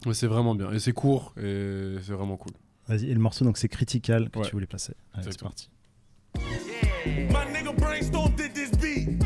mais 0.05 0.13
c'est 0.13 0.27
vraiment 0.27 0.55
bien 0.55 0.71
et 0.73 0.79
c'est 0.79 0.93
court 0.93 1.33
et 1.39 1.95
c'est 2.03 2.13
vraiment 2.13 2.37
cool. 2.37 2.53
Vas-y, 2.89 3.11
et 3.11 3.15
le 3.15 3.21
morceau, 3.21 3.45
donc 3.45 3.57
c'est 3.59 3.69
Critical 3.69 4.31
que 4.31 4.39
Ouais. 4.39 4.45
tu 4.47 4.53
voulais 4.53 4.67
placer. 4.67 4.95
Allez, 5.15 5.31
c'est 5.31 5.41
parti. 5.41 5.69
My 6.37 7.47
nigga 7.53 7.73
brainstorm 7.77 8.35
did 8.37 8.53
this 8.55 8.71
beat. 8.73 9.23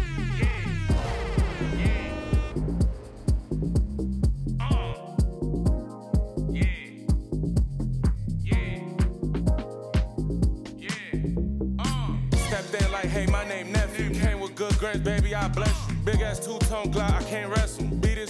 Stepped 12.49 12.83
in 12.83 12.91
like, 12.93 13.07
hey, 13.07 13.27
my 13.27 13.47
name 13.47 13.73
nephew. 13.73 14.11
Came 14.11 14.41
with 14.41 14.55
good 14.55 15.05
baby, 15.05 15.35
I 15.35 15.49
bless 15.49 15.75
you. 15.89 15.95
Big 16.05 16.21
ass 16.21 16.39
two 16.41 16.59
tone 16.61 16.91
Glock, 16.93 17.13
I 17.13 17.23
can't 17.25 17.51
wrestle. 17.51 17.87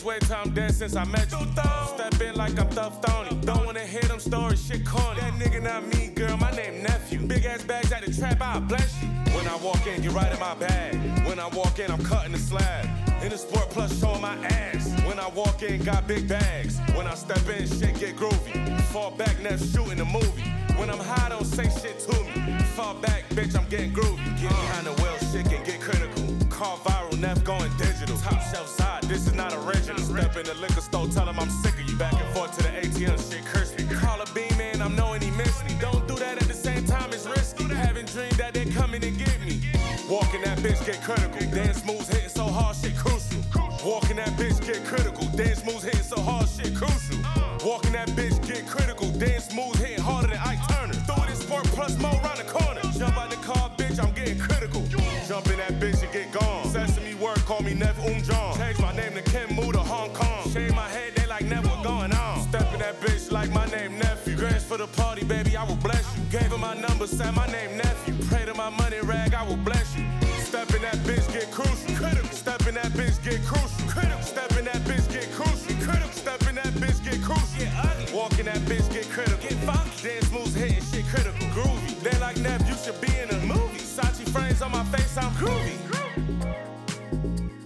Way 0.09 0.19
till 0.21 0.45
dead 0.55 0.73
since 0.73 0.97
I 0.97 1.05
met 1.05 1.31
you. 1.33 1.47
Step 1.95 2.19
in 2.23 2.35
like 2.35 2.59
I'm 2.59 2.71
Thuff 2.71 2.99
Tony. 3.03 3.39
Don't 3.45 3.67
wanna 3.67 3.85
hear 3.85 4.01
them 4.01 4.19
stories, 4.19 4.67
shit 4.67 4.87
corny. 4.87 5.21
That 5.21 5.35
nigga 5.35 5.63
not 5.63 5.87
me, 5.87 6.09
girl, 6.09 6.35
my 6.39 6.51
name 6.53 6.83
nephew. 6.83 7.27
Big 7.27 7.45
ass 7.45 7.63
bags 7.63 7.93
at 7.93 8.07
the 8.07 8.15
trap, 8.15 8.41
I 8.41 8.59
bless 8.59 9.03
you. 9.03 9.09
When 9.37 9.47
I 9.47 9.57
walk 9.57 9.87
in, 9.87 10.01
get 10.01 10.13
right 10.13 10.33
in 10.33 10.41
my 10.41 10.55
bag. 10.55 10.95
When 11.27 11.39
I 11.39 11.49
walk 11.49 11.79
in, 11.79 11.91
I'm 11.91 12.03
cutting 12.03 12.33
the 12.33 12.39
slab. 12.39 12.87
In 13.23 13.29
the 13.29 13.37
sport 13.37 13.69
plus 13.69 14.01
showing 14.01 14.23
my 14.23 14.35
ass. 14.47 14.89
When 15.05 15.19
I 15.21 15.29
walk 15.29 15.63
in, 15.63 15.85
got 15.85 16.07
big 16.07 16.27
bags. 16.27 16.79
When 16.95 17.07
I 17.07 17.15
step 17.15 17.47
in, 17.47 17.67
shit 17.67 18.01
get 18.01 18.17
groovy. 18.17 18.81
Fall 18.85 19.11
back, 19.11 19.39
never 19.43 19.63
shooting 19.63 19.99
the 19.99 20.07
movie. 20.07 20.58
When 20.79 20.91
I'm 20.91 21.01
high, 21.01 21.29
don't 21.31 21.45
say 21.45 21.69
shit 21.81 21.99
to 22.07 22.13
me. 22.23 22.57
Fall 22.77 22.95
back, 22.95 23.29
bitch, 23.31 23.59
I'm 23.59 23.69
getting 23.69 23.93
groovy. 23.93 24.25
Get 24.41 24.51
behind 24.51 24.87
the 24.87 24.93
wheel, 25.03 25.19
shit 25.33 25.45
can 25.51 25.65
get 25.65 25.81
critical. 25.81 26.25
Car 26.49 26.77
viral, 26.79 27.19
Neff 27.19 27.43
going 27.43 27.71
digital. 27.77 28.17
Top 28.19 28.41
shelf 28.53 28.69
side, 28.69 29.03
this 29.05 29.27
is 29.27 29.35
not 29.35 29.53
original. 29.53 29.99
Step 29.99 30.37
in 30.37 30.45
the 30.45 30.55
liquor 30.55 30.81
store, 30.81 31.09
tell 31.09 31.29
him 31.29 31.41
I'm 31.41 31.51
sick 31.51 31.75
of 31.75 31.91
you. 31.91 31.97
Back 31.97 32.15
and 32.15 32.33
forth 32.33 32.57
to 32.59 32.63
the 32.63 32.69
ATM, 32.69 33.19
shit 33.29 33.45
curse 33.45 33.77
me. 33.77 33.85
Call 33.93 34.21
a 34.21 34.27
beam 34.33 34.61
in, 34.61 34.81
I'm 34.81 34.95
knowing 34.95 35.21
he 35.21 35.33
missed 35.33 35.65
me. 35.67 35.75
Don't 35.81 36.07
do 36.07 36.15
that 36.15 36.41
at 36.41 36.47
the 36.47 36.55
same 36.55 36.85
time, 36.85 37.13
it's 37.13 37.27
risky. 37.27 37.65
Haven't 37.65 38.13
dreamed 38.13 38.39
that 38.39 38.55
they're 38.55 38.73
coming 38.73 39.01
to 39.01 39.11
get 39.11 39.41
me. 39.45 39.61
Walking 40.09 40.43
that 40.43 40.59
bitch 40.59 40.85
get 40.87 41.03
critical. 41.03 41.41
Dance 41.51 41.85
moves 41.85 42.09
hitting 42.09 42.29
so 42.29 42.45
hard, 42.45 42.77
shit 42.77 42.97
crucial. 42.97 43.43
Walking 43.85 44.17
that 44.17 44.31
bitch 44.39 44.65
get 44.65 44.85
critical. 44.85 45.27
Dance 45.37 45.65
moves 45.65 45.83
hitting 45.83 46.03
so 46.03 46.21
hard, 46.21 46.49
shit 46.49 46.75
crucial. 46.77 46.98
Her 67.21 67.33
my 67.33 67.47
name 67.47 67.77
nephew. 67.77 68.15
Pray 68.29 68.45
to 68.45 68.55
my 68.55 68.71
money 68.71 69.01
rag, 69.03 69.35
I 69.35 69.43
will 69.43 69.57
bless 69.57 69.97
you. 69.97 70.05
Step 70.45 70.75
in 70.75 70.83
that 70.83 70.97
bitch, 71.05 71.31
get 71.33 71.51
crucial. 71.51 71.95
Critical. 71.95 72.31
Step 72.31 72.67
in 72.67 72.75
that 72.75 72.93
bitch, 72.93 73.23
get 73.23 73.45
crucial. 73.45 73.89
Critical. 73.89 74.23
Step 74.23 74.51
in 74.59 74.65
that 74.65 74.83
bitch, 74.89 75.11
get 75.13 75.31
crucial. 75.33 75.77
Critical. 75.85 76.13
Step 76.13 76.43
in 76.49 76.55
that 76.55 76.73
bitch, 76.81 77.05
get 77.05 77.23
crucial. 77.23 77.59
Get 77.59 77.73
ugly. 77.85 78.13
Walk 78.15 78.39
in 78.39 78.47
that 78.47 78.61
bitch, 78.71 78.91
get 78.93 79.09
critical. 79.11 79.39
Get 79.43 79.59
funky. 79.69 80.09
Dance 80.09 80.31
moves 80.33 80.55
hitting 80.55 80.83
shit 80.85 81.07
critical. 81.07 81.47
Groovy. 81.49 82.01
They 82.01 82.19
like 82.19 82.39
Nev, 82.39 82.67
you 82.69 82.77
should 82.77 83.01
be 83.01 83.13
in 83.19 83.31
a 83.31 83.39
movie. 83.45 83.81
Sachi 83.81 84.29
frames 84.31 84.63
on 84.63 84.73
my 84.73 84.85
face, 84.85 85.17
I'm 85.19 85.33
groovy. 85.33 85.77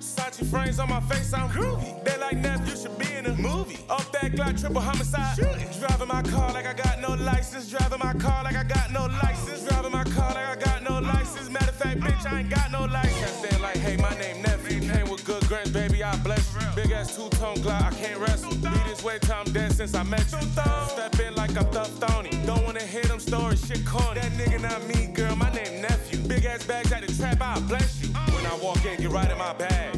Sachi 0.00 0.44
frames 0.50 0.78
on 0.78 0.88
my 0.88 1.00
face, 1.00 1.32
I'm 1.32 1.48
groovy. 1.50 2.02
They 2.04 2.16
like 2.18 2.36
Nev, 2.36 2.66
you 2.68 2.76
should 2.76 2.98
be 2.98 3.12
in 3.14 3.26
a 3.26 3.34
movie. 3.36 3.78
Up 3.88 4.10
that 4.12 4.32
Glock, 4.32 4.58
triple 4.60 4.80
homicide. 4.80 5.36
Shooting. 5.36 5.68
Driving 5.78 6.08
my 6.08 6.22
car 6.22 6.52
like 6.52 6.66
I 6.66 6.72
got 6.72 6.91
license. 7.16 7.70
Driving 7.70 7.98
my 7.98 8.14
car 8.14 8.44
like 8.44 8.56
I 8.56 8.64
got 8.64 8.90
no 8.90 9.06
license. 9.06 9.64
Driving 9.68 9.92
my 9.92 10.04
car 10.04 10.34
like 10.34 10.48
I 10.48 10.56
got 10.56 10.82
no 10.82 10.98
license. 10.98 11.50
Matter 11.50 11.70
of 11.70 11.76
fact, 11.76 12.00
bitch, 12.00 12.30
I 12.30 12.40
ain't 12.40 12.50
got 12.50 12.70
no 12.70 12.84
license. 12.84 13.30
Stand 13.30 13.62
like, 13.62 13.76
hey, 13.76 13.96
my 13.96 14.16
name 14.18 14.42
nephew. 14.42 14.80
Came 14.80 15.08
with 15.08 15.24
good 15.24 15.46
grades, 15.48 15.70
baby, 15.70 16.02
I 16.02 16.16
bless 16.18 16.54
you. 16.54 16.60
Big 16.74 16.90
ass 16.92 17.16
two 17.16 17.28
tone 17.30 17.56
Glock, 17.56 17.82
I 17.82 17.90
can't 17.94 18.20
wrestle. 18.20 18.54
Be 18.54 18.70
this 18.88 19.02
way 19.02 19.18
till 19.20 19.34
I'm 19.34 19.52
dead 19.52 19.72
since 19.72 19.94
I 19.94 20.02
met 20.02 20.26
you. 20.32 20.40
Step 20.88 21.18
in 21.20 21.34
like 21.34 21.56
I'm 21.56 21.66
Thuff 21.66 21.98
Tony. 22.00 22.30
Don't 22.46 22.64
wanna 22.64 22.82
hear 22.82 23.04
them 23.04 23.20
stories, 23.20 23.64
shit 23.66 23.84
corny. 23.86 24.20
That 24.20 24.32
nigga 24.32 24.60
not 24.60 24.82
me, 24.86 25.06
girl, 25.12 25.36
my 25.36 25.52
name 25.52 25.82
nephew. 25.82 26.18
Big 26.26 26.44
ass 26.44 26.64
bags 26.64 26.92
at 26.92 27.06
the 27.06 27.12
trap, 27.14 27.40
I 27.40 27.60
bless 27.60 28.02
you. 28.02 28.08
When 28.08 28.46
I 28.46 28.56
walk 28.62 28.84
in, 28.84 29.00
get 29.00 29.10
right 29.10 29.30
in 29.30 29.38
my 29.38 29.52
bag. 29.54 29.91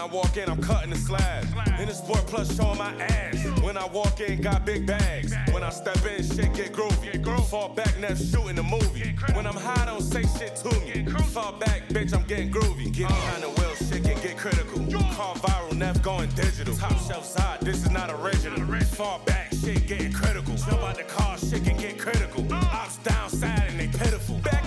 I 0.00 0.06
walk 0.06 0.38
in, 0.38 0.48
I'm 0.48 0.62
cutting 0.62 0.88
the 0.88 0.96
slab. 0.96 1.44
In 1.78 1.86
the 1.86 1.92
sport 1.92 2.26
plus 2.26 2.56
showing 2.56 2.78
my 2.78 2.90
ass. 3.02 3.44
When 3.60 3.76
I 3.76 3.86
walk 3.86 4.18
in, 4.20 4.40
got 4.40 4.64
big 4.64 4.86
bags. 4.86 5.34
When 5.52 5.62
I 5.62 5.68
step 5.68 5.98
in, 6.06 6.24
shit 6.24 6.54
get 6.54 6.72
groovy. 6.72 7.22
Fall 7.50 7.68
back, 7.68 7.98
never 7.98 8.16
shooting 8.16 8.56
the 8.56 8.62
movie. 8.62 9.14
When 9.34 9.46
I'm 9.46 9.56
high, 9.56 9.84
don't 9.84 10.00
say 10.00 10.22
shit 10.38 10.56
to 10.56 10.70
me. 10.80 11.04
Fall 11.34 11.52
back, 11.52 11.86
bitch, 11.90 12.14
I'm 12.14 12.24
getting 12.26 12.50
groovy. 12.50 12.90
Get 12.90 13.08
behind 13.08 13.42
the 13.42 13.50
wheel, 13.50 13.74
shit 13.74 14.02
can 14.02 14.18
get 14.22 14.38
critical. 14.38 14.78
Call 15.12 15.34
viral, 15.34 15.76
never 15.76 15.98
going 15.98 16.30
digital. 16.30 16.74
Top 16.74 16.98
shelf 17.06 17.26
side, 17.26 17.60
this 17.60 17.84
is 17.84 17.90
not 17.90 18.10
original. 18.10 18.58
Fall 18.84 19.20
back, 19.26 19.52
shit 19.52 19.86
getting 19.86 20.12
critical. 20.12 20.54
Jump 20.54 20.80
out 20.80 20.96
the 20.96 21.04
car, 21.04 21.36
shit 21.36 21.62
can 21.62 21.76
get 21.76 21.98
critical. 21.98 22.50
Ops 22.50 22.96
down 22.98 23.28
sad 23.28 23.68
and 23.68 23.78
they 23.78 23.88
pitiful. 23.88 24.38
Back 24.38 24.59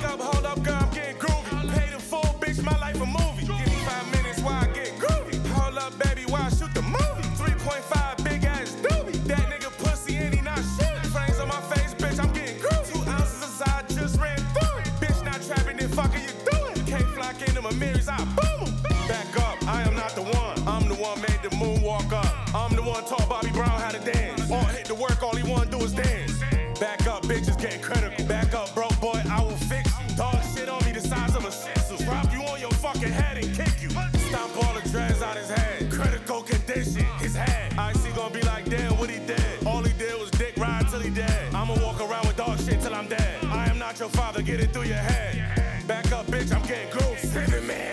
your 44.04 44.10
father, 44.10 44.42
get 44.42 44.60
it 44.60 44.74
through 44.74 44.84
your 44.84 44.98
head. 44.98 45.88
Back 45.88 46.12
up, 46.12 46.28
bitch, 46.28 46.54
I'm 46.54 46.62
getting 46.68 46.90
groovy. 46.90 47.20
Seven 47.20 47.66
man, 47.66 47.93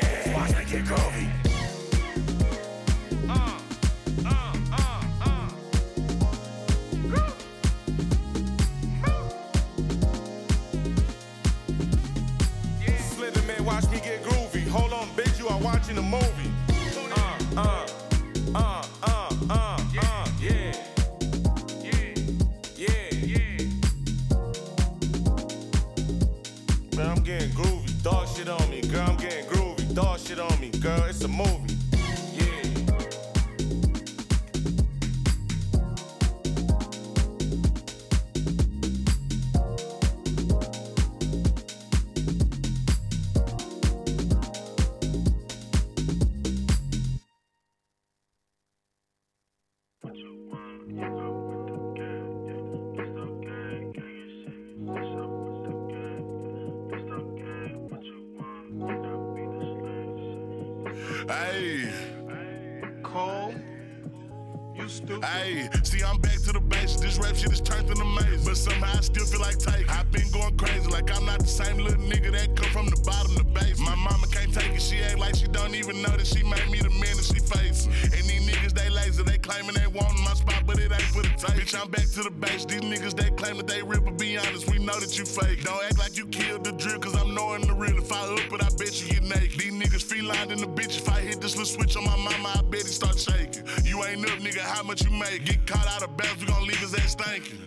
Hey, 65.19 65.69
see, 65.83 66.05
I'm 66.05 66.19
back 66.19 66.39
to 66.47 66.53
the 66.53 66.61
basics. 66.61 67.01
This 67.01 67.19
rap 67.19 67.35
shit 67.35 67.51
is 67.51 67.61
turned 67.61 67.91
into 67.91 68.05
maze. 68.05 68.45
But 68.45 68.57
somehow 68.57 68.97
I 68.97 69.01
still 69.01 69.27
feel 69.27 69.41
like 69.41 69.59
take. 69.59 69.91
I've 69.91 70.11
been 70.13 70.31
going 70.31 70.57
crazy, 70.57 70.87
like 70.89 71.11
I'm 71.17 71.27
not 71.27 71.41
the 71.41 71.49
same 71.49 71.79
little 71.79 71.99
nigga 71.99 72.31
that 72.31 72.55
come 72.55 72.71
from 72.71 72.87
the 72.87 73.01
bottom 73.03 73.35
to 73.35 73.45
base. 73.45 73.81
My 73.81 73.97
mama 73.97 74.29
can't 74.31 74.55
take 74.55 74.71
it. 74.71 74.81
She 74.81 75.03
act 75.03 75.19
like 75.19 75.35
she 75.35 75.49
don't 75.49 75.75
even 75.75 76.01
know 76.01 76.15
that 76.15 76.27
she 76.27 76.45
made 76.45 76.71
me 76.71 76.79
the 76.79 76.91
man 76.91 77.17
that 77.19 77.27
she 77.27 77.43
facing. 77.43 77.91
And 78.15 78.23
these 78.23 78.47
niggas, 78.47 78.73
they 78.73 78.89
lazy. 78.89 79.23
They 79.25 79.39
claiming 79.39 79.75
they 79.75 79.89
want 79.89 80.15
my 80.23 80.35
spot, 80.35 80.63
but 80.65 80.79
it 80.79 80.93
ain't 80.93 81.11
for 81.11 81.23
the 81.23 81.35
tape. 81.35 81.59
Bitch, 81.59 81.75
I'm 81.75 81.91
back 81.91 82.07
to 82.15 82.23
the 82.23 82.31
base. 82.31 82.65
These 82.65 82.87
niggas, 82.87 83.17
they 83.17 83.31
claim 83.35 83.57
that 83.57 83.67
they 83.67 83.83
real, 83.83 84.03
but 84.03 84.17
be 84.17 84.39
honest, 84.39 84.71
we 84.71 84.79
know 84.79 84.99
that 85.01 85.19
you 85.19 85.27
fake. 85.27 85.65
Don't 85.65 85.83
act 85.85 85.99
like 85.99 86.17
you 86.17 86.27
killed 86.27 86.63
the 86.63 86.73
drill, 86.73 87.01
cause 87.01 87.17
I'm 87.17 87.35
knowing 87.35 87.67
the 87.67 87.75
real. 87.75 87.99
If 87.99 88.13
I 88.13 88.31
up 88.31 88.47
it, 88.47 88.63
I 88.63 88.71
bet 88.79 88.95
you 89.03 89.09
get 89.11 89.25
naked. 89.25 89.59
These 89.59 89.70
niggas 89.91 90.03
feline 90.03 90.51
in 90.51 90.59
the 90.59 90.67
bitch. 90.67 90.99
If 90.99 91.09
I 91.09 91.21
hit 91.21 91.41
this 91.41 91.57
little 91.57 91.67
switch 91.67 91.97
on 91.97 92.05
my 92.05 92.17
mama, 92.17 92.55
I 92.57 92.63
bet 92.63 92.83
he 92.83 92.89
start 92.89 93.19
shaking. 93.19 93.65
You 93.85 94.05
ain't 94.05 94.25
up, 94.25 94.39
nigga, 94.39 94.61
how 94.61 94.83
much 94.83 95.05
you 95.05 95.11
make? 95.11 95.45
Get 95.45 95.67
caught 95.67 95.87
out 95.87 96.03
of 96.03 96.17
bounds, 96.17 96.41
we 96.41 96.47
gon' 96.47 96.67
leave 96.67 96.79
his 96.79 96.95
ass 96.95 97.13
stinking. 97.13 97.59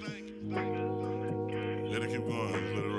Let 1.91 2.01
it 2.01 2.09
keep 2.09 2.27
going, 2.27 2.92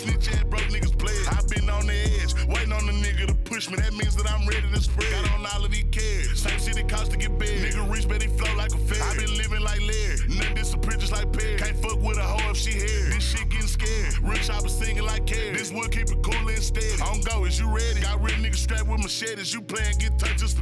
snitch 0.00 0.28
ass 0.32 0.44
broke 0.44 0.68
niggas 0.72 0.96
play. 0.98 1.14
I 1.28 1.40
been 1.52 1.68
on 1.68 1.86
the 1.86 1.92
edge, 1.92 2.32
waiting 2.48 2.72
on 2.72 2.86
the 2.86 2.92
nigga 2.92 3.26
to 3.28 3.34
push 3.44 3.68
me. 3.70 3.76
That 3.76 3.92
means 3.92 4.16
that 4.16 4.30
I'm 4.30 4.46
ready 4.48 4.68
to 4.72 4.80
spread. 4.80 5.10
Got 5.12 5.30
on 5.34 5.46
all 5.46 5.64
of 5.64 5.70
these 5.70 5.84
cares. 5.90 6.40
Same 6.40 6.58
shit 6.58 6.78
it 6.78 6.88
cost 6.88 7.10
to 7.12 7.18
get 7.18 7.38
bed. 7.38 7.60
Nigga 7.60 7.84
reach, 7.92 8.08
but 8.08 8.22
he 8.22 8.28
flow 8.28 8.52
like 8.56 8.72
a 8.72 8.78
fed. 8.78 9.00
I 9.02 9.16
been 9.16 9.36
living 9.36 9.60
like 9.60 9.80
Larry. 9.80 10.16
Nothing 10.28 10.54
disappear 10.54 10.96
just 10.96 11.12
like 11.12 11.32
Perry. 11.32 11.56
Can't 11.56 11.76
fuck 11.76 12.00
with 12.00 12.18
a 12.18 12.22
hoe 12.22 12.50
if 12.50 12.56
she 12.56 12.72
here. 12.72 13.12
This 13.12 13.24
shit 13.24 13.48
getting 13.48 13.68
scared. 13.68 14.18
Real 14.22 14.40
chopper 14.40 14.68
singing 14.68 15.04
like 15.04 15.26
Carrie. 15.26 15.52
This 15.52 15.72
would 15.72 15.92
keep 15.92 16.08
it 16.10 16.22
cool 16.22 16.48
and 16.48 16.62
steady. 16.62 17.00
On 17.02 17.20
go, 17.20 17.44
is 17.44 17.58
you 17.60 17.68
ready? 17.68 18.00
Got 18.00 18.22
real 18.22 18.36
niggas 18.40 18.64
strapped 18.64 18.88
with 18.88 19.00
machetes. 19.00 19.52
You 19.52 19.60
playing 19.60 19.98
get 19.98 20.18
touch, 20.18 20.38
just 20.38 20.59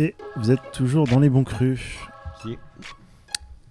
Et 0.00 0.14
vous 0.36 0.50
êtes 0.50 0.72
toujours 0.72 1.06
dans 1.06 1.18
les 1.20 1.28
bons 1.28 1.44
crus. 1.44 1.98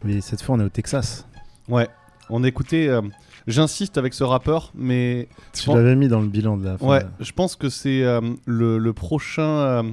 Mais 0.03 0.21
cette 0.21 0.41
fois, 0.41 0.55
on 0.55 0.59
est 0.59 0.63
au 0.63 0.69
Texas. 0.69 1.27
Ouais, 1.67 1.87
on 2.29 2.43
écoutait. 2.43 2.87
euh, 2.87 3.01
J'insiste 3.47 3.97
avec 3.97 4.13
ce 4.13 4.23
rappeur, 4.23 4.71
mais 4.75 5.27
Tu 5.53 5.65
pense- 5.65 5.75
l'avais 5.75 5.95
mis 5.95 6.07
dans 6.07 6.21
le 6.21 6.27
bilan 6.27 6.55
de 6.57 6.65
la 6.65 6.77
fin. 6.77 6.85
Ouais, 6.85 7.03
je 7.19 7.31
pense 7.31 7.55
que 7.55 7.67
c'est 7.69 8.03
euh, 8.03 8.21
le, 8.45 8.77
le 8.77 8.93
prochain 8.93 9.41
euh, 9.43 9.83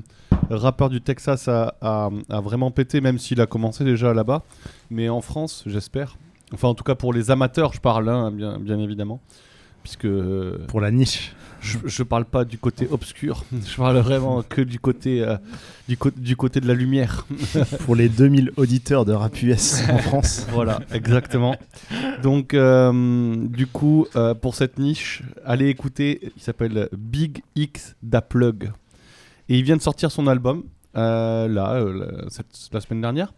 rappeur 0.51 0.91
du 0.91 1.01
Texas 1.01 1.49
à, 1.49 1.74
à- 1.80 2.11
à 2.28 2.41
vraiment 2.41 2.70
péter, 2.70 3.01
même 3.01 3.18
s'il 3.18 3.41
a 3.41 3.47
commencé 3.47 3.82
déjà 3.82 4.12
là-bas. 4.12 4.43
Mais 4.91 5.09
en 5.09 5.22
France, 5.22 5.62
j'espère. 5.66 6.16
Enfin, 6.53 6.68
en 6.68 6.74
tout 6.74 6.84
cas 6.84 6.95
pour 6.95 7.12
les 7.14 7.30
amateurs, 7.30 7.72
je 7.72 7.80
parle, 7.80 8.09
hein, 8.11 8.30
bien, 8.30 8.59
bien 8.59 8.78
évidemment. 8.78 9.20
Puisque 9.87 10.05
euh, 10.07 10.59
Pour 10.66 10.80
la 10.80 10.91
niche. 10.91 11.32
je, 11.61 11.78
je 11.84 12.03
parle 12.03 12.24
pas 12.24 12.45
du 12.45 12.59
côté 12.59 12.89
obscur, 12.91 13.45
je 13.53 13.76
parle 13.76 13.99
vraiment 13.99 14.43
que 14.43 14.61
du 14.61 14.80
côté, 14.80 15.22
euh, 15.22 15.37
du, 15.87 16.34
côté 16.37 16.59
de 16.61 16.66
la 16.66 16.74
lumière. 16.74 17.24
Pour 17.87 17.95
les 17.95 18.09
2000 18.09 18.51
auditeurs 18.57 19.05
de 19.05 19.12
Rap 19.12 19.41
US 19.43 19.82
en 19.89 19.99
France. 19.99 20.45
Voilà, 20.51 20.80
exactement. 20.93 21.55
Donc, 22.24 22.53
euh, 22.53 23.37
du 23.47 23.68
coup, 23.68 24.07
euh, 24.16 24.34
pour 24.34 24.57
cette 24.57 24.80
niche, 24.80 25.22
allez 25.45 25.68
écouter. 25.68 26.32
Il 26.37 26.43
s'appelle 26.43 26.89
Big 26.97 27.43
X 27.55 27.95
Da 28.03 28.20
Plug. 28.22 28.72
Et 29.49 29.57
il 29.59 29.62
vient 29.62 29.76
de 29.76 29.82
sortir 29.82 30.11
son 30.11 30.26
album, 30.26 30.64
là, 30.95 31.47
la, 31.47 31.78
cette- 32.28 32.70
la 32.72 32.80
semaine 32.80 33.03
dernière. 33.03 33.32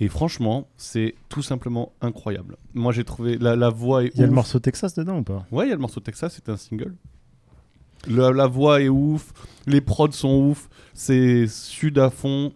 Et 0.00 0.08
franchement, 0.08 0.68
c'est 0.76 1.14
tout 1.28 1.42
simplement 1.42 1.92
incroyable. 2.00 2.56
Moi, 2.74 2.92
j'ai 2.92 3.04
trouvé 3.04 3.36
la, 3.38 3.56
la 3.56 3.68
voix 3.70 4.04
Il 4.04 4.16
y 4.18 4.22
a 4.22 4.26
le 4.26 4.32
morceau 4.32 4.58
Texas 4.60 4.94
dedans 4.94 5.18
ou 5.18 5.22
pas? 5.24 5.44
Ouais, 5.50 5.66
il 5.66 5.68
y 5.70 5.72
a 5.72 5.74
le 5.74 5.80
morceau 5.80 6.00
Texas, 6.00 6.32
c'est 6.36 6.48
un 6.48 6.56
single. 6.56 6.94
Le- 8.06 8.30
la 8.32 8.46
voix 8.46 8.80
est 8.80 8.88
ouf, 8.88 9.32
les 9.66 9.80
prods 9.80 10.12
sont 10.12 10.36
ouf, 10.50 10.68
c'est 10.94 11.46
sud 11.48 11.98
à 11.98 12.10
fond, 12.10 12.52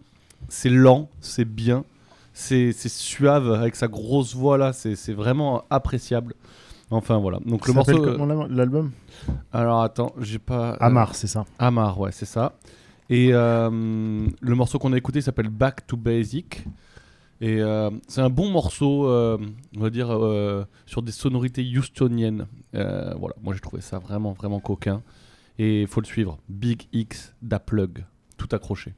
c'est 0.47 0.69
lent, 0.69 1.09
c'est 1.19 1.43
bien, 1.45 1.83
c'est 2.33 2.71
suave 2.73 3.51
avec 3.51 3.75
sa 3.75 3.87
grosse 3.89 4.33
voix 4.35 4.57
là, 4.57 4.71
c'est 4.71 5.13
vraiment 5.13 5.63
appréciable. 5.69 6.35
Enfin 6.91 7.17
voilà. 7.17 7.39
Donc 7.45 7.67
le 7.67 7.73
Ça 7.73 7.79
s'appelle 7.83 7.95
morceau. 7.97 8.17
comment 8.17 8.45
l'album? 8.47 8.91
Alors 9.51 9.81
attends, 9.81 10.13
j'ai 10.19 10.39
pas. 10.39 10.73
euh, 10.73 10.77
Amar, 10.79 11.13
c'est 11.15 11.27
ça. 11.27 11.43
Amar, 11.59 11.99
ouais, 11.99 12.11
c'est 12.13 12.25
ça. 12.25 12.53
Et 13.09 13.29
euh, 13.33 13.69
le 14.39 14.55
morceau 14.55 14.79
qu'on 14.79 14.93
a 14.93 14.97
écouté 14.97 15.19
s'appelle 15.21 15.49
Back 15.49 15.85
to 15.87 15.97
Basic. 15.97 16.63
Et 17.43 17.59
euh, 17.61 17.89
c'est 18.07 18.21
un 18.21 18.29
bon 18.29 18.49
morceau, 18.49 19.05
euh, 19.09 19.37
on 19.75 19.81
va 19.81 19.89
dire, 19.89 20.09
euh, 20.15 20.63
sur 20.85 21.01
des 21.01 21.11
sonorités 21.11 21.61
houstoniennes. 21.77 22.47
Voilà, 22.71 23.35
moi 23.43 23.53
j'ai 23.53 23.59
trouvé 23.59 23.81
ça 23.81 23.99
vraiment, 23.99 24.31
vraiment 24.31 24.61
coquin. 24.61 25.01
Et 25.59 25.81
il 25.81 25.87
faut 25.87 25.99
le 25.99 26.05
suivre. 26.05 26.39
Big 26.47 26.83
X 26.93 27.33
da 27.41 27.59
Plug. 27.59 28.05
Tout 28.37 28.47
accroché. 28.53 28.93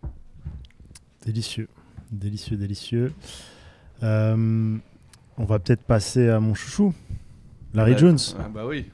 Délicieux. 1.26 1.68
Délicieux, 2.12 2.56
délicieux. 2.56 3.14
On 4.04 4.80
va 5.40 5.58
peut-être 5.58 5.82
passer 5.82 6.30
à 6.30 6.40
mon 6.40 6.54
chouchou, 6.54 6.94
Larry 7.74 7.94
Ouais. 7.94 7.98
Jones. 7.98 8.20
Ah 8.38 8.48
bah 8.48 8.68
oui. 8.68 8.86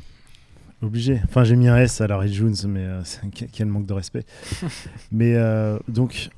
Obligé. 0.82 1.18
Enfin, 1.24 1.44
j'ai 1.44 1.56
mis 1.56 1.68
un 1.68 1.78
S 1.78 2.02
à 2.02 2.06
Larry 2.08 2.30
Jones, 2.30 2.54
mais 2.68 2.86
quel- 3.52 3.66
manque 3.68 3.86
de 3.86 3.94
respect. 3.94 4.26
mais 5.10 5.34
donc, 5.88 6.28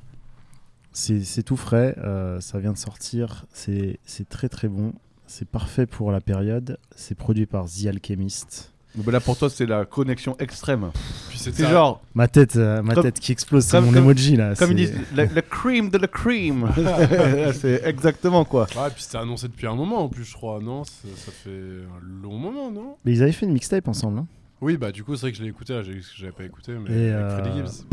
c'est 0.91 1.43
tout 1.43 1.57
frais. 1.57 1.95
euh, 1.99 2.39
ça 2.39 2.59
vient 2.59 2.73
de 2.73 2.77
sortir. 2.77 3.45
C'est 3.53 3.99
très 4.29 4.49
très 4.49 4.67
bon. 4.67 4.93
C'est 5.27 5.47
parfait 5.47 5.85
pour 5.85 6.11
la 6.11 6.21
période. 6.21 6.77
C'est 6.95 7.15
produit 7.15 7.45
par 7.45 7.65
The 7.65 7.87
Alchemist. 7.87 8.73
Donc 8.95 9.05
bah 9.05 9.11
là 9.11 9.19
pour 9.19 9.37
toi 9.37 9.51
c'est 9.51 9.67
la 9.67 9.85
connexion 9.85 10.35
extrême. 10.39 10.89
Puis 11.29 11.37
c'est 11.37 11.55
genre, 11.55 12.01
Ma 12.15 12.27
tête, 12.27 12.55
euh, 12.55 12.81
ma 12.81 12.95
Comme- 12.95 13.03
tête 13.03 13.19
qui 13.19 13.31
explose, 13.31 13.63
c'est 13.63 13.77
comme- 13.77 13.85
mon 13.85 13.91
comme- 13.91 14.01
emoji 14.05 14.35
là. 14.35 14.55
comme 14.55 14.71
ils 14.71 14.77
disent, 14.77 14.95
la, 15.15 15.25
la 15.27 15.41
cream 15.43 15.91
de 15.91 15.99
la 15.99 16.07
cream. 16.07 16.67
c'est 17.53 17.83
exactement 17.85 18.45
quoi. 18.45 18.63
Ouais, 18.75 18.89
puis 18.91 19.03
c'était 19.03 19.19
annoncé 19.19 19.47
depuis 19.47 19.67
un 19.67 19.75
moment 19.75 20.03
en 20.05 20.09
plus, 20.09 20.23
je 20.23 20.33
crois, 20.33 20.59
non? 20.59 20.83
Ça 20.85 21.07
ça 21.17 21.31
fait 21.31 21.51
un 21.51 22.23
long 22.23 22.39
moment, 22.39 22.71
non? 22.71 22.95
Mais 23.05 23.11
ils 23.13 23.21
avaient 23.21 23.31
fait 23.31 23.45
une 23.45 23.53
mixtape 23.53 23.87
ensemble. 23.87 24.17
hein 24.19 24.27
Oui, 24.59 24.75
bah 24.77 24.91
du 24.91 25.03
coup, 25.03 25.15
c'est 25.15 25.21
vrai 25.21 25.31
que 25.33 25.37
je 25.37 25.43
l'ai 25.43 25.49
écouté, 25.49 25.79
j'avais 26.17 26.31
pas 26.31 26.43
écouté, 26.45 26.71
mais 26.73 26.89
Et, 26.91 27.11
avec 27.11 27.25
euh, 27.25 27.37
Freddie 27.43 27.57
Gibbs. 27.57 27.85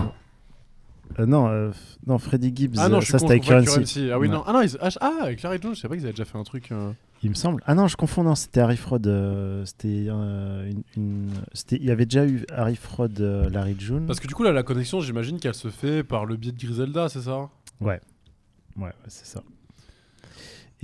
Euh, 1.19 1.27
non, 1.27 1.49
euh, 1.49 1.71
non, 2.07 2.19
Freddie 2.19 2.53
Gibbs. 2.55 2.75
Ah 2.79 2.89
non, 2.89 2.99
euh, 2.99 3.01
ça 3.01 3.19
c'était 3.19 3.33
avec 3.33 3.45
Currency. 3.45 3.71
Currency. 3.73 4.11
Ah 4.13 4.19
oui, 4.19 4.29
Ouais. 4.29 4.35
non. 4.35 4.43
Ah 4.47 4.53
non, 4.53 4.61
ils- 4.63 4.77
ah, 4.81 4.89
ah, 5.01 5.13
avec 5.23 5.43
Larry 5.43 5.59
Jones, 5.63 5.75
je 5.75 5.81
savais 5.81 5.91
pas 5.91 5.97
qu'ils 5.97 6.05
avaient 6.05 6.13
déjà 6.13 6.25
fait 6.25 6.39
un 6.39 6.43
truc. 6.45 6.71
euh. 6.73 6.93
Il 7.23 7.31
me 7.31 7.35
semble. 7.35 7.63
Ah 7.67 7.75
non, 7.75 7.87
je 7.89 7.97
confonds. 7.97 8.23
Non, 8.25 8.35
c'était 8.35 8.61
Harry 8.61 8.77
Fraud. 8.77 8.99
c'était 9.65 10.07
une, 10.07 10.83
une- 10.97 11.31
Il 11.73 11.85
y 11.85 11.91
avait 11.91 12.05
déjà 12.05 12.27
eu 12.27 12.45
Harry 12.53 12.77
Fraud, 12.77 13.09
Larry 13.19 13.75
June. 13.79 14.05
Parce 14.07 14.21
que 14.21 14.27
du 14.27 14.35
coup, 14.35 14.43
là, 14.43 14.53
la 14.53 14.63
connexion, 14.63 15.01
j'imagine 15.01 15.39
qu'elle 15.41 15.55
se 15.55 15.69
fait 15.69 16.03
par 16.05 16.27
le 16.27 16.37
biais 16.37 16.53
de 16.53 16.59
Griselda, 16.59 17.09
c'est 17.09 17.23
ça? 17.23 17.49
Ouais, 17.81 18.01
ouais, 18.77 18.93
c'est 19.09 19.27
ça. 19.27 19.43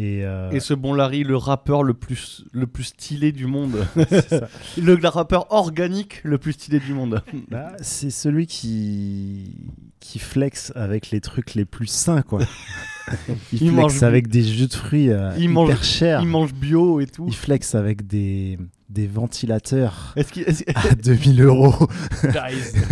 Et, 0.03 0.25
euh, 0.25 0.51
Et 0.51 0.59
ce 0.59 0.75
bon 0.75 0.95
Larry, 0.95 1.23
le 1.23 1.37
rappeur 1.37 1.85
le 1.85 1.95
plus, 1.95 2.45
le 2.53 2.67
plus 2.67 2.83
stylé 2.85 3.31
du 3.31 3.47
monde. 3.47 3.87
ça. 4.29 4.49
le, 4.83 4.97
le 4.97 5.09
rappeur 5.09 5.53
organique 5.53 6.21
le 6.25 6.39
plus 6.39 6.55
stylé 6.55 6.81
du 6.81 6.93
monde. 6.93 7.23
Bah, 7.51 7.73
c'est 7.81 8.11
celui 8.11 8.47
qui 8.49 9.55
qui 10.01 10.19
flex 10.19 10.73
avec 10.75 11.11
les 11.13 11.21
trucs 11.21 11.55
les 11.55 11.65
plus 11.65 11.87
sains, 11.87 12.23
quoi. 12.23 12.41
il, 13.29 13.35
Il 13.53 13.59
flex 13.71 13.73
mange- 13.73 14.03
avec 14.03 14.27
des 14.27 14.43
jus 14.43 14.67
de 14.67 14.75
fruits 14.75 15.11
euh, 15.11 15.31
Il 15.37 15.43
hyper 15.45 15.53
mange- 15.53 15.83
chers. 15.83 16.21
Il 16.23 16.27
mange 16.29 16.53
bio 16.53 17.01
et 17.01 17.07
tout. 17.07 17.27
Il 17.29 17.35
flex 17.37 17.77
avec 17.77 18.07
des, 18.09 18.59
des 18.89 19.07
ventilateurs 19.07 20.13
Est-ce 20.17 20.33
qu'il 20.33 20.43
est-ce- 20.43 20.65
à 20.75 20.95
2000 20.97 21.43
euros. 21.43 21.89
Guys 22.25 22.83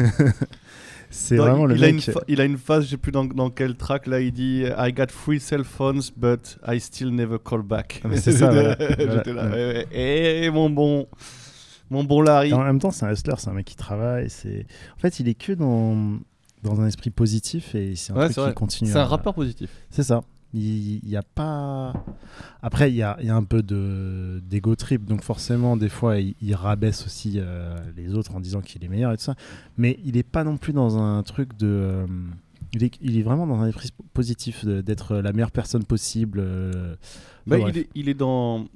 C'est 1.13 1.37
vraiment 1.37 1.65
il, 1.67 1.71
le 1.73 1.77
il 1.77 1.85
a 1.85 1.89
une 1.89 2.01
fa- 2.01 2.21
il 2.29 2.41
a 2.41 2.45
une 2.45 2.57
phase, 2.57 2.85
je 2.85 2.91
sais 2.91 2.97
plus 2.97 3.11
dans, 3.13 3.25
dans 3.25 3.51
quel 3.51 3.75
track, 3.77 4.07
là, 4.07 4.21
il 4.21 4.31
dit 4.33 4.65
I 4.79 4.93
got 4.93 5.07
free 5.09 5.41
cell 5.41 5.65
phones, 5.65 6.03
but 6.17 6.57
I 6.67 6.79
still 6.79 7.11
never 7.11 7.37
call 7.45 7.63
back. 7.63 8.01
Ah, 8.05 8.09
mais 8.09 8.17
c'est 8.17 8.33
ça, 8.33 8.51
voilà. 8.51 8.77
J'étais 8.99 9.33
là, 9.33 9.47
ouais, 9.51 9.87
ouais. 9.91 10.45
Eh, 10.45 10.51
mon 10.51 10.71
bon, 10.71 11.09
mon 11.91 12.05
bon 12.05 12.23
Larry. 12.23 12.51
Et 12.51 12.53
en 12.53 12.63
même 12.63 12.79
temps, 12.79 12.93
c'est 12.93 13.05
un 13.07 13.13
hustler, 13.13 13.35
c'est 13.39 13.49
un 13.51 13.55
mec 13.55 13.67
qui 13.67 13.77
travaille. 13.77 14.31
C'est 14.31 14.67
en 14.97 15.01
fait, 15.01 15.19
il 15.21 15.29
est 15.29 15.35
que 15.35 15.53
dans 15.53 16.19
dans 16.63 16.81
un 16.81 16.87
esprit 16.87 17.11
positif 17.11 17.75
et 17.75 17.97
c'est 17.97 18.13
un 18.13 18.17
Ouais, 18.17 18.25
truc 18.27 18.37
c'est 18.37 18.49
qui 18.51 18.55
continue. 18.55 18.91
C'est 18.91 18.99
un 18.99 19.03
à- 19.03 19.07
rappeur 19.07 19.35
positif. 19.35 19.71
C'est 19.91 20.03
ça. 20.05 20.23
Il 20.53 21.01
n'y 21.05 21.17
a 21.17 21.23
pas. 21.23 21.93
Après, 22.61 22.91
il 22.91 22.97
y 22.97 23.03
a, 23.03 23.17
il 23.21 23.27
y 23.27 23.31
a 23.31 23.37
un 23.37 23.45
peu 23.45 23.63
de 23.63 24.43
d'ego 24.49 24.75
trip, 24.75 25.05
donc 25.05 25.23
forcément, 25.23 25.77
des 25.77 25.89
fois, 25.89 26.19
il, 26.19 26.35
il 26.43 26.55
rabaisse 26.55 27.07
aussi 27.07 27.35
euh, 27.37 27.77
les 27.97 28.15
autres 28.15 28.35
en 28.35 28.41
disant 28.41 28.61
qu'il 28.61 28.83
est 28.85 28.89
meilleur 28.89 29.13
et 29.13 29.17
tout 29.17 29.23
ça. 29.23 29.37
Mais 29.79 30.01
il 30.05 30.15
n'est 30.15 30.25
pas 30.25 30.43
non 30.43 30.57
plus 30.57 30.73
dans 30.73 30.99
un 30.99 31.23
truc 31.23 31.57
de. 31.57 31.67
euh, 31.69 32.07
il, 32.73 32.83
est, 32.85 32.93
il 33.01 33.17
est 33.19 33.23
vraiment 33.23 33.47
dans 33.47 33.61
un 33.61 33.69
esprit 33.69 33.91
positif 34.13 34.65
d'être 34.65 35.17
la 35.17 35.33
meilleure 35.33 35.53
personne 35.53 35.85
possible. 35.85 36.41
euh, 36.43 36.97
Bah, 37.47 37.57
enfin, 37.61 37.69
il, 37.71 37.79
est, 37.79 37.89
il 37.95 38.09
est 38.09 38.15
dans. 38.15 38.67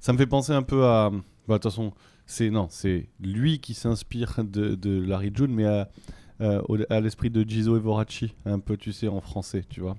Ça 0.00 0.12
me 0.12 0.18
fait 0.18 0.26
penser 0.26 0.52
un 0.52 0.62
peu 0.62 0.84
à. 0.86 1.10
Bah, 1.10 1.18
de 1.48 1.54
toute 1.54 1.64
façon, 1.64 1.92
c'est 2.26 2.48
non, 2.50 2.68
c'est 2.70 3.08
lui 3.20 3.58
qui 3.58 3.74
s'inspire 3.74 4.36
de, 4.44 4.76
de 4.76 5.00
Larry 5.00 5.32
June, 5.34 5.52
mais 5.52 5.66
à, 5.66 5.88
euh, 6.40 6.60
au- 6.68 6.76
à 6.90 7.00
l'esprit 7.00 7.30
de 7.30 7.42
Gizo 7.48 7.76
Evorachi, 7.76 8.34
un 8.44 8.58
peu, 8.58 8.76
tu 8.76 8.92
sais, 8.92 9.06
en 9.08 9.20
français, 9.20 9.64
tu 9.68 9.80
vois. 9.80 9.96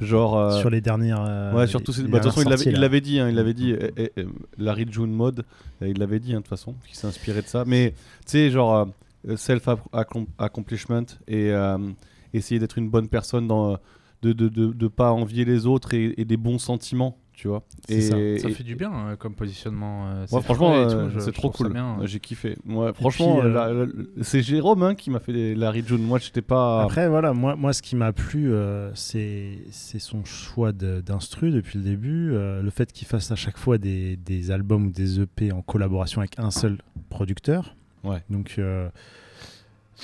Genre. 0.00 0.36
euh, 0.36 0.58
Sur 0.60 0.70
les 0.70 0.80
dernières. 0.80 1.22
euh, 1.24 1.52
Ouais, 1.54 1.62
les- 1.62 1.66
surtout. 1.68 1.92
les 1.96 2.02
Bah, 2.08 2.18
de 2.18 2.24
toute 2.24 2.32
façon, 2.32 2.40
il 2.42 2.44
l'avait- 2.50 2.56
sorties, 2.56 2.68
il 2.70 2.74
là. 2.74 2.80
l'avait 2.80 3.00
dit, 3.00 3.18
hein, 3.20 3.28
il 3.28 3.34
l'avait 3.36 3.54
dit, 3.54 3.70
eh, 3.72 3.90
eh, 3.96 4.12
eh, 4.16 4.24
Larry 4.58 4.86
June 4.90 5.12
Mode, 5.12 5.44
il 5.80 5.98
l'avait 5.98 6.18
dit, 6.20 6.32
hein, 6.32 6.36
de 6.38 6.40
toute 6.42 6.48
façon, 6.48 6.74
qu'il 6.86 6.96
s'inspirait 6.96 7.42
de 7.42 7.46
ça. 7.46 7.64
Mais, 7.66 7.90
tu 7.92 8.32
sais, 8.32 8.50
genre, 8.50 8.88
euh, 9.28 9.36
self-accomplishment 9.36 11.06
et 11.28 11.52
essayer 12.32 12.58
d'être 12.60 12.78
une 12.78 12.88
bonne 12.90 13.08
personne, 13.08 13.46
dans, 13.46 13.78
de, 14.22 14.32
de, 14.32 14.48
de, 14.48 14.72
de 14.72 14.88
pas 14.88 15.12
envier 15.12 15.44
les 15.44 15.66
autres 15.66 15.94
et, 15.94 16.14
et 16.16 16.24
des 16.24 16.36
bons 16.36 16.58
sentiments, 16.58 17.16
tu 17.36 17.48
vois. 17.48 17.62
Et, 17.90 18.00
ça. 18.00 18.12
Ça 18.14 18.18
et- 18.18 18.54
fait 18.54 18.64
du 18.64 18.74
bien 18.76 18.90
euh, 19.10 19.16
comme 19.16 19.34
positionnement. 19.34 20.08
euh, 20.08 20.26
franchement, 20.26 20.74
euh, 20.74 21.10
c'est 21.20 21.32
trop 21.32 21.50
cool. 21.50 21.72
J'ai 22.04 22.18
kiffé. 22.18 22.56
Moi, 22.64 22.92
franchement, 22.94 23.40
euh, 23.44 23.48
la- 23.52 23.72
la- 23.72 23.86
c'est 24.22 24.40
Jérôme 24.42 24.82
hein, 24.82 24.94
qui 24.94 25.10
m'a 25.10 25.20
fait 25.20 25.32
les- 25.32 25.54
Larry 25.54 25.84
June. 25.86 26.02
Moi, 26.02 26.18
j'étais 26.18 26.40
pas. 26.42 26.82
Après, 26.82 27.08
voilà, 27.08 27.34
moi, 27.34 27.54
moi 27.54 27.72
ce 27.74 27.82
qui 27.82 27.94
m'a 27.94 28.12
plu, 28.14 28.50
euh, 28.52 28.90
c'est 28.94 29.58
c'est 29.70 29.98
son 29.98 30.24
choix 30.24 30.72
de- 30.72 31.02
d'instru 31.02 31.50
depuis 31.50 31.78
le 31.78 31.84
début. 31.84 32.32
euh, 32.32 32.62
le 32.62 32.70
fait 32.70 32.90
qu'il 32.90 33.06
fasse 33.06 33.30
à 33.30 33.36
chaque 33.36 33.58
fois 33.58 33.76
des, 33.78 34.16
des 34.16 34.50
albums 34.50 34.86
ou 34.86 34.90
des 34.90 35.20
EP 35.20 35.52
en 35.52 35.60
collaboration 35.60 36.22
avec 36.22 36.38
un 36.38 36.50
seul 36.50 36.78
producteur. 37.10 37.76
Ouais. 38.02 38.22
Donc, 38.30 38.54
euh, 38.58 38.88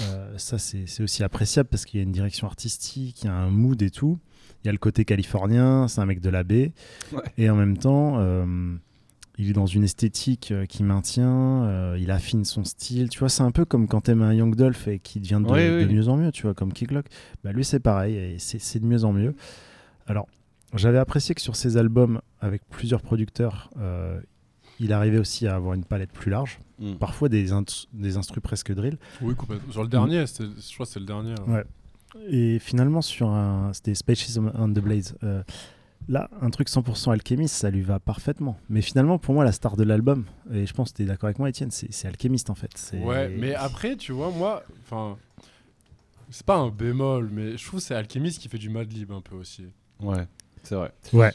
euh, 0.03 0.35
ça, 0.37 0.59
c'est 0.59 0.85
c'est 0.87 1.03
aussi 1.03 1.23
appréciable 1.25 1.69
parce 1.71 1.85
qu'il 1.85 1.99
y 1.99 2.03
a 2.03 2.05
une 2.05 2.13
direction 2.13 2.47
artistique, 2.47 3.23
il 3.23 3.27
y 3.27 3.29
a 3.29 3.35
un 3.35 3.51
mood 3.51 3.81
et 3.83 3.91
tout. 3.91 4.19
Il 4.65 4.67
y 4.67 4.69
a 4.69 4.73
le 4.73 4.79
côté 4.79 5.05
californien, 5.05 5.89
c'est 5.89 6.01
un 6.01 6.07
mec 6.07 6.21
de 6.21 6.31
la 6.31 6.45
baie. 6.45 6.73
Ouais. 7.13 7.21
Et 7.39 7.51
en 7.51 7.57
même 7.57 7.77
temps, 7.79 8.15
euh, 8.19 8.75
il 9.39 9.51
est 9.51 9.55
dans 9.55 9.67
une 9.67 9.83
esthétique 9.85 10.51
euh, 10.53 10.67
qui 10.67 10.83
maintient, 10.85 11.65
euh, 11.65 11.97
il 11.99 12.11
affine 12.11 12.45
son 12.45 12.63
style. 12.65 13.09
Tu 13.09 13.19
vois, 13.19 13.29
c'est 13.29 13.43
un 13.43 13.51
peu 13.51 13.65
comme 13.65 13.89
quand 13.89 14.03
t'aimes 14.03 14.23
un 14.23 14.33
Young 14.35 14.55
Dolph 14.55 14.87
et 14.89 14.99
qui 15.01 15.19
devient 15.21 15.41
de, 15.45 15.51
Oui, 15.53 15.61
de 15.85 15.87
oui. 15.89 15.95
mieux 15.95 16.09
en 16.09 16.17
mieux, 16.17 16.31
tu 16.31 16.43
vois, 16.43 16.55
comme 16.55 16.73
Kicklock. 16.73 17.07
Bah, 17.43 17.51
lui, 17.53 17.65
c'est 17.65 17.81
pareil, 17.81 18.15
et 18.17 18.39
c'est 18.39 18.61
c'est 18.61 18.79
de 18.79 18.87
mieux 18.87 19.05
en 19.05 19.13
mieux. 19.13 19.35
Alors, 20.07 20.29
j'avais 20.75 20.99
apprécié 20.99 21.35
que 21.35 21.41
sur 21.41 21.57
ses 21.57 21.77
albums, 21.77 22.21
avec 22.41 22.63
plusieurs 22.71 23.03
producteurs, 23.03 23.71
euh, 23.81 24.21
il 24.81 24.93
arrivait 24.93 25.19
aussi 25.19 25.47
à 25.47 25.55
avoir 25.57 25.75
une 25.75 25.85
palette 25.85 26.13
plus 26.13 26.31
large. 26.31 26.61
Mm. 26.79 26.95
Parfois 26.95 27.29
des, 27.29 27.53
int- 27.53 27.87
des 27.93 28.17
instrus 28.17 28.43
presque 28.43 28.73
drill. 28.73 28.97
Oui, 29.21 29.35
complètement. 29.35 29.73
Sur 29.73 29.83
le 29.83 29.89
dernier, 29.89 30.25
je 30.27 30.75
crois 30.75 30.87
que 30.87 30.93
c'est 30.93 31.01
le 31.01 31.07
dernier. 31.07 31.35
là. 31.35 31.43
Ouais. 31.47 31.65
Et 32.29 32.59
finalement, 32.59 33.03
sur 33.03 33.29
un. 33.29 33.73
C'était 33.73 33.95
Spaces 33.95 34.39
on 34.39 34.69
the 34.69 34.79
Blaze. 34.81 35.15
euh, 35.23 35.43
là, 36.09 36.29
un 36.41 36.51
truc 36.51 36.69
100% 36.69 37.13
Alchemist, 37.13 37.55
ça 37.55 37.71
lui 37.71 37.83
va 37.83 37.99
parfaitement. 38.01 38.59
Mais 38.69 38.83
finalement, 38.83 39.19
pour 39.19 39.35
moi, 39.35 39.45
la 39.45 39.53
star 39.53 39.77
de 39.77 39.85
l'album, 39.85 40.25
et 40.53 40.67
je 40.67 40.73
pense 40.75 40.91
que 40.93 40.97
tu 40.99 41.03
es 41.03 41.07
d'accord 41.07 41.29
avec 41.29 41.39
moi, 41.39 41.49
Étienne, 41.49 41.71
c'est 41.71 41.93
c'est 41.93 42.09
Alchemist 42.09 42.51
en 42.51 42.55
fait. 42.55 42.71
C'est- 42.77 42.99
Ouais, 43.03 43.29
mais 43.29 43.55
après, 43.55 43.97
tu 43.97 44.13
vois, 44.13 44.31
moi, 44.31 44.63
enfin, 44.83 45.17
c'est 46.31 46.45
pas 46.47 46.57
un 46.57 46.69
bémol, 46.71 47.29
mais 47.33 47.57
je 47.57 47.65
trouve 47.67 47.81
que 47.81 47.87
c'est 47.87 47.95
Alchemist 47.95 48.39
qui 48.41 48.49
fait 48.49 48.59
du 48.59 48.69
Mad 48.69 48.91
Lib 48.93 49.13
un 49.13 49.21
peu 49.21 49.37
aussi. 49.37 49.67
Ouais, 50.01 50.27
c'est 50.65 50.75
vrai. 50.75 50.93
Ouais. 51.13 51.33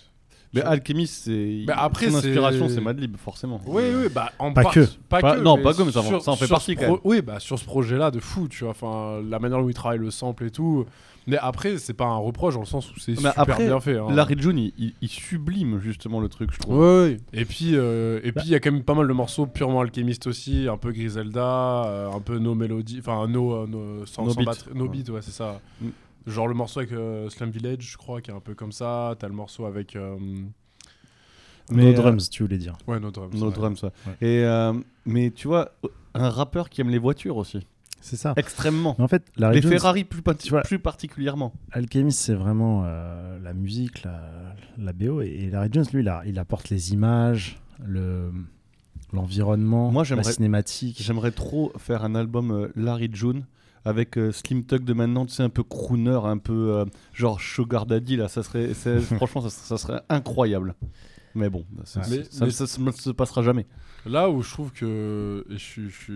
Mais 0.53 0.61
Alchemist, 0.61 1.23
c'est. 1.25 1.63
Mais 1.67 1.73
après, 1.75 2.05
son 2.09 2.19
c'est- 2.21 2.29
inspiration, 2.29 2.69
c'est 2.69 2.81
Madlib, 2.81 3.17
forcément. 3.17 3.59
Oui, 3.65 3.83
oui, 3.95 4.07
bah 4.13 4.31
en 4.39 4.53
Pas 4.53 4.63
part- 4.63 4.73
que. 4.73 4.85
Pas, 5.09 5.19
Pas- 5.19 5.35
que, 5.37 5.41
non, 5.41 5.61
pas 5.61 5.73
que, 5.73 5.83
mais 5.83 5.91
ça 5.91 5.99
en- 5.99 6.19
ça 6.21 6.31
en 6.31 6.35
fait 6.35 6.47
partie, 6.47 6.73
ce 6.75 6.79
quand 6.79 6.91
même. 6.91 6.99
Oui, 7.03 7.21
bah 7.21 7.39
sur 7.39 7.59
ce 7.59 7.65
projet-là, 7.65 8.11
de 8.11 8.19
fou, 8.19 8.47
tu 8.47 8.63
vois. 8.63 8.71
Enfin, 8.71 9.21
la 9.27 9.39
manière 9.39 9.59
dont 9.59 9.67
il 9.69 9.73
travaille 9.73 9.99
le 9.99 10.09
sample 10.11 10.45
et 10.45 10.51
tout. 10.51 10.85
Mais 11.29 11.37
après, 11.37 11.77
c'est 11.77 11.93
pas 11.93 12.05
un 12.05 12.15
reproche 12.15 12.53
dans 12.53 12.61
le 12.61 12.65
sens 12.65 12.89
où 12.89 12.97
c'est 13.01 13.13
super 13.17 13.33
après, 13.37 13.65
bien 13.65 13.81
fait. 13.81 13.97
hein. 13.97 14.07
Larry 14.09 14.35
June, 14.37 14.57
il, 14.57 14.71
il- 14.77 14.93
il 15.01 15.09
sublime 15.09 15.77
justement 15.81 16.21
le 16.21 16.29
truc, 16.29 16.51
je 16.53 16.59
trouve. 16.59 16.79
Ouais. 16.79 17.17
Et 17.33 17.43
puis, 17.43 17.71
euh, 17.73 18.21
et 18.23 18.31
Bah. 18.31 18.39
puis 18.39 18.49
il 18.49 18.53
y 18.53 18.55
a 18.55 18.61
quand 18.61 18.71
même 18.71 18.83
pas 18.83 18.93
mal 18.93 19.09
de 19.09 19.13
morceaux 19.13 19.45
purement 19.45 19.81
alchimistes 19.81 20.25
aussi, 20.27 20.69
un 20.71 20.77
peu 20.77 20.93
Griselda, 20.93 21.41
euh, 21.85 22.09
un 22.13 22.21
peu 22.21 22.39
no 22.39 22.55
mélodie, 22.55 22.99
enfin 23.01 23.27
no, 23.27 23.51
euh, 23.53 23.67
no, 23.67 24.05
sans, 24.05 24.23
No 24.23 24.29
sans 24.29 24.37
beat. 24.37 24.45
batterie- 24.45 24.71
no 24.73 24.83
Ouais. 24.85 24.89
beat, 24.89 25.09
ouais, 25.09 25.21
c'est 25.21 25.31
ça. 25.31 25.59
Mm. 25.81 25.87
Genre 26.27 26.47
le 26.47 26.53
morceau 26.53 26.81
avec 26.81 26.91
euh, 26.91 27.29
Slam 27.29 27.49
Village, 27.49 27.81
je 27.91 27.97
crois, 27.97 28.21
qui 28.21 28.29
est 28.29 28.33
un 28.33 28.39
peu 28.41 28.53
comme 28.53 28.71
ça. 28.71 29.15
T'as 29.17 29.27
le 29.27 29.33
morceau 29.33 29.65
avec. 29.65 29.95
euh, 29.95 30.17
Mais, 31.71 31.83
no 31.83 31.89
euh, 31.89 31.93
drums, 31.93 32.29
tu 32.29 32.43
voulais 32.43 32.57
dire. 32.57 32.77
Ouais, 32.87 32.99
No 32.99 33.11
Drums. 33.11 33.33
No 33.33 33.47
ouais. 33.47 33.53
drums, 33.53 33.79
ça. 33.79 33.87
Ouais. 34.05 34.13
Et 34.21 34.43
euh, 34.45 34.73
mais 35.05 35.31
tu 35.31 35.47
vois, 35.47 35.71
un 36.13 36.29
rappeur 36.29 36.69
qui 36.69 36.81
aime 36.81 36.89
les 36.89 36.97
voitures 36.97 37.37
aussi, 37.37 37.65
C'est 38.01 38.15
ça. 38.15 38.33
extrêmement. 38.37 38.95
Mais 38.97 39.03
en 39.03 39.07
fait, 39.07 39.23
Larry 39.37 39.55
les 39.57 39.61
Jones, 39.61 39.71
Ferrari 39.71 40.03
plus, 40.03 40.21
vois- 40.49 40.61
particulièrement. 40.79 41.53
Alchemist, 41.71 42.19
c'est 42.19 42.33
vraiment 42.35 42.83
euh, 42.85 43.39
la 43.39 43.53
musique, 43.53 44.03
la, 44.03 44.29
la 44.77 44.93
BO. 44.93 45.21
Et, 45.21 45.27
et 45.27 45.49
Larry 45.49 45.69
Jones, 45.71 45.85
lui, 45.93 46.01
il, 46.01 46.09
a- 46.09 46.23
il 46.25 46.39
apporte 46.39 46.69
les 46.69 46.93
images, 46.93 47.59
le 47.85 48.31
l'environnement, 49.13 49.89
Moi, 49.91 50.03
la 50.03 50.23
cinématique. 50.23 50.97
J'aimerais 51.01 51.31
trop 51.31 51.71
faire 51.77 52.03
un 52.03 52.13
album 52.15 52.51
euh, 52.51 52.67
Larry 52.75 53.09
June 53.13 53.45
avec 53.85 54.17
euh, 54.17 54.31
Slim 54.31 54.63
Tug 54.65 54.83
de 54.83 54.93
maintenant, 54.93 55.25
tu 55.25 55.33
sais, 55.33 55.43
un 55.43 55.49
peu 55.49 55.63
crooner, 55.63 56.19
un 56.23 56.37
peu 56.37 56.73
euh, 56.75 56.85
genre 57.13 57.39
Sugar 57.41 57.85
Daddy, 57.85 58.15
là, 58.17 58.27
ça 58.27 58.43
serait, 58.43 58.73
franchement, 59.17 59.41
ça, 59.41 59.49
ça 59.49 59.77
serait 59.77 60.01
incroyable. 60.09 60.75
Mais 61.35 61.49
bon, 61.49 61.65
ça, 61.83 62.01
Mais- 62.09 62.23
ça- 62.23 62.45
mais- 62.45 62.51
ça- 62.51 62.65
ça 62.67 62.81
ne 62.81 62.91
se 62.91 63.09
passera 63.11 63.43
jamais. 63.43 63.65
Là 64.05 64.29
où 64.29 64.41
je 64.41 64.49
trouve 64.51 64.71
que. 64.71 65.45
Et 65.49 65.53
je 65.53 65.63
suis, 65.63 65.89
je 65.89 65.95
suis, 65.95 66.13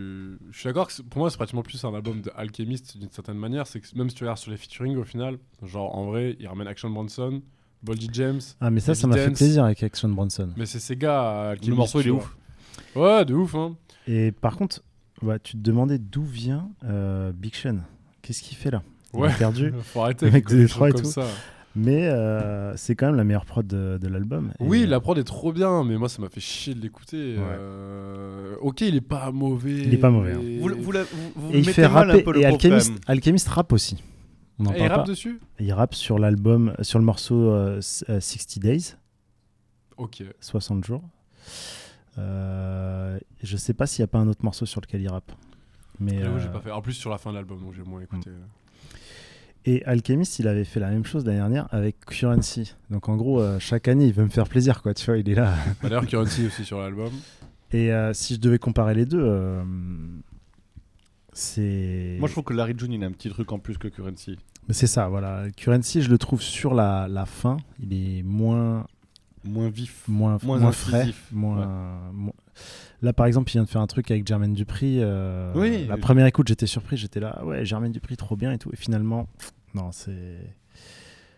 je 0.51 0.57
suis 0.59 0.65
d'accord 0.67 0.87
que 0.87 1.01
pour 1.03 1.19
moi, 1.19 1.29
c'est 1.29 1.35
pratiquement 1.37 1.61
plus 1.61 1.83
un 1.83 1.93
album 1.93 2.21
de 2.21 2.31
Alchemist 2.35 2.97
d'une 2.97 3.11
certaine 3.11 3.37
manière. 3.37 3.67
C'est 3.67 3.81
que 3.81 3.87
même 3.97 4.09
si 4.09 4.15
tu 4.15 4.23
regardes 4.23 4.37
sur 4.39 4.49
les 4.49 4.57
featuring 4.57 4.95
au 4.97 5.03
final, 5.03 5.37
genre 5.61 5.95
en 5.95 6.05
vrai, 6.05 6.37
il 6.39 6.47
ramène 6.47 6.67
Action 6.67 6.89
Bronson, 6.89 7.41
Boldy 7.83 8.09
James. 8.13 8.39
Ah, 8.61 8.71
mais 8.71 8.79
ça, 8.79 8.95
ça 8.95 9.07
m'a 9.07 9.17
fait 9.17 9.31
plaisir 9.31 9.65
avec 9.65 9.83
Action 9.83 10.07
Bronson. 10.09 10.49
Mais 10.55 10.65
c'est 10.65 10.79
ces 10.79 10.95
gars, 10.95 11.49
Alchemist. 11.49 11.69
Le 11.69 11.75
morceau, 11.75 11.99
il 12.01 12.07
est 12.07 12.11
ouf. 12.11 12.35
Ouais, 12.95 13.25
de 13.25 13.33
ouf, 13.33 13.53
hein. 13.55 13.75
Et 14.07 14.31
par 14.31 14.55
contre, 14.57 14.81
ouais, 15.23 15.39
tu 15.39 15.53
te 15.53 15.57
demandais 15.61 15.97
d'où 15.97 16.23
vient 16.23 16.69
euh, 16.85 17.31
Big 17.33 17.55
Sean. 17.55 17.77
Qu'est-ce 18.21 18.41
qu'il 18.43 18.57
fait 18.57 18.71
là? 18.71 18.83
Il 19.13 19.19
Ouais. 19.19 19.29
est 19.29 19.37
perdu. 19.37 19.73
Faut 19.83 20.01
arrêter 20.01 20.25
Le 20.25 20.31
avec 20.31 20.45
mec 20.45 20.51
de 20.51 20.57
des 20.57 20.63
Détroit 20.65 20.89
trucs 20.89 20.99
et 20.99 21.03
comme 21.03 21.13
tout. 21.13 21.21
ça. 21.21 21.27
Mais 21.73 22.07
euh, 22.09 22.75
c'est 22.75 22.95
quand 22.95 23.05
même 23.05 23.15
la 23.15 23.23
meilleure 23.23 23.45
prod 23.45 23.65
de, 23.65 23.97
de 23.97 24.07
l'album. 24.09 24.51
Et, 24.59 24.63
Oui, 24.63 24.83
euh, 24.83 24.87
la 24.87 24.99
prod 24.99 25.17
est 25.17 25.23
trop 25.23 25.53
bien, 25.53 25.85
mais 25.85 25.97
moi 25.97 26.09
ça 26.09 26.21
m'a 26.21 26.27
fait 26.27 26.41
chier 26.41 26.73
de 26.73 26.81
l'écouter. 26.81 27.35
euh, 27.37 28.55
Ok, 28.61 28.81
il 28.81 28.95
est 28.95 28.99
pas 29.01 29.31
mauvais. 29.31 29.71
Il 29.83 29.93
est 29.93 29.97
pas 29.97 30.09
mauvais, 30.09 30.33
hein. 30.33 30.39
mais- 30.43 30.57
Vous, 30.59 30.69
vous, 30.81 30.91
la- 30.91 31.03
vous- 31.03 31.31
vous 31.35 31.53
Et 31.53 31.59
il 31.59 31.69
fait 31.69 31.85
un 31.85 31.89
rapper. 31.89 32.23
peu 32.23 32.33
le 32.33 32.41
Et 32.41 32.45
Alchemist. 32.45 32.91
Alchemist 33.07 33.47
rappe 33.47 33.71
aussi. 33.71 34.03
On 34.59 34.63
n'en 34.63 34.71
Et 34.73 34.75
il 34.75 34.79
parle 34.79 34.91
rappe 34.91 35.01
pas. 35.05 35.07
dessus? 35.07 35.39
Il 35.61 35.71
rappe 35.71 35.95
sur 35.95 36.19
l'album, 36.19 36.73
sur 36.81 36.99
le 36.99 37.05
morceau 37.05 37.49
euh, 37.51 37.77
s- 37.77 38.03
euh, 38.09 38.19
60 38.19 38.59
Days, 38.59 38.95
Ok. 39.97 40.23
60 40.41 40.83
jours. 40.83 41.01
Euh, 42.17 43.19
je 43.41 43.57
sais 43.57 43.73
pas 43.73 43.87
s'il 43.87 44.03
n'y 44.03 44.05
a 44.05 44.07
pas 44.07 44.19
un 44.19 44.27
autre 44.27 44.43
morceau 44.43 44.65
sur 44.65 44.81
lequel 44.81 45.01
il 45.01 45.09
rappe. 45.09 45.31
Mais, 45.99 46.19
J'avoue, 46.19 46.39
j'ai 46.39 46.47
euh, 46.47 46.51
pas 46.51 46.61
fait. 46.61 46.71
En 46.71 46.81
plus, 46.81 46.93
sur 46.93 47.09
la 47.09 47.17
fin 47.17 47.31
de 47.31 47.35
l'album, 47.35 47.59
donc 47.59 47.73
j'ai 47.73 47.83
moins 47.83 48.01
écouté. 48.01 48.31
Et 49.65 49.85
Alchemist, 49.85 50.39
il 50.39 50.47
avait 50.47 50.63
fait 50.63 50.79
la 50.79 50.89
même 50.89 51.05
chose 51.05 51.23
l'année 51.23 51.37
dernière 51.37 51.67
avec 51.71 52.03
Currency. 52.05 52.73
Donc 52.89 53.09
en 53.09 53.15
gros, 53.15 53.39
euh, 53.39 53.59
chaque 53.59 53.87
année, 53.87 54.07
il 54.07 54.13
veut 54.13 54.23
me 54.23 54.29
faire 54.29 54.47
plaisir, 54.47 54.81
quoi. 54.81 54.93
Tu 54.93 55.05
vois, 55.05 55.17
il 55.17 55.29
est 55.29 55.35
là. 55.35 55.53
Bah, 55.81 55.89
D'ailleurs, 55.89 56.07
Currency 56.07 56.47
aussi 56.47 56.65
sur 56.65 56.79
l'album. 56.79 57.11
Et 57.71 57.93
euh, 57.93 58.11
si 58.13 58.35
je 58.35 58.39
devais 58.39 58.57
comparer 58.57 58.95
les 58.95 59.05
deux, 59.05 59.21
euh, 59.21 59.63
c'est. 61.31 62.17
Moi, 62.19 62.27
je 62.27 62.33
trouve 62.33 62.43
que 62.43 62.53
Larry 62.53 62.73
June, 62.75 62.91
il 62.91 63.03
a 63.03 63.07
un 63.07 63.11
petit 63.11 63.29
truc 63.29 63.51
en 63.51 63.59
plus 63.59 63.77
que 63.77 63.87
Currency. 63.87 64.37
Mais 64.67 64.73
c'est 64.73 64.87
ça, 64.87 65.07
voilà. 65.07 65.45
Currency, 65.55 66.01
je 66.01 66.09
le 66.09 66.17
trouve 66.17 66.41
sur 66.41 66.73
la, 66.73 67.07
la 67.07 67.25
fin. 67.25 67.57
Il 67.79 67.93
est 67.93 68.23
moins, 68.23 68.87
Moins 69.43 69.69
vif. 69.69 70.03
moins, 70.07 70.37
Moins 70.43 70.59
moins 70.59 70.71
frais. 70.71 71.07
Moins, 71.31 72.11
moins- 72.13 72.33
Là, 73.01 73.11
par 73.13 73.25
exemple, 73.25 73.49
il 73.49 73.53
vient 73.53 73.63
de 73.63 73.69
faire 73.69 73.81
un 73.81 73.87
truc 73.87 74.11
avec 74.11 74.27
Jermaine 74.27 74.53
Dupri. 74.53 74.97
euh, 74.99 75.51
Oui. 75.55 75.85
La 75.87 75.97
première 75.97 76.25
écoute, 76.27 76.47
j'étais 76.47 76.67
surpris. 76.67 76.97
J'étais 76.97 77.19
là, 77.19 77.43
ouais, 77.45 77.65
Jermaine 77.65 77.91
Dupri, 77.91 78.15
trop 78.17 78.35
bien 78.35 78.51
et 78.51 78.57
tout. 78.59 78.69
Et 78.71 78.75
finalement, 78.75 79.27
non, 79.73 79.91
c'est. 79.91 80.37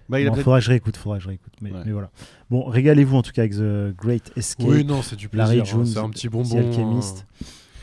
Bah, 0.09 0.19
il 0.19 0.27
Bon, 0.27 0.35
faudra 0.35 0.59
que 0.59 0.65
je 0.65 0.69
réécoute, 0.71 0.97
faudra 0.97 1.17
que 1.17 1.23
je 1.23 1.29
réécoute. 1.29 1.53
Mais, 1.61 1.71
Ouais. 1.71 1.79
mais 1.85 1.91
voilà. 1.93 2.11
Bon, 2.49 2.65
régalez-vous 2.65 3.15
en 3.15 3.21
tout 3.21 3.31
cas 3.31 3.43
avec 3.43 3.53
The 3.53 3.95
Great 3.95 4.33
Escape. 4.35 4.67
Oui, 4.67 4.83
non, 4.83 5.01
c'est 5.01 5.15
du 5.15 5.29
Larry 5.31 5.57
plaisir. 5.59 5.75
hein, 5.75 5.77
Jones, 5.77 5.85
C'est 5.85 5.99
un 5.99 6.09
petit 6.09 6.27
The 6.27 6.31
bonbon. 6.31 6.57
Alchemist. 6.57 7.25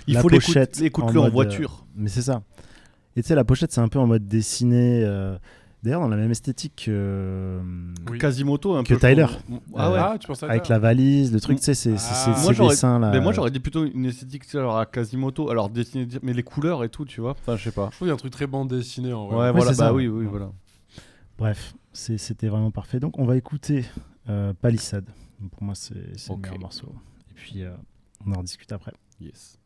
il 0.06 0.14
la 0.14 0.20
faut 0.20 0.28
l'écouter 0.28 0.80
en 1.02 1.08
en, 1.08 1.12
mode, 1.22 1.32
voiture. 1.32 1.86
Mais 1.96 2.10
c'est 2.10 2.22
ça. 2.22 2.42
Et 3.16 3.22
tu 3.22 3.28
sais, 3.28 3.34
la 3.34 3.44
pochette, 3.44 3.72
c'est 3.72 3.80
un 3.80 3.88
peu 3.88 3.98
en 3.98 4.06
mode 4.06 4.28
dessiné. 4.28 5.02
euh, 5.02 5.38
D'ailleurs, 5.82 6.00
dans 6.02 6.08
la 6.08 6.16
même 6.16 6.30
esthétique 6.30 6.82
que, 6.84 6.90
euh, 6.90 7.60
Oui. 8.10 8.18
Quasimoto, 8.18 8.74
un 8.76 8.82
Que 8.84 8.92
peu. 8.94 9.00
Tyler. 9.00 9.24
Ah 9.74 9.90
ouais. 9.90 9.98
Ah, 9.98 10.16
tu 10.20 10.26
penses 10.26 10.42
à 10.42 10.50
avec 10.50 10.66
ça 10.66 10.74
la 10.74 10.78
valise, 10.78 11.32
le 11.32 11.40
truc, 11.40 11.56
tu 11.58 11.64
sais, 11.64 11.74
c'est 11.74 11.96
c'est- 11.96 12.30
Ah. 12.30 12.34
ces 12.34 12.86
là. 12.86 13.10
Mais 13.12 13.20
moi, 13.20 13.32
j'aurais 13.32 13.50
dit 13.50 13.60
plutôt 13.60 13.86
une 13.86 14.04
esthétique 14.04 14.44
tu 14.44 14.50
sais, 14.50 14.58
alors, 14.58 14.76
à 14.78 14.84
Quasimoto. 14.84 15.48
Alors, 15.50 15.70
dessiné, 15.70 16.06
mais 16.22 16.34
les 16.34 16.42
couleurs 16.42 16.84
et 16.84 16.90
tout, 16.90 17.06
tu 17.06 17.22
vois. 17.22 17.30
Enfin, 17.30 17.56
je 17.56 17.64
sais 17.64 17.72
pas. 17.72 17.86
Je 17.92 17.96
trouve 17.96 17.98
qu'il 18.00 18.06
y 18.08 18.10
a 18.10 18.14
un 18.14 18.18
truc 18.18 18.32
très 18.32 18.46
bande 18.46 18.68
dessinée 18.68 19.14
en 19.14 19.26
vrai. 19.26 19.36
Ouais, 19.36 19.42
Ouais, 19.44 19.52
voilà. 19.52 19.70
c'est 19.72 19.78
ça, 19.78 19.86
Bah 19.88 19.94
ouais. 19.94 20.06
oui, 20.06 20.20
oui, 20.22 20.26
voilà. 20.28 20.50
Bref, 21.38 21.74
c'était 21.94 22.48
vraiment 22.48 22.70
parfait. 22.70 23.00
Donc, 23.00 23.18
on 23.18 23.24
va 23.24 23.36
écouter 23.36 23.86
euh, 24.28 24.52
Palissade. 24.52 25.06
Pour 25.52 25.62
moi, 25.62 25.74
c'est 25.74 25.94
c'est 26.18 26.30
Ok. 26.30 26.40
le 26.40 26.42
meilleur 26.42 26.60
morceau. 26.60 26.94
Et 27.30 27.34
puis, 27.34 27.64
euh, 27.64 27.70
on 28.26 28.32
en 28.34 28.38
rediscute 28.40 28.70
après. 28.72 28.92
Yes. 29.18 29.56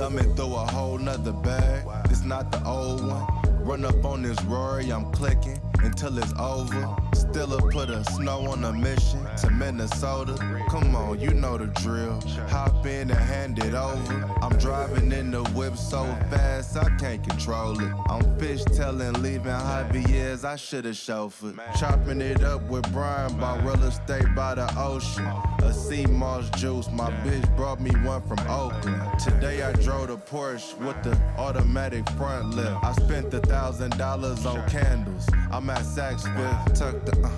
Thumbing 0.00 0.34
through 0.34 0.54
a 0.54 0.64
whole 0.64 0.96
nother 0.96 1.30
bag. 1.30 1.86
This 2.08 2.24
not 2.24 2.50
the 2.50 2.64
old 2.64 3.06
one. 3.06 3.22
Run 3.62 3.84
up 3.84 4.02
on 4.02 4.22
this 4.22 4.42
Rory, 4.44 4.90
I'm 4.90 5.12
clicking 5.12 5.60
until 5.82 6.16
it's 6.16 6.32
over. 6.38 6.96
Still 7.12 7.54
a 7.54 7.62
put 7.70 7.90
a 7.90 8.04
snow 8.12 8.50
on 8.50 8.64
a 8.64 8.72
mission 8.72 9.24
to 9.38 9.50
Minnesota. 9.50 10.34
Come 10.68 10.94
on, 10.94 11.20
you 11.20 11.30
know 11.30 11.56
the 11.58 11.66
drill. 11.66 12.20
Hop 12.48 12.86
in 12.86 13.10
and 13.10 13.12
hand 13.12 13.58
it 13.58 13.74
over. 13.74 14.30
I'm 14.42 14.56
driving 14.58 15.12
in 15.12 15.30
the 15.30 15.42
whip 15.50 15.76
so 15.76 16.04
fast 16.30 16.76
I 16.76 16.88
can't 16.96 17.22
control 17.28 17.80
it. 17.80 17.92
I'm 18.08 18.38
fish 18.38 18.62
fishtailing, 18.64 19.22
leaving 19.22 19.52
Javier's. 19.52 20.44
I 20.44 20.56
should've 20.56 20.94
chauffeured. 20.94 21.58
Chopping 21.78 22.20
it 22.20 22.42
up 22.42 22.62
with 22.68 22.90
Brian 22.92 23.38
by 23.38 23.58
real 23.62 23.82
estate 23.84 24.34
by 24.34 24.54
the 24.54 24.72
ocean. 24.78 25.26
A 25.62 25.72
sea 25.72 26.06
moss 26.06 26.48
juice, 26.50 26.88
my 26.90 27.10
bitch 27.22 27.56
brought 27.56 27.80
me 27.80 27.90
one 28.04 28.22
from 28.22 28.38
Oakland. 28.48 29.18
Today 29.18 29.62
I 29.62 29.72
drove 29.72 30.08
the 30.08 30.16
Porsche 30.16 30.76
with 30.78 31.02
the 31.02 31.16
automatic 31.38 32.08
front 32.10 32.54
lift. 32.54 32.82
I 32.82 32.92
spent 32.92 33.32
a 33.34 33.40
thousand 33.40 33.96
dollars 33.98 34.46
on 34.46 34.68
candles. 34.68 35.28
I'm 35.50 35.68
at 35.70 35.82
Saks 35.82 36.22
Fifth, 36.36 36.78
the, 37.06 37.26
uh, 37.26 37.30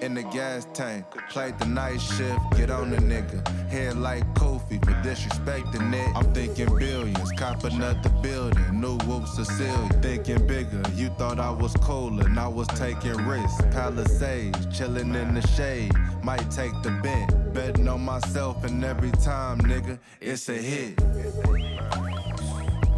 in 0.00 0.14
the 0.14 0.22
gas 0.24 0.66
tank. 0.74 1.04
Played 1.30 1.58
the 1.58 1.66
night 1.66 2.00
shift, 2.00 2.40
get 2.56 2.70
on 2.70 2.90
the 2.90 2.98
nigga. 2.98 3.46
Head 3.68 3.96
like 3.96 4.24
Kofi 4.34 4.78
for 4.84 4.92
disrespecting 5.02 5.92
it. 5.94 6.16
I'm 6.16 6.32
thinking 6.34 6.76
billions, 6.78 7.32
copping 7.32 7.82
up 7.82 8.02
the 8.02 8.10
building. 8.22 8.80
New 8.80 8.98
whoops 9.06 9.34
Cecilia, 9.36 9.88
thinking 10.02 10.46
bigger. 10.46 10.82
You 10.94 11.08
thought 11.18 11.40
I 11.40 11.50
was 11.50 11.72
cool 11.80 12.20
and 12.20 12.38
I 12.38 12.48
was 12.48 12.66
taking 12.68 13.16
risks. 13.26 13.62
Palisades, 13.72 14.66
chilling 14.76 15.14
in 15.14 15.34
the 15.34 15.46
shade. 15.48 15.92
Might 16.22 16.50
take 16.50 16.72
the 16.82 16.90
bent. 17.02 17.54
Betting 17.54 17.88
on 17.88 18.02
myself 18.02 18.64
and 18.64 18.84
every 18.84 19.10
time, 19.12 19.58
nigga, 19.60 19.98
it's 20.20 20.48
a 20.48 20.54
hit. 20.54 21.00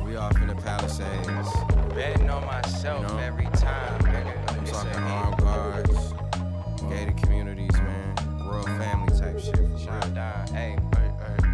We 0.05 0.17
off 0.17 0.35
in 0.41 0.49
the 0.49 0.55
Palisades. 0.57 1.49
Betting 1.95 2.29
on 2.31 2.45
myself 2.47 3.03
You 3.09 3.17
know? 3.17 3.23
every 3.23 3.47
time, 3.47 4.01
nigga. 4.01 4.53
I'm 4.53 4.63
It's 4.63 4.73
talking 4.73 5.03
Sean 9.89 10.13
Don, 10.13 10.47
hey. 10.49 10.88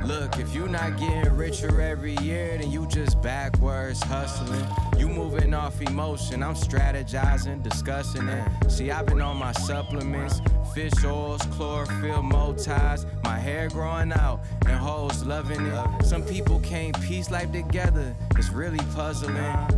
Look, 0.07 0.39
if 0.39 0.55
you 0.55 0.69
not 0.69 0.99
getting 0.99 1.35
richer 1.35 1.81
every 1.81 2.15
year, 2.19 2.59
then 2.59 2.71
you 2.71 2.87
just 2.87 3.23
backwards 3.23 4.03
hustling. 4.03 4.67
You 4.99 5.09
moving 5.09 5.55
off 5.55 5.81
emotion, 5.81 6.43
I'm 6.43 6.55
strategizing, 6.55 7.63
discussing 7.63 8.29
it. 8.29 8.71
See, 8.71 8.91
I've 8.91 9.07
been 9.07 9.23
on 9.23 9.39
my 9.39 9.53
supplements, 9.53 10.43
fish 10.75 10.93
oils, 11.05 11.41
chlorophyll, 11.53 12.23
mo 12.23 12.53
ties. 12.53 13.07
My 13.23 13.39
hair 13.39 13.69
growing 13.69 14.13
out 14.13 14.41
and 14.67 14.77
hoes 14.77 15.25
loving 15.25 15.65
it. 15.65 16.05
Some 16.05 16.23
people 16.23 16.61
can't 16.61 17.01
piece 17.01 17.31
life 17.31 17.51
together. 17.51 18.15
It's 18.37 18.51
really 18.51 18.85
puzzling. 18.95 19.37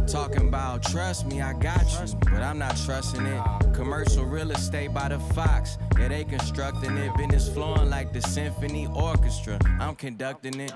Talking 0.09 0.49
about 0.49 0.83
trust 0.83 1.27
me, 1.27 1.41
I 1.41 1.53
got 1.53 1.85
you, 1.93 2.19
but 2.25 2.43
I'm 2.43 2.59
not 2.59 2.77
trusting 2.85 3.25
it. 3.25 3.75
Commercial 3.75 4.25
real 4.25 4.51
estate 4.51 4.93
by 4.93 5.09
the 5.09 5.19
Fox, 5.19 5.79
yeah 5.99 6.09
they 6.09 6.25
constructing 6.25 6.97
it. 6.97 7.17
Business 7.17 7.49
flowing 7.49 7.91
like 7.91 8.13
the 8.13 8.23
symphony 8.23 8.89
orchestra. 8.95 9.59
I'm 9.79 9.95
conducting 10.17 10.61
it. 10.61 10.73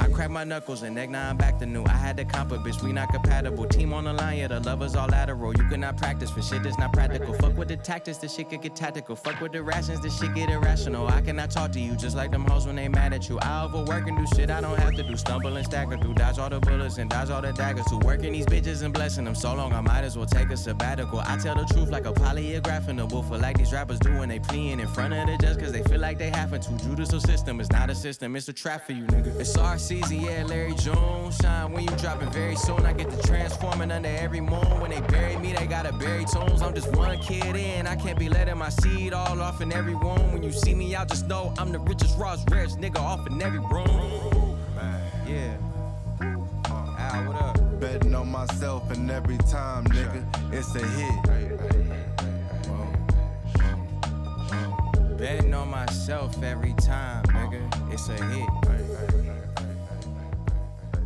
I 0.00 0.08
crack 0.08 0.30
my 0.30 0.44
knuckles 0.44 0.82
and 0.82 0.94
neck 0.94 1.10
now 1.10 1.28
I'm 1.28 1.36
back 1.36 1.58
to 1.58 1.66
new. 1.66 1.84
I 1.84 1.90
had 1.90 2.16
to 2.16 2.24
comp 2.24 2.52
a 2.52 2.58
bitch, 2.58 2.82
we 2.82 2.90
not 2.90 3.10
compatible. 3.10 3.66
Team 3.66 3.92
on 3.92 4.04
the 4.04 4.14
line, 4.14 4.38
yeah 4.38 4.48
the 4.48 4.60
lovers 4.60 4.96
all 4.96 5.08
lateral. 5.08 5.54
You 5.54 5.68
cannot 5.68 5.98
practice 5.98 6.30
for 6.30 6.40
shit 6.40 6.62
that's 6.62 6.78
not 6.78 6.90
practical. 6.94 7.34
Fuck 7.34 7.58
with 7.58 7.68
the 7.68 7.76
tactics, 7.76 8.16
this 8.16 8.34
shit 8.34 8.48
could 8.48 8.62
get 8.62 8.74
tactical. 8.74 9.14
Fuck 9.14 9.42
with 9.42 9.52
the 9.52 9.62
rations, 9.62 10.00
this 10.00 10.18
shit 10.18 10.34
get 10.34 10.48
irrational. 10.48 11.06
I 11.06 11.20
cannot 11.20 11.50
talk 11.50 11.72
to 11.72 11.80
you 11.80 11.94
just 11.96 12.16
like 12.16 12.30
them 12.30 12.46
hoes 12.46 12.66
when 12.66 12.76
they 12.76 12.88
mad 12.88 13.12
at 13.12 13.28
you. 13.28 13.38
I 13.40 13.64
overwork 13.64 14.06
and 14.06 14.16
do 14.16 14.24
shit 14.34 14.50
I 14.50 14.62
don't 14.62 14.78
have 14.78 14.94
to 14.94 15.02
do. 15.02 15.18
Stumble 15.18 15.54
and 15.54 15.66
stagger 15.66 15.98
through, 15.98 16.14
dodge 16.14 16.38
all 16.38 16.48
the 16.48 16.60
bullets 16.60 16.96
and 16.96 17.10
dodge 17.10 17.28
all 17.28 17.42
the 17.42 17.52
daggers. 17.52 17.84
To 17.86 17.98
working 17.98 18.32
these 18.32 18.46
bitches 18.46 18.82
and 18.82 18.94
blessing 18.94 19.26
them 19.26 19.34
so 19.34 19.54
long, 19.54 19.74
I 19.74 19.82
might 19.82 20.04
as 20.04 20.16
well 20.16 20.24
take 20.26 20.48
a 20.48 20.56
sabbatical. 20.56 21.20
I 21.20 21.36
tell 21.36 21.56
the 21.56 21.66
truth 21.74 21.90
like 21.90 22.06
a 22.06 22.12
polygraph 22.12 22.88
in 22.88 22.96
the 22.96 23.04
booth, 23.04 23.28
like 23.30 23.58
these 23.58 23.72
rappers 23.74 23.98
do 23.98 24.16
when 24.16 24.30
they 24.30 24.38
pleading 24.38 24.80
in 24.80 24.88
front 24.88 25.12
of 25.12 25.26
the 25.26 25.36
judge, 25.36 25.58
cause 25.58 25.72
they 25.72 25.82
feel 25.82 26.00
like 26.00 26.16
they 26.18 26.30
having 26.30 26.62
to. 26.62 26.70
Judicial 26.78 27.20
system 27.20 27.60
is 27.60 27.70
not 27.70 27.90
a 27.90 27.94
system, 27.94 28.34
it's 28.34 28.48
a 28.48 28.61
trap 28.62 28.86
for 28.86 28.92
you, 28.92 29.02
nigga. 29.06 29.40
It's 29.40 29.58
our 29.58 29.76
season, 29.76 30.20
yeah, 30.20 30.44
Larry 30.44 30.74
Jones. 30.74 31.36
Shine 31.38 31.72
when 31.72 31.82
you 31.82 31.90
dropping 31.96 32.30
very 32.30 32.54
soon. 32.54 32.86
I 32.86 32.92
get 32.92 33.10
the 33.10 33.20
transforming 33.24 33.90
under 33.90 34.08
every 34.08 34.40
moon. 34.40 34.80
When 34.80 34.90
they 34.90 35.00
bury 35.00 35.36
me, 35.36 35.52
they 35.52 35.66
gotta 35.66 35.92
bury 35.92 36.24
tones. 36.26 36.62
I'm 36.62 36.72
just 36.72 36.94
one 36.94 37.18
kid 37.18 37.56
in, 37.56 37.88
I 37.88 37.96
can't 37.96 38.16
be 38.16 38.28
letting 38.28 38.56
my 38.56 38.68
seed 38.68 39.14
all 39.14 39.42
off 39.42 39.60
in 39.60 39.72
every 39.72 39.96
wound. 39.96 40.32
When 40.32 40.44
you 40.44 40.52
see 40.52 40.76
me 40.76 40.94
out, 40.94 41.08
just 41.08 41.26
know 41.26 41.52
I'm 41.58 41.72
the 41.72 41.80
richest, 41.80 42.16
rawest, 42.16 42.48
rarest 42.52 42.78
nigga 42.78 43.00
off 43.00 43.26
in 43.26 43.42
every 43.42 43.58
room. 43.58 44.56
Yeah. 45.26 45.56
Uh, 46.20 46.96
Al, 46.98 47.32
what 47.32 47.42
up? 47.42 47.80
Betting 47.80 48.14
on 48.14 48.28
myself 48.28 48.92
and 48.92 49.10
every 49.10 49.38
time, 49.38 49.86
nigga, 49.86 50.22
it's 50.52 50.72
a 50.76 50.86
hit. 50.86 51.81
Betting 55.22 55.54
on 55.54 55.70
myself 55.70 56.42
every 56.42 56.72
time, 56.72 57.22
nigga. 57.26 57.92
It's 57.92 58.08
a 58.08 58.14
hit. 58.24 58.48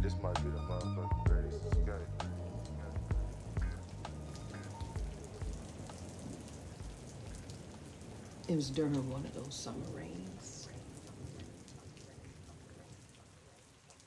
This 0.00 0.14
might 0.22 0.42
be 0.42 0.48
the 0.48 0.58
motherfucking 0.60 1.24
greatest 1.26 1.66
escape. 1.66 1.92
It 8.48 8.56
was 8.56 8.70
during 8.70 8.94
one 9.10 9.26
of 9.26 9.34
those 9.34 9.54
summer 9.54 9.84
rains. 9.94 10.70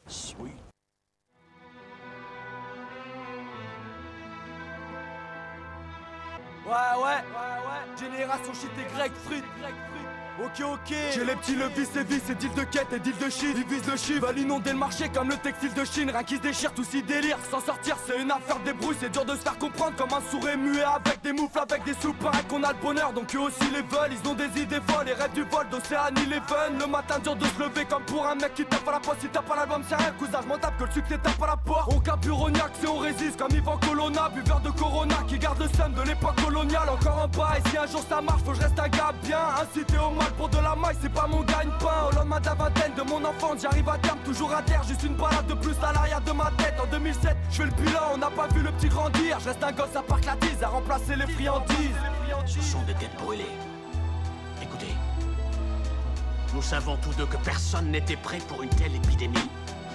Sweet. 0.07 0.68
Ouais, 6.69 6.75
ouais, 6.75 7.01
ouais, 7.01 7.57
ouais. 7.65 7.97
Génération 7.99 8.53
shit 8.53 8.69
et 8.77 8.93
grec 8.93 9.11
frites. 9.25 9.43
Ok, 10.41 10.63
ok. 10.63 10.95
J'ai 11.13 11.25
les 11.25 11.35
petits 11.35 11.55
levis 11.55 11.87
et 11.99 12.03
vis 12.03 12.29
et 12.29 12.35
deal 12.35 12.53
de 12.53 12.63
quête 12.63 12.93
et 12.93 12.99
deal 12.99 13.17
de 13.17 13.29
shit. 13.29 13.57
Ils 13.57 13.65
visent 13.65 13.87
le 13.87 13.97
chiffre, 13.97 14.25
veulent 14.25 14.39
inonder 14.39 14.71
le 14.71 14.77
marché 14.77 15.09
comme 15.09 15.29
le 15.29 15.35
textile 15.35 15.73
de 15.73 15.83
Chine. 15.83 16.09
Rien 16.09 16.23
qui 16.23 16.37
se 16.37 16.41
déchire, 16.41 16.73
tout 16.73 16.85
si 16.85 17.03
délire. 17.03 17.37
S'en 17.51 17.59
sortir, 17.59 17.97
c'est 18.07 18.21
une 18.21 18.31
affaire 18.31 18.57
de 18.59 18.65
débrouille. 18.65 18.95
C'est 19.01 19.11
dur 19.11 19.25
de 19.25 19.35
se 19.35 19.41
faire 19.41 19.57
comprendre 19.57 19.97
comme 19.97 20.13
un 20.13 20.21
sourd 20.31 20.47
muet 20.57 20.83
avec 20.83 21.21
des 21.21 21.33
moufles, 21.33 21.59
avec 21.59 21.83
des 21.83 21.93
soupes. 21.95 22.17
Pareil 22.19 22.43
qu'on 22.47 22.63
a 22.63 22.71
le 22.71 22.79
bonheur, 22.79 23.11
donc 23.11 23.35
eux 23.35 23.39
aussi 23.39 23.65
les 23.73 23.81
veulent. 23.81 24.11
Ils 24.11 24.29
ont 24.29 24.33
des 24.33 24.61
idées 24.61 24.79
folles, 24.87 25.07
les 25.07 25.13
rêves 25.13 25.33
du 25.33 25.43
vol 25.43 25.67
d'Océanie, 25.69 26.25
les 26.27 26.41
fun. 26.47 26.71
Le 26.79 26.87
matin, 26.87 27.19
dur 27.19 27.35
de 27.35 27.45
se 27.45 27.59
lever 27.59 27.85
comme 27.85 28.03
pour 28.03 28.25
un 28.25 28.35
mec 28.35 28.53
qui 28.55 28.63
tape 28.63 28.87
à 28.87 28.91
la 28.93 28.99
poste. 29.01 29.21
Si 29.21 29.27
tape 29.27 29.45
pas 29.45 29.57
l'album, 29.57 29.83
c'est 29.89 29.95
rien, 29.95 30.11
cousin. 30.17 30.39
J'm'en 30.41 30.57
tape 30.57 30.77
que 30.77 30.85
le 30.85 30.91
succès 30.91 31.17
tape 31.17 31.43
à 31.43 31.47
la 31.47 31.57
porte. 31.57 31.91
On 31.93 31.99
caburoniaque, 31.99 32.71
c'est 32.79 32.87
on 32.87 32.99
résiste 32.99 33.37
comme 33.37 33.51
Yvan 33.51 33.77
Colonna. 33.77 34.29
Buveur 34.29 34.61
de 34.61 34.69
Corona 34.69 35.15
qui 35.27 35.37
garde 35.37 35.59
le 35.59 35.67
seum 35.75 35.93
de 35.93 36.01
l'époque 36.03 36.41
coloniale. 36.41 36.87
Encore 36.87 37.23
en 37.23 37.27
bas, 37.27 37.57
et 37.57 37.69
si 37.69 37.77
un 37.77 37.87
jour 37.87 38.03
ça 38.07 38.21
marche, 38.21 38.41
faut 38.45 38.51
que 38.51 38.57
je 38.57 38.61
reste 38.61 38.79
un 38.79 38.87
gars 38.87 39.13
bien. 39.21 39.39
Incité 39.61 39.97
au 39.97 40.11
mal 40.11 40.28
pour 40.33 40.49
de 40.49 40.57
la 40.57 40.75
maille, 40.75 40.95
c'est 41.01 41.11
pas 41.11 41.27
mon 41.27 41.41
gagne-pain. 41.41 42.09
Au 42.09 42.15
lendemain 42.15 42.39
de 42.39 42.45
la 42.45 42.55
vingtaine 42.55 42.93
de 42.95 43.01
mon 43.03 43.23
enfance, 43.23 43.61
j'arrive 43.61 43.89
à 43.89 43.97
terme, 43.97 44.19
toujours 44.25 44.53
à 44.53 44.61
terre. 44.61 44.83
Juste 44.83 45.03
une 45.03 45.15
balade 45.15 45.47
de 45.47 45.53
plus 45.53 45.75
à 45.81 45.93
l'arrière 45.93 46.21
de 46.21 46.31
ma 46.31 46.51
tête. 46.57 46.75
En 46.81 46.87
2007, 46.87 47.37
je 47.49 47.55
fais 47.55 47.65
le 47.65 47.71
bilan, 47.71 47.99
on 48.13 48.17
n'a 48.17 48.29
pas 48.29 48.47
vu 48.47 48.61
le 48.61 48.71
petit 48.71 48.89
grandir. 48.89 49.39
Je 49.39 49.49
reste 49.49 49.63
un 49.63 49.71
gosse 49.71 49.95
à 49.95 50.01
parc 50.01 50.25
la 50.25 50.35
à 50.61 50.67
remplacer 50.67 51.15
les 51.15 51.27
friandises. 51.27 51.95
Ce 52.45 52.61
sont 52.61 52.81
des 52.83 52.93
têtes 52.93 53.15
brûlées. 53.23 53.45
Écoutez, 54.61 54.93
nous 56.53 56.61
savons 56.61 56.97
tous 56.97 57.13
deux 57.13 57.25
que 57.25 57.37
personne 57.37 57.91
n'était 57.91 58.17
prêt 58.17 58.39
pour 58.47 58.63
une 58.63 58.69
telle 58.69 58.95
épidémie. 58.95 59.49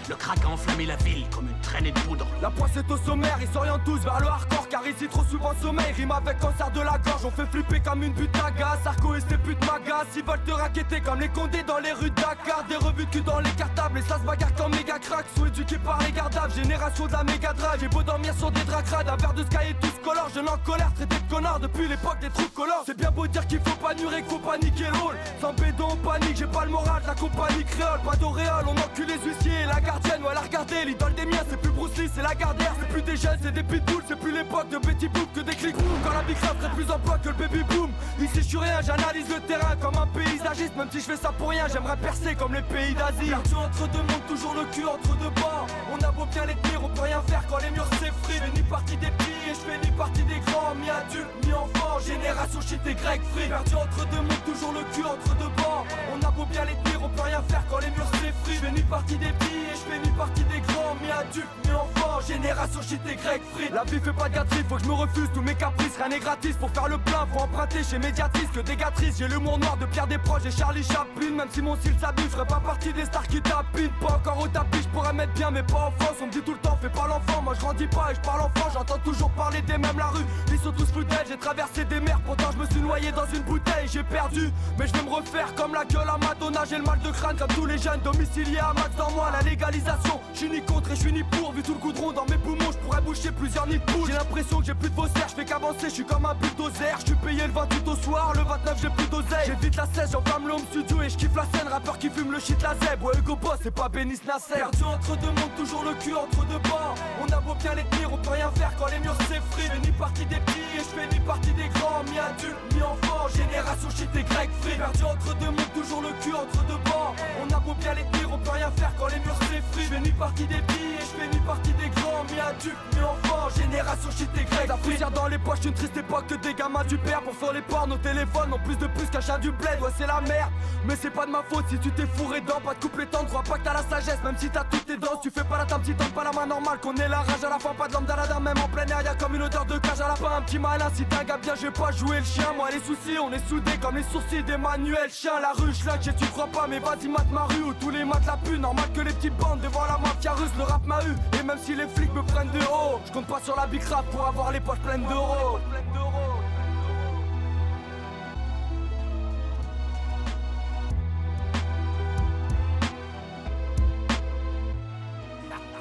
Le 0.09 0.17
crack 0.17 0.45
a 0.45 0.49
enflammé 0.49 0.85
la 0.85 0.97
ville 0.97 1.27
comme 1.35 1.49
une 1.49 1.61
traînée 1.61 1.91
de 1.91 1.99
poudre. 2.01 2.27
La 2.43 2.51
poisse 2.51 2.77
est 2.77 2.91
au 2.91 2.97
sommaire, 2.99 3.39
ils 3.41 3.49
s'orientent 3.49 3.85
tous 3.85 3.99
vers 4.01 4.21
le 4.21 4.27
hardcore 4.27 4.69
Car 4.69 4.87
ici 4.87 5.09
trop 5.09 5.25
souvent 5.25 5.53
sommeil 5.63 5.93
rime 5.93 6.11
avec 6.11 6.39
cancer 6.41 6.71
de 6.73 6.81
la 6.81 6.99
gorge. 6.99 7.25
On 7.25 7.31
fait 7.31 7.47
flipper 7.47 7.81
comme 7.81 8.03
une 8.03 8.13
pute 8.13 8.31
d'agas 8.33 8.79
Sarko 8.85 9.15
et 9.15 9.21
ses 9.21 9.39
putes 9.39 9.65
magas 9.65 10.05
Ils 10.15 10.23
veulent 10.23 10.43
te 10.45 10.51
raqueter 10.51 11.01
comme 11.01 11.21
les 11.21 11.29
condés 11.29 11.63
dans 11.63 11.79
les 11.79 11.93
rues 11.93 12.11
de 12.11 12.15
Dakar. 12.17 12.65
Des 12.69 12.77
revues 12.77 13.07
de 13.07 13.11
cul 13.11 13.23
dans 13.23 13.39
les 13.39 13.51
cartables 13.53 13.99
Et 13.99 14.03
ça 14.03 14.19
se 14.19 14.25
bagarre 14.25 14.55
comme 14.55 14.73
méga 14.73 14.99
crack. 14.99 15.25
Sous 15.37 15.47
éduqués 15.47 15.79
par 15.79 15.99
les 16.03 16.13
gardables 16.13 16.53
Génération 16.53 17.07
de 17.07 17.13
la 17.13 17.25
méga 17.25 17.53
drive. 17.55 17.81
J'ai 17.81 17.89
beau 17.89 18.03
dormir 18.03 18.35
sur 18.39 18.51
des 18.51 18.65
draps 18.65 18.91
crades 18.91 19.09
Un 19.09 19.17
verre 19.17 19.35
de 19.35 19.43
sky 19.45 19.71
et 19.71 19.75
tous 19.81 20.05
color 20.05 20.29
Je 20.35 20.41
en 20.41 20.59
colère, 20.59 20.93
traité 20.95 21.17
de 21.17 21.31
connard 21.31 21.61
depuis 21.61 21.89
l'époque 21.89 22.19
des 22.21 22.29
trous 22.29 22.51
colors 22.55 22.83
C'est 22.85 22.97
bien 22.97 23.11
beau 23.11 23.27
dire 23.27 23.47
qu'il 23.47 23.61
faut 23.61 23.77
pas 23.77 23.95
nurer, 23.95 24.21
qu'il 24.23 24.31
faut 24.31 24.39
paniquer 24.39 24.85
le 24.93 24.99
rôle. 24.99 25.17
Sans 25.41 25.55
bédon, 25.55 25.89
on 25.93 25.97
panique, 25.97 26.37
j'ai 26.37 26.47
pas 26.47 26.67
le 26.67 26.73
moral 26.73 27.03
la 27.07 27.15
compagnie 27.15 27.65
créole. 27.65 28.01
Pas 28.05 28.17
d'auréole, 28.17 28.65
on 28.67 28.73
encule 28.73 29.07
les 29.07 29.19
huissiers 29.19 29.65
La 29.67 29.81
gardienne, 29.95 30.23
ouais 30.25 30.35
la 30.35 30.41
regarder, 30.41 30.85
l'idole 30.87 31.15
des 31.15 31.27
miens 31.27 31.45
C'est 31.49 31.61
plus 31.61 31.71
Bruce 31.71 31.97
Lee, 31.97 32.11
c'est 32.15 32.23
la 32.23 32.35
gardère 32.35 32.75
C'est 32.81 32.89
plus 32.89 33.03
des 33.03 33.17
jeunes, 33.17 33.39
c'est 33.43 33.53
des 33.53 33.63
pitbulls 33.63 34.03
C'est 34.09 34.19
plus 34.19 34.33
l'époque 34.33 34.69
de 34.71 34.79
Betty 34.79 35.09
Boop 35.09 35.33
que 35.35 35.41
des 35.41 35.55
clics 35.55 35.77
Quand 36.05 36.13
la 36.13 36.23
big 36.23 36.37
serait 36.37 36.75
plus 36.75 36.91
en 36.91 36.99
poids 36.99 37.19
que 37.19 37.29
le 37.29 37.35
baby 37.35 37.63
boom. 37.65 37.91
Ici 38.21 38.37
je 38.37 38.41
suis 38.41 38.59
rien, 38.59 38.81
j'analyse 38.81 39.29
le 39.29 39.41
terrain 39.41 39.77
comme 39.81 39.97
un 39.97 40.07
paysagiste. 40.07 40.77
Même 40.77 40.89
si 40.91 41.01
je 41.01 41.05
fais 41.05 41.17
ça 41.17 41.33
pour 41.33 41.51
rien, 41.51 41.67
j'aimerais 41.73 41.97
percer 41.97 42.35
comme 42.35 42.55
les 42.55 42.63
pays 42.63 42.95
d'Asie. 42.95 43.31
Perdu 43.31 43.55
entre 43.55 43.89
deux 43.89 43.99
mondes, 43.99 44.27
toujours 44.29 44.55
le 44.55 44.65
cul 44.73 44.87
entre 44.87 45.17
deux 45.17 45.31
bords. 45.31 45.67
On 45.93 46.03
a 46.05 46.11
beau 46.11 46.27
bien 46.27 46.47
les 46.47 46.55
tenir, 46.55 46.85
on 46.85 46.89
peut 46.89 47.03
rien 47.03 47.23
faire 47.27 47.43
quand 47.49 47.59
les 47.59 47.71
murs 47.71 47.89
s'effritent. 47.99 48.15
Je 48.29 48.51
fais 48.51 48.51
ni 48.55 48.63
partie 48.63 48.97
des 48.97 49.11
petits 49.11 49.51
et 49.51 49.55
je 49.55 49.61
fais 49.61 49.79
ni 49.85 49.91
partie 49.93 50.23
des 50.23 50.41
grands. 50.47 50.75
Mi 50.75 50.91
adulte, 50.91 51.31
mi 51.45 51.53
enfant, 51.53 51.99
génération 52.01 52.61
shit 52.61 52.81
et 52.87 52.95
grec 52.95 53.21
free. 53.33 53.49
Perdu 53.49 53.75
entre 53.75 54.07
deux 54.11 54.23
mondes, 54.23 54.45
toujours 54.47 54.73
le 54.73 54.83
cul 54.95 55.05
entre 55.05 55.35
deux 55.37 55.53
bords. 55.57 55.87
On 56.13 56.27
a 56.27 56.31
beau 56.31 56.47
bien 56.47 56.65
les 56.65 56.77
tenir, 56.85 57.03
on 57.03 57.09
peut 57.09 57.23
rien 57.23 57.43
faire 57.49 57.63
quand 57.71 57.79
les 57.79 57.91
murs 57.91 58.11
s'effritent. 58.13 58.63
Je 58.63 58.67
fais 58.67 58.73
ni 58.73 58.83
partie 58.83 59.17
des 59.17 59.33
petits 59.33 59.75
fais 59.89 59.99
ni 59.99 60.11
partie 60.11 60.45
des 60.45 60.61
grands 60.61 60.95
Mi 61.03 61.11
adulte, 61.11 61.49
mi 61.65 61.73
enfant, 61.73 62.21
génération 62.27 62.81
shit 62.83 63.01
et 63.11 63.17
grec 63.17 63.43
free 63.53 63.69
La 63.73 63.85
vie 63.85 64.01
fait 64.01 64.13
pas 64.13 64.29
de 64.29 64.35
gâterie, 64.35 64.65
faut 64.69 64.77
que 64.77 64.83
je 64.83 64.89
me 64.89 64.95
refuse 64.95 65.29
tous 65.35 65.43
mes 65.43 65.55
caprices. 65.55 65.97
Rien 65.97 66.09
n'est 66.09 66.19
gratis 66.19 66.57
pour 66.57 66.71
faire 66.71 66.89
le 66.89 66.99
plein, 66.99 67.27
faut 67.33 67.41
emprunter 67.41 67.83
chez 67.83 67.99
Mediatrice 67.99 68.49
que 68.55 68.61
des 68.61 68.77
gâteries 68.77 69.13
J'ai 69.17 69.29
l'humour 69.29 69.59
noir 69.59 69.77
de 69.77 69.87
Pierre 69.87 70.07
Desproges 70.07 70.47
et 70.47 70.51
Charlie 70.51 70.85
Chaplin. 70.85 71.31
Même 71.37 71.49
si 71.51 71.63
mon 71.63 71.77
style 71.77 71.95
s'abuse, 72.01 72.25
je 72.27 72.31
ferai 72.31 72.47
pas 72.47 72.61
partie 72.61 72.93
des 72.93 73.05
stars 73.05 73.27
qui 73.27 73.41
tapinent. 73.41 73.91
Pas 74.01 74.15
encore 74.15 74.41
au 74.41 74.49
tapis, 74.49 74.83
je 74.83 74.89
pourrais 74.89 75.13
mettre 75.13 75.33
bien 75.35 75.51
mais 75.51 75.63
pas 75.63 75.89
en 75.89 76.03
France. 76.03 76.17
On 76.23 76.27
me 76.27 76.33
dit 76.33 76.43
tout 76.43 76.53
le 76.53 76.59
temps, 76.59 76.79
fais 76.81 76.89
pas 76.89 77.07
l'enfant, 77.09 77.43
moi 77.43 77.55
je 77.55 77.61
grandis 77.61 77.87
pas 77.87 78.09
et 78.13 78.15
je 78.15 78.21
parle 78.21 78.41
enfant. 78.43 78.69
J'entends 78.73 78.99
toujours 78.99 79.31
parler 79.31 79.63
des 79.63 79.79
mêmes 79.79 79.99
la 79.99 80.07
rue, 80.07 80.25
ils 80.53 80.59
sont 80.59 80.73
tous 80.73 80.87
fidèles 80.87 81.27
J'ai 81.29 81.37
traversé 81.37 81.85
des 81.85 82.01
mers, 82.01 82.21
pourtant 82.21 82.51
je 82.53 82.59
me 82.59 82.67
suis 82.67 82.81
noyé 82.81 83.13
dans 83.13 83.27
une 83.27 83.43
bouteille. 83.43 83.89
J'ai 83.93 84.03
perdu, 84.03 84.51
mais 84.79 84.87
je 84.87 84.93
vais 84.93 85.03
me 85.03 85.11
refaire 85.11 85.55
comme 85.55 85.75
la 85.75 85.85
gueule 85.85 86.09
à 86.09 86.19
Madonna. 86.19 86.65
J'ai 86.69 86.79
le 86.79 86.85
mal 86.85 86.99
de 87.01 87.11
crâne 87.11 87.37
comme 87.37 87.49
tous 87.49 87.67
les 87.67 87.79
jeunes 87.79 88.01
domiciliés 88.01 88.59
à 88.59 88.73
max 88.73 88.95
dans 88.97 89.11
moi. 89.11 89.31
La 89.33 89.43
légalisation, 89.75 90.21
je 90.33 90.39
suis 90.39 90.51
ni 90.51 90.61
contre 90.63 90.91
et 90.93 90.97
je 90.97 91.01
suis 91.01 91.13
ni 91.13 91.23
pour. 91.23 91.53
Vu 91.53 91.63
tout 91.63 91.75
le 91.75 91.81
goudron 91.81 92.13
dans 92.13 92.25
mes 92.27 92.39
poumons, 92.39 92.71
je 92.73 92.79
pourrais 92.79 93.01
boucher 93.01 93.31
plusieurs 93.33 93.67
nids 93.67 93.79
de 93.79 94.07
J'ai 94.07 94.13
l'impression 94.13 94.59
que 94.59 94.67
j'ai 94.67 94.75
plus 94.75 94.91
de 94.91 94.95
faussaires, 94.95 95.29
qu'avancer, 95.65 95.89
je 95.89 95.95
suis 95.95 96.05
comme 96.05 96.27
un 96.27 96.35
bulldozer 96.35 96.95
Je 97.01 97.07
suis 97.07 97.15
payé 97.17 97.47
le 97.47 97.53
28 97.53 97.89
au 97.89 97.97
soir, 97.97 98.33
le 98.35 98.43
29 98.43 98.79
j'ai 98.83 98.91
plus 98.91 99.07
d'oseille. 99.07 99.47
J'évite 99.47 99.77
la 99.77 99.87
16, 99.87 100.13
j'enflamme 100.13 100.47
le 100.47 100.55
home 100.55 100.67
studio 100.71 101.03
et 101.03 101.09
je 101.09 101.17
kiffe 101.17 101.37
la 101.37 101.45
scène. 101.45 101.69
Rappeur 101.69 101.99
qui 101.99 102.11
fume 102.11 102.33
le 102.33 102.41
shit 102.41 102.61
la 102.63 102.75
zeb, 102.75 103.03
ouais 103.03 103.13
Hugo 103.19 103.37
Boss 103.37 103.59
c'est 103.63 103.75
pas 103.75 103.89
Bénis 103.89 104.21
Nasser. 104.27 104.55
Perdu 104.55 104.85
entre 104.85 105.17
deux 105.17 105.27
mondes, 105.27 105.55
toujours 105.57 105.85
le 105.85 105.95
cul 105.95 106.15
entre 106.15 106.45
deux 106.47 106.59
bords. 106.69 106.95
On 107.23 107.33
a 107.33 107.41
beau 107.41 107.55
bien 107.55 107.75
les 107.75 107.85
tenir, 107.85 108.13
on 108.13 108.19
peut 108.19 108.31
rien 108.31 108.51
faire 108.53 108.73
quand 108.79 108.87
les 108.87 108.99
murs 108.99 109.17
s'effritent. 109.29 109.73
Je 109.75 109.81
fais 109.81 109.81
ni 109.81 109.93
partie 109.93 110.27
des 110.27 110.37
petits 110.37 110.69
et 110.75 110.79
je 110.79 110.93
fais 111.01 111.07
ni 111.13 111.21
partie 111.21 111.53
des 111.53 111.69
grands. 111.69 112.03
Mi 112.11 112.19
adulte, 112.19 112.57
mi 112.75 112.83
enfant, 112.83 113.29
génération 113.35 113.91
shit 113.91 114.11
et 114.15 114.23
grec 114.23 114.51
free. 114.61 114.77
Perdu 114.77 115.05
entre 115.05 115.35
deux 115.39 115.51
mondes, 115.51 115.73
toujours 115.75 116.03
le 116.03 116.13
cul 116.23 116.35
entre 116.35 116.65
deux 116.67 116.81
bords. 116.85 117.15
On 117.43 117.55
a 117.55 117.61
beau 117.61 117.75
bien 117.75 117.95
les 117.95 118.05
tenir, 118.13 118.33
on 118.33 118.39
peut 118.39 118.51
rien 118.51 118.71
faire 118.77 118.93
quand 118.99 119.09
les 119.09 119.21
murs 119.21 119.39
s'effritent. 119.41 119.89
Je 119.91 119.95
fais 119.95 120.01
ni 120.01 120.13
partie 120.13 120.47
des 120.47 120.61
petits 120.61 120.95
et 120.99 121.01
je 121.01 121.23
fais 121.23 121.29
ni 121.29 121.39
partie 121.41 121.73
des 121.73 121.89
grands. 121.89 122.03
Grands, 122.05 122.25
mi-adultes, 122.25 122.77
mi-enfants, 122.97 123.49
génération 123.57 124.11
shit 124.11 124.29
et 124.37 124.45
grec. 124.45 124.69
La 124.69 124.77
poussière 124.77 125.11
dans 125.11 125.27
les 125.29 125.39
poches, 125.39 125.54
une 125.63 125.75
triste 125.75 125.97
époque 125.97 126.27
que 126.27 126.35
des 126.35 126.55
gamins 126.55 126.85
du 126.85 126.99
père. 126.99 127.23
Pour 127.23 127.35
faire 127.35 127.53
les 127.53 127.63
ports, 127.63 127.87
nos 127.87 127.99
téléphones 127.99 128.53
ont 128.53 128.59
plus 128.59 128.77
de 128.77 128.87
plus 128.87 129.07
qu'un 129.07 129.21
chat 129.21 129.39
du 129.39 129.51
bled. 129.53 129.81
Ouais, 129.81 129.91
c'est 129.97 130.07
la 130.07 130.21
merde, 130.21 130.51
mais 130.87 130.97
c'est 130.97 131.11
pas 131.11 131.27
de 131.27 131.31
ma 131.31 131.43
faute 131.43 131.65
si 131.69 131.79
tu 131.79 131.91
t'es 131.91 132.07
fourré 132.07 132.41
dedans. 132.41 132.61
Pas 132.65 132.75
de 132.75 132.81
couplet 132.81 133.07
temps, 133.07 133.25
crois 133.25 133.43
pas 133.43 133.59
que 133.59 133.65
t'as 133.65 133.75
la 133.75 133.83
sagesse, 133.83 134.23
même 134.25 134.37
si 134.39 134.51
t'as 134.51 134.65
toutes 134.65 134.87
tes 134.87 134.97
dents. 134.97 135.19
Tu 135.23 135.31
fais 135.31 135.45
pas 135.45 135.59
la 135.59 135.65
petit 135.65 135.95
temps, 135.95 136.05
pas 136.15 136.25
la 136.25 136.33
main 136.33 136.47
normale. 136.47 136.79
Qu'on 136.81 136.95
ait 136.97 137.09
la 137.09 137.19
rage 137.19 137.45
à 137.45 137.51
la 137.51 137.59
fin, 137.59 137.75
pas 137.75 137.89
de 137.89 137.95
même 138.41 138.59
en 138.59 138.69
plein 138.69 138.87
air. 138.87 139.03
Y'a 139.03 139.15
comme 139.15 139.35
une 139.35 139.43
odeur 139.43 139.65
de 139.67 139.79
cage 139.79 140.01
à 140.01 140.09
la 140.09 140.17
fin, 140.17 140.37
un 140.39 140.43
petit 140.43 140.59
malin. 140.59 140.91
Si 140.95 141.05
t'as 141.05 141.21
un 141.21 141.25
gars 141.25 141.39
bien, 141.39 141.55
je 141.55 141.63
vais 141.63 141.71
pas 141.71 141.91
jouer 141.91 142.19
le 142.19 142.25
chien. 142.25 142.53
Moi, 142.57 142.71
les 142.71 142.81
soucis, 142.81 143.19
on 143.23 143.33
est 143.33 143.49
soudés 143.49 143.79
comme 143.81 143.97
les 143.97 144.05
sourcils 144.05 144.43
d'Emmanuel 144.43 145.11
Chien. 145.11 145.41
La 145.41 145.53
ruche, 145.53 145.85
là, 145.85 145.99
tu 145.99 146.27
crois 146.27 146.47
pas, 146.47 146.67
mais 146.69 146.79
vas-y, 146.79 147.09
mate 147.09 147.31
ma 147.31 147.45
rue. 147.45 147.65
Où 147.65 147.75
tous 147.75 147.91
les 147.91 148.05
maths 148.05 148.27
la 148.27 148.37
pu, 148.37 148.59
normal 148.59 148.85
que 148.95 149.01
les 149.01 149.13
petites 149.13 149.37
bandes 149.37 149.61
devant 149.61 149.85
la 149.85 149.99
mafia 149.99 150.33
russe. 150.33 150.51
Le 150.57 150.65
rap 150.65 150.85
m'a 150.87 151.03
eu, 151.05 151.15
et 151.39 151.43
même 151.43 151.59
si 151.59 151.75
les 151.75 151.89
flics 151.89 152.13
me 152.15 152.23
prennent 152.23 152.51
de 152.51 152.61
haut, 152.61 153.01
je 153.07 153.13
compte 153.13 153.27
pas 153.27 153.41
sur 153.43 153.57
la 153.57 153.67
big 153.67 153.83
rap 153.85 154.05
pour 154.11 154.27
avoir 154.27 154.53
les 154.53 154.61
poches 154.61 154.79
pleines 154.79 155.07
d'euros. 155.07 155.44
Flecto 155.45 156.14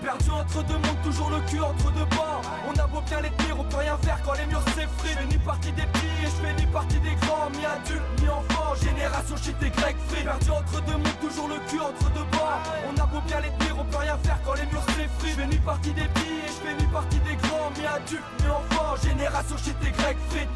Perdu 0.04 0.32
entre 0.32 0.62
deux 0.64 0.74
mondes, 0.74 1.02
toujours 1.02 1.30
le 1.30 1.40
cul 1.50 1.62
entre 1.62 1.90
deux 1.94 2.04
bancs 2.12 2.44
On 2.68 2.78
a 2.78 2.88
beau 2.88 3.00
bien 3.08 3.22
les 3.22 3.30
tenir, 3.30 3.58
on 3.58 3.64
peut 3.64 3.78
rien 3.78 3.98
faire 4.00 4.20
quand 4.26 4.34
les 4.34 4.46
murs 4.48 4.62
s'effritent. 4.76 5.16
Je 5.16 5.18
fais 5.18 5.26
ni 5.26 5.38
partie 5.38 5.72
des 5.72 5.86
petits 5.86 6.20
et 6.22 6.26
je 6.26 6.44
fais 6.44 6.54
ni 6.60 6.66
partie 6.68 7.00
des 7.00 7.16
grands. 7.22 7.50
Mi 7.56 7.64
adulte, 7.64 8.04
mi 8.22 8.28
enfant, 8.28 8.76
génération 8.84 9.38
shit 9.38 9.56
et 9.64 9.70
grec 9.70 9.96
free. 10.10 10.24
Perdu 10.24 10.50
entre 10.52 10.82
deux 10.84 11.00
mondes, 11.00 11.20
toujours 11.22 11.48
le 11.48 11.56
cul 11.70 11.80
entre 11.80 12.12
deux 12.12 12.28
bancs 12.36 12.60
On 12.84 13.02
a 13.02 13.06
beau 13.06 13.22
bien 13.26 13.40
les 13.40 13.52
tenir, 13.58 13.80
on 13.80 13.86
peut 13.86 13.98
rien 13.98 14.18
faire 14.18 14.40
quand 14.44 14.56
les 14.56 14.66
murs 14.68 14.84
s'effritent. 14.88 15.38
Je 15.38 15.42
fais 15.42 15.48
ni 15.48 15.58
partie 15.60 15.94
des 15.94 16.08
petits 16.12 16.36
et 16.36 16.52
je 16.52 16.60
fais 16.68 16.76
ni 16.76 16.86
partie 16.92 17.20
des 17.20 17.36
grands. 17.48 17.72
Mi 17.80 17.86
adulte, 17.86 18.28
mi 18.44 18.50
enfant, 18.50 18.96
génération 19.02 19.56
shit 19.56 19.78
et 19.88 19.92
grec 19.92 20.18
free 20.28 20.48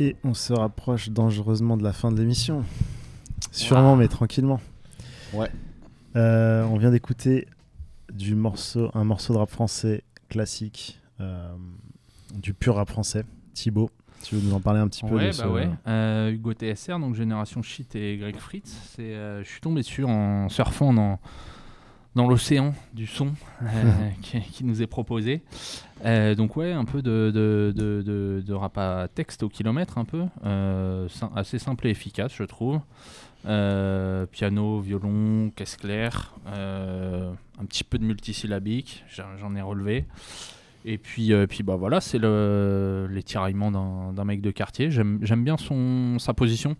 Et 0.00 0.16
on 0.22 0.34
se 0.34 0.52
rapproche 0.52 1.10
dangereusement 1.10 1.76
de 1.76 1.82
la 1.82 1.92
fin 1.92 2.12
de 2.12 2.20
l'émission. 2.20 2.64
Sûrement, 3.50 3.96
mais 3.96 4.08
tranquillement. 4.08 4.60
Ouais. 5.32 5.50
Euh, 6.16 6.62
on 6.64 6.76
vient 6.76 6.90
d'écouter 6.90 7.48
du 8.12 8.34
morceau, 8.34 8.90
un 8.94 9.04
morceau 9.04 9.32
de 9.34 9.38
rap 9.38 9.50
français 9.50 10.04
classique, 10.28 11.00
euh, 11.20 11.52
du 12.34 12.54
pur 12.54 12.76
rap 12.76 12.88
français. 12.88 13.24
Thibaut, 13.54 13.90
tu 14.22 14.36
veux 14.36 14.40
nous 14.40 14.54
en 14.54 14.60
parler 14.60 14.78
un 14.78 14.86
petit 14.86 15.04
peu 15.04 15.16
Ouais, 15.16 15.30
de 15.30 15.36
bah 15.36 15.48
ouais. 15.48 15.68
Euh, 15.88 16.30
Hugo 16.30 16.52
TSR, 16.52 17.00
donc 17.00 17.16
Génération 17.16 17.60
Shit 17.62 17.96
et 17.96 18.16
Greg 18.18 18.36
Fritz. 18.36 18.96
Je 18.98 19.42
suis 19.44 19.60
tombé 19.60 19.80
dessus 19.80 20.04
en 20.04 20.48
surfant 20.48 20.92
dans, 20.92 21.18
dans 22.18 22.26
l'océan 22.28 22.74
du 22.92 23.06
son 23.06 23.28
euh, 23.62 23.66
qui, 24.22 24.40
qui 24.40 24.64
nous 24.64 24.82
est 24.82 24.86
proposé. 24.86 25.42
Euh, 26.04 26.34
donc 26.34 26.56
ouais, 26.56 26.72
un 26.72 26.84
peu 26.84 27.00
de, 27.00 27.30
de, 27.34 27.72
de, 27.74 28.02
de- 28.02 28.42
de 28.46 28.54
rap 28.54 28.76
à 28.76 29.08
texte 29.12 29.42
au 29.44 29.48
kilomètre, 29.48 29.98
un 29.98 30.04
peu. 30.04 30.24
Euh, 30.44 31.08
assez 31.36 31.58
simple 31.58 31.86
et 31.86 31.90
efficace, 31.90 32.32
je 32.36 32.42
trouve. 32.44 32.80
Euh, 33.46 34.26
piano, 34.26 34.80
violon, 34.80 35.50
caisse 35.54 35.76
claire, 35.76 36.34
euh, 36.48 37.32
un 37.60 37.64
petit 37.66 37.84
peu 37.84 37.96
de 37.98 38.04
multisyllabique, 38.04 39.04
j'en 39.38 39.54
ai 39.54 39.62
relevé. 39.62 40.04
Et 40.84 40.98
puis, 40.98 41.32
euh, 41.32 41.46
puis 41.46 41.62
bah 41.62 41.76
voilà, 41.76 42.00
c'est 42.00 42.18
le, 42.18 43.06
les 43.10 43.22
tiraillements 43.22 43.70
d'un 44.12 44.24
mec 44.24 44.40
de 44.40 44.50
quartier. 44.50 44.90
J'aime 44.90 45.18
j'aime 45.22 45.44
bien 45.44 45.56
son, 45.56 46.18
sa 46.18 46.34
position, 46.34 46.76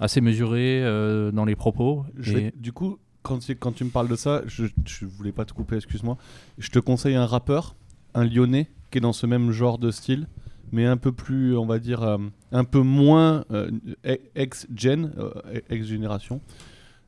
assez 0.00 0.20
mesurée 0.20 0.82
euh, 0.82 1.30
dans 1.32 1.44
les 1.46 1.56
propos. 1.56 2.04
Je 2.18 2.32
Et- 2.32 2.34
vais- 2.36 2.52
du 2.56 2.72
coup, 2.72 2.98
quand, 3.26 3.38
tu- 3.40 3.56
quand 3.56 3.72
tu 3.72 3.84
me 3.84 3.90
parles 3.90 4.08
de 4.08 4.16
ça, 4.16 4.42
je, 4.46 4.66
je 4.86 5.04
voulais 5.06 5.32
pas 5.32 5.44
te 5.44 5.52
couper, 5.52 5.76
excuse-moi. 5.76 6.16
Je 6.58 6.70
te 6.70 6.78
conseille 6.78 7.14
un 7.16 7.26
rappeur, 7.26 7.74
un 8.14 8.24
lyonnais, 8.24 8.70
qui 8.90 8.98
est 8.98 9.00
dans 9.00 9.12
ce 9.12 9.26
même 9.26 9.50
genre 9.50 9.78
de 9.78 9.90
style, 9.90 10.28
mais 10.72 10.84
un 10.86 10.96
peu 10.96 11.12
plus, 11.12 11.56
on 11.56 11.66
va 11.66 11.78
dire, 11.78 12.02
euh, 12.02 12.18
un 12.52 12.64
peu 12.64 12.80
moins 12.80 13.44
euh, 13.50 13.70
e- 14.06 14.18
ex-gen, 14.34 15.12
euh, 15.18 15.60
ex-génération. 15.70 16.40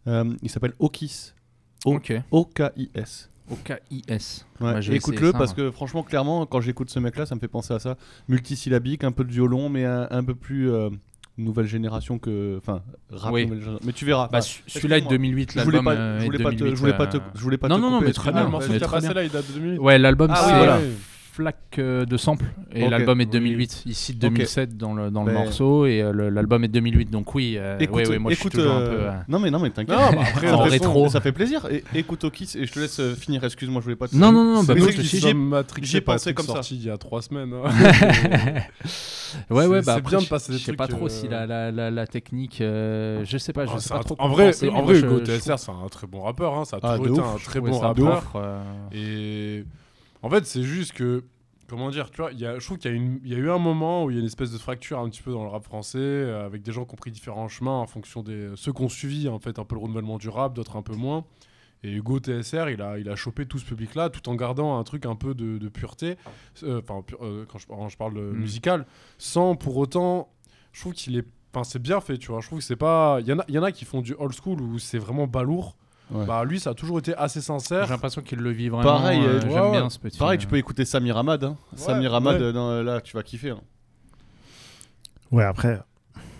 Il 0.06 0.48
s'appelle 0.48 0.72
Okis. 0.78 1.32
O- 1.84 1.94
Ok. 1.96 2.12
O-K-I-S. 2.30 3.30
Ouais, 4.60 4.82
Écoute-le 4.96 5.32
parce 5.38 5.52
que 5.54 5.70
franchement, 5.70 6.02
clairement, 6.02 6.44
quand 6.46 6.60
j'écoute 6.60 6.90
ce 6.90 6.98
mec-là, 6.98 7.24
ça 7.26 7.34
me 7.34 7.40
fait 7.40 7.48
penser 7.48 7.72
à 7.74 7.78
ça. 7.78 7.96
Multisyllabique, 8.28 9.04
un 9.04 9.12
peu 9.12 9.24
de 9.24 9.30
violon, 9.32 9.68
mais 9.70 9.84
un, 9.86 10.06
un 10.10 10.22
peu 10.24 10.34
plus 10.34 10.70
nouvelle 11.38 11.66
génération 11.66 12.18
que. 12.18 12.58
Enfin, 12.58 12.82
rap 13.10 13.32
Oui. 13.32 13.44
nouvelle 13.44 13.60
génération. 13.60 13.86
Mais 13.86 13.92
tu 13.92 14.04
verras. 14.04 14.28
Bah, 14.30 14.40
celui-là 14.40 14.98
est 14.98 15.00
de 15.00 15.06
excuse-moi. 15.06 15.10
2008, 15.10 15.52
Je 15.56 15.60
voulais 15.64 15.76
l'album, 15.78 15.94
pas, 15.94 16.00
euh, 16.00 16.20
je 16.20 16.24
voulais 16.26 16.38
pas 16.38 16.50
te, 16.50 16.56
2008, 16.56 16.74
je 16.76 16.80
voulais 16.80 16.96
pas 16.96 17.06
te, 17.06 17.16
je 17.34 17.40
voulais 17.42 17.56
pas 17.58 17.68
non, 17.68 17.76
te 17.76 17.80
non, 17.80 17.90
non, 17.90 18.00
mais 18.00 18.12
très 18.12 18.30
excuse-moi. 18.30 18.32
bien, 18.32 18.44
le 18.44 18.50
morceau 18.50 18.68
mais 18.72 18.78
qui 18.78 18.84
a 18.84 18.86
très 18.86 18.96
passé 18.96 19.06
bien. 19.08 19.14
là, 19.14 19.24
il 19.24 19.30
date 19.30 19.46
de 19.48 19.52
2008. 19.54 19.78
Ouais, 19.78 19.98
l'album 19.98 20.30
Ah 20.32 20.36
c'est 20.36 20.46
oui, 20.52 20.56
voilà. 20.58 20.78
Flaque 21.38 21.76
euh, 21.78 22.04
de 22.04 22.16
sample 22.16 22.46
et 22.72 22.88
l'album 22.88 23.20
est 23.20 23.26
de 23.26 23.30
Oui. 23.38 23.50
2008. 23.50 23.84
Ici 23.86 24.12
de 24.12 24.26
Ok. 24.26 24.32
2007 24.32 24.76
dans 24.76 24.92
le, 24.92 25.08
dans 25.08 25.22
le 25.22 25.32
Mais- 25.32 25.38
morceau 25.38 25.86
et 25.86 26.02
euh, 26.02 26.30
l'album 26.30 26.64
est 26.64 26.68
de 26.68 26.72
2008. 26.72 27.10
Donc 27.12 27.32
oui, 27.36 27.54
euh, 27.56 27.78
Écoute, 27.78 27.94
ouais, 27.96 28.08
ouais, 28.08 28.18
moi 28.18 28.32
écoute, 28.32 28.52
je 28.52 28.58
suis 28.58 28.66
toujours 28.66 28.76
un 28.76 28.80
peu. 28.86 28.98
Non 29.28 29.38
mais 29.38 29.48
non 29.52 29.60
mais 29.60 29.70
t'inquiète. 29.70 29.96
Bah 29.96 30.08
après, 30.20 30.48
ça, 30.48 30.56
en 30.56 30.64
fait, 30.64 30.70
rétro. 30.70 31.08
ça 31.08 31.20
fait 31.20 31.30
plaisir. 31.30 31.66
Et, 31.70 31.84
écoute 31.94 32.24
Okis 32.24 32.56
et 32.58 32.66
je 32.66 32.72
te 32.72 32.80
laisse 32.80 33.00
finir. 33.14 33.44
Excuse-moi, 33.44 33.80
je 33.80 33.84
voulais 33.84 33.94
pas. 33.96 34.08
Te... 34.08 34.16
Non, 34.16 34.32
non, 34.32 34.42
non, 34.42 34.64
bah, 34.64 34.74
Mais 34.74 34.80
pas 34.80 34.86
c'est 34.86 34.92
de 34.92 34.96
que 34.96 35.02
souci. 35.04 35.20
j'y 35.20 35.28
ai- 35.28 35.34
Matrix, 35.34 35.82
j'y 35.84 35.96
ai 35.98 36.00
pensé 36.00 36.34
comme 36.34 36.46
ça. 36.46 36.54
sorti 36.54 36.74
il 36.74 36.84
y 36.86 36.90
a 36.90 36.98
trois 36.98 37.22
semaines. 37.22 37.52
hein. 37.54 37.70
Ouais, 39.50 39.66
ouais, 39.66 39.80
C'est- 39.82 39.86
bah 39.86 40.00
bien 40.00 40.20
de 40.20 40.24
passer 40.24 40.52
des 40.52 40.58
Je 40.58 40.62
sais 40.64 40.68
trucs, 40.72 40.78
pas 40.78 40.88
trop 40.88 41.08
si 41.08 41.28
la, 41.28 41.46
la, 41.46 41.70
la, 41.70 41.90
la 41.90 42.06
technique. 42.06 42.56
je 42.60 43.36
sais 43.38 43.52
pas, 43.52 43.66
je 43.66 43.72
Ah, 43.76 43.78
sais 43.78 43.90
pas 43.90 44.00
trop. 44.02 44.14
tr- 44.14 44.20
en 44.22 44.28
vrai, 44.28 44.50
en 44.72 44.82
vrai 44.82 44.98
Hugo 45.00 45.20
TSR, 45.20 45.58
c'est 45.58 45.70
un 45.70 45.86
très 45.90 46.06
bon 46.06 46.22
rappeur. 46.22 46.54
hein, 46.54 46.64
Ça 46.64 46.78
a 46.78 46.80
Ah, 46.82 46.96
toujours 46.98 47.18
été 47.18 47.28
un 47.28 47.36
très 47.44 47.60
bon 47.60 47.78
rappeur. 47.78 48.22
Et 48.92 49.64
en 50.22 50.30
fait, 50.30 50.46
c'est 50.46 50.62
juste 50.62 50.92
que, 50.92 51.24
comment 51.68 51.90
dire, 51.90 52.10
tu 52.10 52.18
vois, 52.22 52.32
y 52.32 52.44
a, 52.46 52.58
je 52.58 52.64
trouve 52.64 52.78
qu'il 52.78 52.90
y, 53.24 53.34
a 53.34 53.36
y 53.36 53.40
eu 53.40 53.50
un 53.50 53.58
moment 53.58 54.04
où 54.04 54.10
il 54.10 54.14
y 54.14 54.16
a 54.16 54.20
une 54.20 54.26
espèce 54.26 54.50
de 54.52 54.58
fracture 54.58 54.98
un 54.98 55.08
petit 55.08 55.22
peu 55.22 55.32
dans 55.32 55.42
le 55.44 55.50
rap 55.50 55.64
français, 55.64 55.98
euh, 55.98 56.44
avec 56.46 56.62
des 56.62 56.72
gens 56.72 56.84
qui 56.84 56.94
ont 56.94 56.96
pris 56.96 57.10
différents 57.10 57.48
chemins 57.48 57.78
en 57.78 57.86
fonction 57.86 58.22
des 58.22 58.50
ceux 58.56 58.72
qui 58.72 58.82
ont 58.82 58.88
suivi 58.88 59.28
en 59.28 59.38
fait 59.38 59.58
un 59.58 59.64
peu 59.64 59.74
le 59.74 59.80
renouvellement 59.82 60.18
du 60.18 60.28
rap, 60.28 60.54
d'autres 60.54 60.76
un 60.76 60.82
peu 60.82 60.94
moins. 60.94 61.24
Et 61.84 61.92
Hugo 61.92 62.18
TSR, 62.18 62.70
il 62.70 62.82
a, 62.82 62.98
il 62.98 63.08
a 63.08 63.14
chopé 63.14 63.46
tout 63.46 63.58
ce 63.58 63.64
public-là, 63.64 64.10
tout 64.10 64.28
en 64.28 64.34
gardant 64.34 64.78
un 64.80 64.82
truc 64.82 65.06
un 65.06 65.14
peu 65.14 65.32
de, 65.34 65.58
de 65.58 65.68
pureté, 65.68 66.16
euh, 66.64 66.80
enfin, 66.82 67.04
euh, 67.22 67.44
quand, 67.46 67.58
je, 67.58 67.68
quand 67.68 67.88
je 67.88 67.96
parle 67.96 68.14
de 68.14 68.20
Mm. 68.20 68.36
musical, 68.36 68.86
sans 69.16 69.54
pour 69.54 69.76
autant, 69.76 70.32
je 70.72 70.80
trouve 70.80 70.94
qu'il 70.94 71.16
est, 71.16 71.26
enfin, 71.54 71.62
c'est 71.62 71.78
bien 71.80 72.00
fait, 72.00 72.18
tu 72.18 72.32
vois. 72.32 72.40
Je 72.40 72.46
trouve 72.48 72.58
que 72.58 72.64
c'est 72.64 72.74
pas, 72.74 73.18
il 73.20 73.28
y 73.28 73.32
en 73.32 73.38
a, 73.38 73.44
y 73.48 73.58
en 73.58 73.62
a 73.62 73.70
qui 73.70 73.84
font 73.84 74.00
du 74.00 74.14
old 74.18 74.32
school 74.34 74.60
où 74.60 74.80
c'est 74.80 74.98
vraiment 74.98 75.28
balourd. 75.28 75.76
Ouais. 76.10 76.24
Bah 76.24 76.42
lui, 76.44 76.58
ça 76.58 76.70
a 76.70 76.74
toujours 76.74 76.98
été 77.00 77.14
assez 77.16 77.40
sincère. 77.42 77.84
J'ai 77.84 77.90
l'impression 77.92 78.22
qu'il 78.22 78.38
le 78.38 78.50
vit 78.50 78.68
vraiment. 78.70 78.82
Pareil, 78.84 79.20
euh, 79.20 79.34
euh, 79.34 79.40
J'aime 79.42 79.50
ouais, 79.64 79.70
bien 79.72 79.90
ce 79.90 79.98
petit. 79.98 80.18
Pareil, 80.18 80.38
euh, 80.38 80.40
tu 80.40 80.46
peux 80.46 80.56
écouter 80.56 80.84
Samir 80.86 81.16
Hamad. 81.18 81.44
Hein. 81.44 81.56
Ouais, 81.72 81.78
Samir 81.78 82.14
Hamad, 82.14 82.36
ouais. 82.36 82.42
euh, 82.46 82.52
dans- 82.52 82.82
là, 82.82 83.00
tu 83.02 83.14
vas 83.16 83.22
kiffer. 83.22 83.50
hein. 83.50 83.60
Ouais, 85.30 85.44
après, 85.44 85.80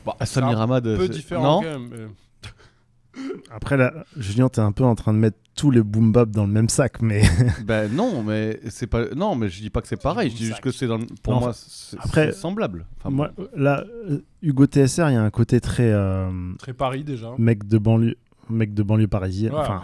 Bah, 0.06 0.16
Samir 0.24 0.60
Hamad, 0.60 0.86
un 0.86 0.96
peu 0.96 1.06
c'est- 1.06 1.12
différent 1.12 1.60
Non 1.60 1.62
quand 1.62 1.78
même. 1.78 1.88
mais- 1.90 3.20
après 3.50 3.76
là, 3.76 3.92
Julien, 4.16 4.48
t'es 4.48 4.60
un 4.60 4.72
peu 4.72 4.84
en 4.84 4.94
train 4.94 5.12
de 5.12 5.18
mettre 5.18 5.36
tous 5.54 5.70
les 5.70 5.82
boom 5.82 6.12
bap 6.12 6.30
dans 6.30 6.46
le 6.46 6.52
même 6.52 6.68
sac, 6.68 7.02
mais 7.02 7.22
Ben 7.66 7.92
non, 7.92 8.22
mais 8.22 8.60
c'est 8.70 8.86
pas. 8.86 9.06
Non, 9.14 9.34
mais 9.34 9.48
je 9.48 9.60
dis 9.60 9.70
pas 9.70 9.82
que 9.82 9.88
c'est 9.88 10.00
pareil. 10.00 10.30
Je 10.30 10.36
dis 10.36 10.46
juste 10.46 10.60
que 10.60 10.70
c'est 10.70 10.86
dans. 10.86 11.00
Pour 11.22 11.34
Non, 11.34 11.40
moi, 11.40 11.52
c'est 11.52 12.32
semblable. 12.32 12.86
Enfin, 12.98 13.10
moi, 13.10 13.32
là, 13.54 13.84
euh, 14.08 14.20
Hugo 14.40 14.66
TSR, 14.66 15.10
il 15.10 15.14
y 15.14 15.16
a 15.16 15.22
un 15.22 15.30
côté 15.30 15.60
très 15.60 15.90
euh, 15.92 16.30
Très 16.58 16.72
Paris 16.72 17.02
déjà. 17.04 17.32
mec 17.38 17.66
de 17.66 17.76
banlieue. 17.78 18.16
Mec 18.50 18.74
de 18.74 18.82
banlieue 18.82 19.08
parisienne. 19.08 19.52
Ouais, 19.52 19.58
enfin, 19.60 19.82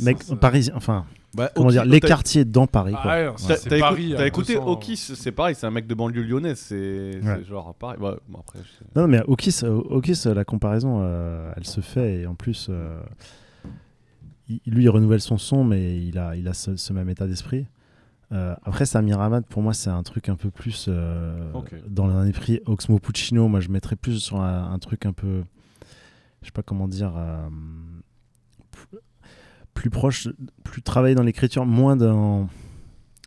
mec 0.00 0.22
ça, 0.22 0.36
parisien. 0.36 0.74
Enfin, 0.76 1.04
Bah, 1.34 1.50
comment 1.54 1.68
Oki- 1.68 1.72
dire, 1.72 1.84
les 1.84 2.00
quartiers 2.00 2.44
dans 2.44 2.66
Paris. 2.66 2.92
Quoi. 2.92 3.00
Ah 3.04 3.30
ouais, 3.32 3.56
T'as 3.68 4.22
à 4.22 4.26
écouté 4.26 4.54
200. 4.54 4.66
Okis, 4.66 4.96
c'est 4.96 5.32
pareil, 5.32 5.54
c'est 5.54 5.66
un 5.66 5.70
mec 5.70 5.86
de 5.86 5.94
banlieue 5.94 6.22
lyonnaise, 6.22 6.58
c'est 6.58 7.20
Ouais. 7.22 7.44
genre 7.44 7.74
pareil. 7.74 7.98
Ouais, 8.00 8.14
bon, 8.28 8.38
après, 8.40 8.60
Non, 8.94 9.02
non, 9.02 9.08
mais 9.08 9.20
Okis, 9.26 9.60
Okis, 9.64 10.22
la 10.34 10.44
comparaison, 10.44 11.00
euh, 11.02 11.52
elle 11.56 11.66
se 11.66 11.80
fait. 11.80 12.20
Et 12.22 12.26
en 12.26 12.34
plus, 12.34 12.68
euh, 12.70 13.00
il- 14.48 14.60
lui, 14.66 14.84
il 14.84 14.88
renouvelle 14.88 15.20
son 15.20 15.38
son, 15.38 15.64
mais 15.64 15.96
il 16.04 16.18
a, 16.18 16.36
il 16.36 16.46
a 16.48 16.54
ce, 16.54 16.76
ce 16.76 16.92
même 16.92 17.08
état 17.08 17.26
d'esprit. 17.26 17.66
Euh, 18.32 18.54
après, 18.64 18.86
Samir 18.86 19.20
Hamad, 19.20 19.44
pour 19.46 19.62
moi, 19.62 19.72
c'est 19.72 19.90
un 19.90 20.02
truc 20.02 20.28
un 20.28 20.34
peu 20.36 20.50
plus 20.50 20.86
euh, 20.88 21.52
dans 21.88 22.06
un 22.08 22.26
esprit 22.26 22.60
Oxmo 22.66 22.98
Puccino. 22.98 23.46
Moi, 23.48 23.60
je 23.60 23.68
mettrais 23.68 23.94
plus 23.96 24.18
sur 24.18 24.40
un, 24.40 24.72
un 24.72 24.78
truc 24.78 25.06
un 25.06 25.12
peu, 25.12 25.44
je 26.42 26.46
sais 26.46 26.52
pas 26.52 26.62
comment 26.62 26.88
dire, 26.88 27.14
euh, 27.16 27.48
plus 29.74 29.90
proche, 29.90 30.28
plus 30.64 30.82
travaillé 30.82 31.14
dans 31.14 31.22
l'écriture, 31.22 31.66
moins 31.66 31.96
dans, 31.96 32.48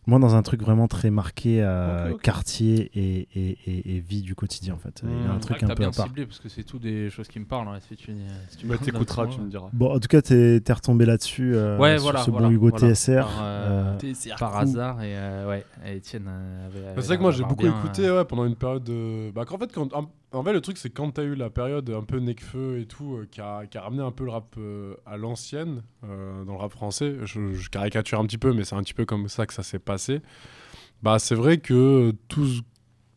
moins 0.07 0.19
dans 0.19 0.33
un 0.33 0.41
truc 0.41 0.61
vraiment 0.61 0.87
très 0.87 1.11
marqué 1.11 1.63
ok. 2.11 2.21
quartier 2.21 2.89
et, 2.95 3.27
et, 3.35 3.57
et- 3.67 3.95
et 3.95 3.99
vie 3.99 4.23
du 4.23 4.33
quotidien, 4.33 4.73
en 4.73 4.77
fait. 4.79 5.03
Il 5.03 5.09
y 5.09 5.13
a 5.25 5.31
Hmm. 5.31 5.35
un 5.35 5.39
truc 5.39 5.57
que 5.59 5.65
un 5.65 5.69
peu 5.69 5.75
bien 5.75 5.89
à 5.89 5.91
part. 5.91 6.07
ciblé 6.07 6.25
parce 6.25 6.39
que 6.39 6.49
c'est 6.49 6.63
tout 6.63 6.79
des 6.79 7.11
choses 7.11 7.27
qui 7.27 7.39
me 7.39 7.45
parlent. 7.45 7.67
hein, 7.67 7.79
si 7.87 7.95
tu, 7.95 8.13
si 8.49 8.57
tu 8.57 8.65
Bah, 8.65 8.77
t'écouteras, 8.79 9.27
tu 9.27 9.41
me 9.41 9.49
diras. 9.49 9.69
Bon, 9.73 9.93
en 9.93 9.99
tout 9.99 10.07
cas, 10.07 10.23
t'es 10.23 10.57
es 10.65 10.73
retombé 10.73 11.05
là-dessus 11.05 11.55
euh, 11.55 11.77
Ouais, 11.77 11.97
sur 11.97 12.03
voilà, 12.03 12.23
ce 12.23 12.31
voilà, 12.31 12.47
bon 12.47 12.53
Hugo 12.55 12.69
voilà. 12.71 12.93
TSR. 12.95 13.21
Par, 13.25 13.39
euh, 13.43 13.97
euh, 14.01 14.35
par 14.39 14.55
hasard 14.57 15.03
et 15.03 15.15
euh, 15.15 15.47
ouais, 15.47 15.65
et 15.85 15.97
Étienne 15.97 16.25
euh, 16.27 16.65
avait. 16.67 16.87
avait 16.87 17.01
C'est 17.01 17.07
vrai 17.07 17.17
que 17.17 17.21
moi 17.21 17.31
j'ai 17.31 17.43
beaucoup 17.43 17.61
bien, 17.63 17.77
écouté 17.77 18.07
euh, 18.07 18.17
ouais, 18.19 18.25
pendant 18.25 18.45
une 18.45 18.55
période 18.55 18.83
de. 18.83 19.29
Bah, 19.35 19.45
qu'en 19.45 19.59
fait, 19.59 19.71
quand, 19.71 19.93
en, 19.93 20.09
en 20.31 20.43
fait, 20.43 20.53
le 20.53 20.61
truc 20.61 20.77
c'est 20.77 20.89
quand 20.89 21.11
t'as 21.11 21.23
eu 21.23 21.35
la 21.35 21.49
période 21.49 21.89
un 21.89 22.03
peu 22.03 22.19
Necfeu 22.19 22.79
et 22.79 22.85
tout, 22.85 23.15
euh, 23.15 23.27
qui, 23.29 23.41
a, 23.41 23.65
ramené 23.81 24.03
un 24.03 24.11
peu 24.11 24.25
le 24.25 24.31
rap 24.31 24.55
euh, 24.57 24.95
à 25.05 25.17
l'ancienne, 25.17 25.81
euh, 26.03 26.43
dans 26.43 26.53
le 26.53 26.59
rap 26.59 26.71
français, 26.71 27.15
je, 27.23 27.69
caricature 27.69 28.19
un 28.19 28.25
petit 28.25 28.37
peu, 28.37 28.53
mais 28.53 28.63
c'est 28.63 28.75
un 28.75 28.83
petit 28.83 28.93
peu 28.93 29.05
comme 29.05 29.27
ça 29.27 29.47
que 29.47 29.53
ça 29.53 29.63
s'est 29.63 29.79
passé. 29.79 30.21
Bah, 31.01 31.17
c'est 31.17 31.35
vrai 31.35 31.57
que 31.57 32.13
tout 32.27 32.45
ce 32.45 32.61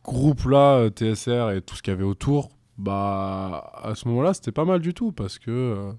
groupe-là, 0.03 0.89
TSR 0.89 1.51
et 1.51 1.61
tout 1.61 1.75
ce 1.75 1.83
qu'il 1.83 1.91
y 1.91 1.95
avait 1.95 2.03
autour, 2.03 2.49
bah, 2.77 3.71
à 3.83 3.93
ce 3.95 4.07
moment-là, 4.07 4.33
c'était 4.33 4.51
pas 4.51 4.65
mal 4.65 4.79
du 4.79 4.93
tout 4.93 5.11
parce 5.11 5.37
que. 5.37 5.91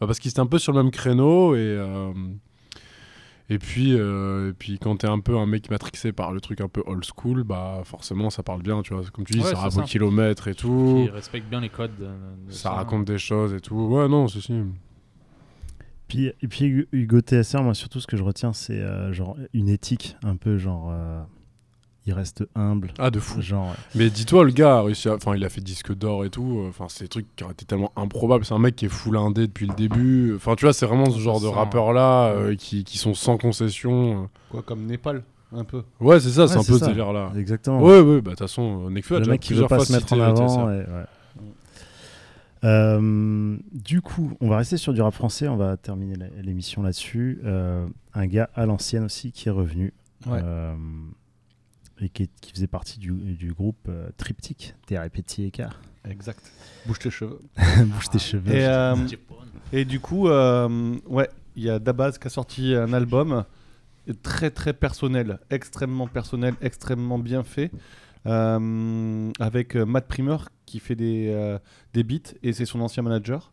bah, 0.00 0.06
parce 0.06 0.18
qu'ils 0.18 0.30
étaient 0.30 0.40
un 0.40 0.46
peu 0.46 0.58
sur 0.58 0.72
le 0.72 0.82
même 0.82 0.92
créneau 0.92 1.54
et. 1.54 1.78
Et 3.52 3.58
puis, 3.58 3.94
euh, 3.94 4.50
et 4.50 4.52
puis 4.52 4.78
quand 4.78 4.96
t'es 4.96 5.06
un 5.08 5.20
peu 5.20 5.36
un 5.36 5.46
mec 5.46 5.70
matrixé 5.70 6.12
par 6.12 6.32
le 6.32 6.40
truc 6.40 6.60
un 6.60 6.68
peu 6.68 6.82
old 6.86 7.04
school, 7.04 7.42
bah 7.44 7.82
forcément 7.84 8.30
ça 8.30 8.42
parle 8.42 8.62
bien, 8.62 8.82
tu 8.82 8.94
vois. 8.94 9.02
Comme 9.12 9.24
tu 9.24 9.34
dis, 9.34 9.40
Ouais, 9.40 9.50
ça 9.50 9.56
rappe 9.58 9.76
au 9.76 9.82
kilomètre 9.82 10.48
et 10.48 10.54
tout. 10.54 11.04
Qui 11.06 11.10
respecte 11.10 11.48
bien 11.48 11.60
les 11.60 11.68
codes. 11.70 11.96
de- 11.98 12.04
de 12.06 12.52
Ça 12.52 12.70
raconte 12.70 13.04
des 13.06 13.18
choses 13.18 13.52
et 13.54 13.60
tout. 13.60 13.74
Ouais, 13.76 14.08
non, 14.08 14.28
ceci. 14.28 14.54
Puis, 16.08 16.26
et 16.26 16.48
puis 16.48 16.64
Hugo- 16.66 16.88
Hugo 16.92 17.20
TSR, 17.20 17.62
moi 17.62 17.74
surtout 17.74 17.98
ce 18.00 18.06
que 18.06 18.16
je 18.16 18.22
retiens, 18.22 18.52
c'est 18.52 18.78
euh, 18.80 19.12
genre 19.12 19.36
une 19.54 19.68
éthique 19.68 20.16
un 20.22 20.36
peu 20.36 20.58
genre. 20.58 20.90
euh, 20.92 21.22
il 22.06 22.12
reste 22.12 22.44
humble. 22.56 22.92
Ah, 22.98 23.10
de 23.10 23.20
fou. 23.20 23.40
Genre, 23.40 23.74
Mais 23.94 24.10
dis-toi, 24.10 24.44
le 24.44 24.50
gars 24.50 24.78
a 24.78 24.82
réussi 24.82 25.08
à... 25.08 25.14
Enfin, 25.14 25.36
il 25.36 25.44
a 25.44 25.48
fait 25.48 25.60
disque 25.60 25.94
d'or 25.94 26.24
et 26.24 26.30
tout. 26.30 26.60
euh, 26.64 26.68
Enfin, 26.68 26.86
c'est 26.88 27.04
des 27.04 27.08
trucs 27.08 27.26
qui 27.36 27.44
auraient 27.44 27.52
été 27.52 27.64
tellement 27.64 27.92
improbables. 27.96 28.44
C'est 28.44 28.54
un 28.54 28.58
mec 28.58 28.74
qui 28.76 28.86
est 28.86 28.88
full 28.88 29.16
indé 29.16 29.46
depuis 29.46 29.66
le 29.66 29.74
début. 29.74 30.34
Enfin, 30.34 30.54
tu 30.56 30.64
vois, 30.64 30.72
c'est 30.72 30.86
vraiment 30.86 31.10
ce 31.10 31.18
genre 31.20 31.40
de 31.40 31.46
rappeurs-là 31.46 32.26
euh, 32.30 32.56
qui, 32.56 32.82
qui 32.84 32.98
sont 32.98 33.14
sans 33.14 33.36
concession. 33.38 34.28
Quoi, 34.50 34.62
comme 34.62 34.84
Népal, 34.86 35.22
un 35.54 35.64
peu. 35.64 35.82
Ouais, 36.00 36.18
c'est 36.18 36.30
ça, 36.30 36.48
c'est 36.48 36.56
un 36.58 36.64
peu 36.64 36.78
ça. 36.78 36.86
ce 36.86 36.90
délire-là. 36.90 37.30
Exactement. 37.36 37.80
Ouais, 37.80 38.00
ouais, 38.00 38.20
bah 38.20 38.30
de 38.32 38.36
toute 38.36 38.38
façon, 38.40 38.90
Nekfeu 38.90 39.14
a 39.16 39.18
le 39.18 39.24
déjà 39.24 39.32
mec 39.32 39.40
qui 39.40 39.52
veut 39.52 39.66
plusieurs 39.66 39.68
pas 39.68 39.76
fois 39.76 39.84
se 39.84 39.92
mettre 39.92 40.12
en 40.12 40.20
avant. 40.20 40.46
TSR. 40.48 40.70
et- 40.70 40.92
ouais. 40.92 41.04
Euh, 42.64 43.56
du 43.72 44.00
coup, 44.02 44.32
on 44.40 44.48
va 44.48 44.58
rester 44.58 44.76
sur 44.76 44.92
du 44.92 45.02
rap 45.02 45.14
français. 45.14 45.48
On 45.48 45.56
va 45.56 45.76
terminer 45.76 46.14
l'émission 46.42 46.82
là-dessus. 46.82 47.40
Euh, 47.44 47.86
un 48.14 48.26
gars 48.26 48.50
à 48.54 48.66
l'ancienne 48.66 49.04
aussi 49.04 49.32
qui 49.32 49.48
est 49.48 49.52
revenu. 49.52 49.92
Ouais. 50.26 50.40
Et 52.02 52.08
qui, 52.08 52.24
est- 52.24 52.30
qui 52.40 52.52
faisait 52.52 52.66
partie 52.66 52.98
du, 52.98 53.10
du 53.12 53.52
groupe 53.52 53.86
euh, 53.88 54.08
Triptyque, 54.16 54.74
TRPT 54.86 55.40
Écart. 55.40 55.80
Exact. 56.08 56.42
Bouge 56.86 56.98
tes 56.98 57.10
cheveux. 57.10 57.38
Bouge 57.86 58.08
tes 58.10 58.18
cheveux. 58.18 58.54
Et, 58.54 58.66
euh, 58.66 58.96
et 59.72 59.84
du 59.84 60.00
coup, 60.00 60.28
euh, 60.28 60.96
ouais, 61.06 61.28
il 61.56 61.62
y 61.62 61.70
a 61.70 61.78
Dabaz 61.78 62.18
qui 62.18 62.26
a 62.26 62.30
sorti 62.30 62.74
un 62.74 62.92
album 62.92 63.44
très 64.22 64.50
très 64.50 64.72
personnel, 64.72 65.38
extrêmement 65.50 66.08
personnel, 66.08 66.54
extrêmement 66.60 67.18
bien 67.20 67.44
fait, 67.44 67.70
euh, 68.26 69.30
avec 69.38 69.76
euh, 69.76 69.84
Matt 69.84 70.08
Primer 70.08 70.36
qui 70.66 70.80
fait 70.80 70.94
des, 70.96 71.28
euh, 71.28 71.58
des 71.92 72.02
beats 72.02 72.32
et 72.42 72.52
c'est 72.52 72.66
son 72.66 72.80
ancien 72.80 73.02
manager. 73.02 73.52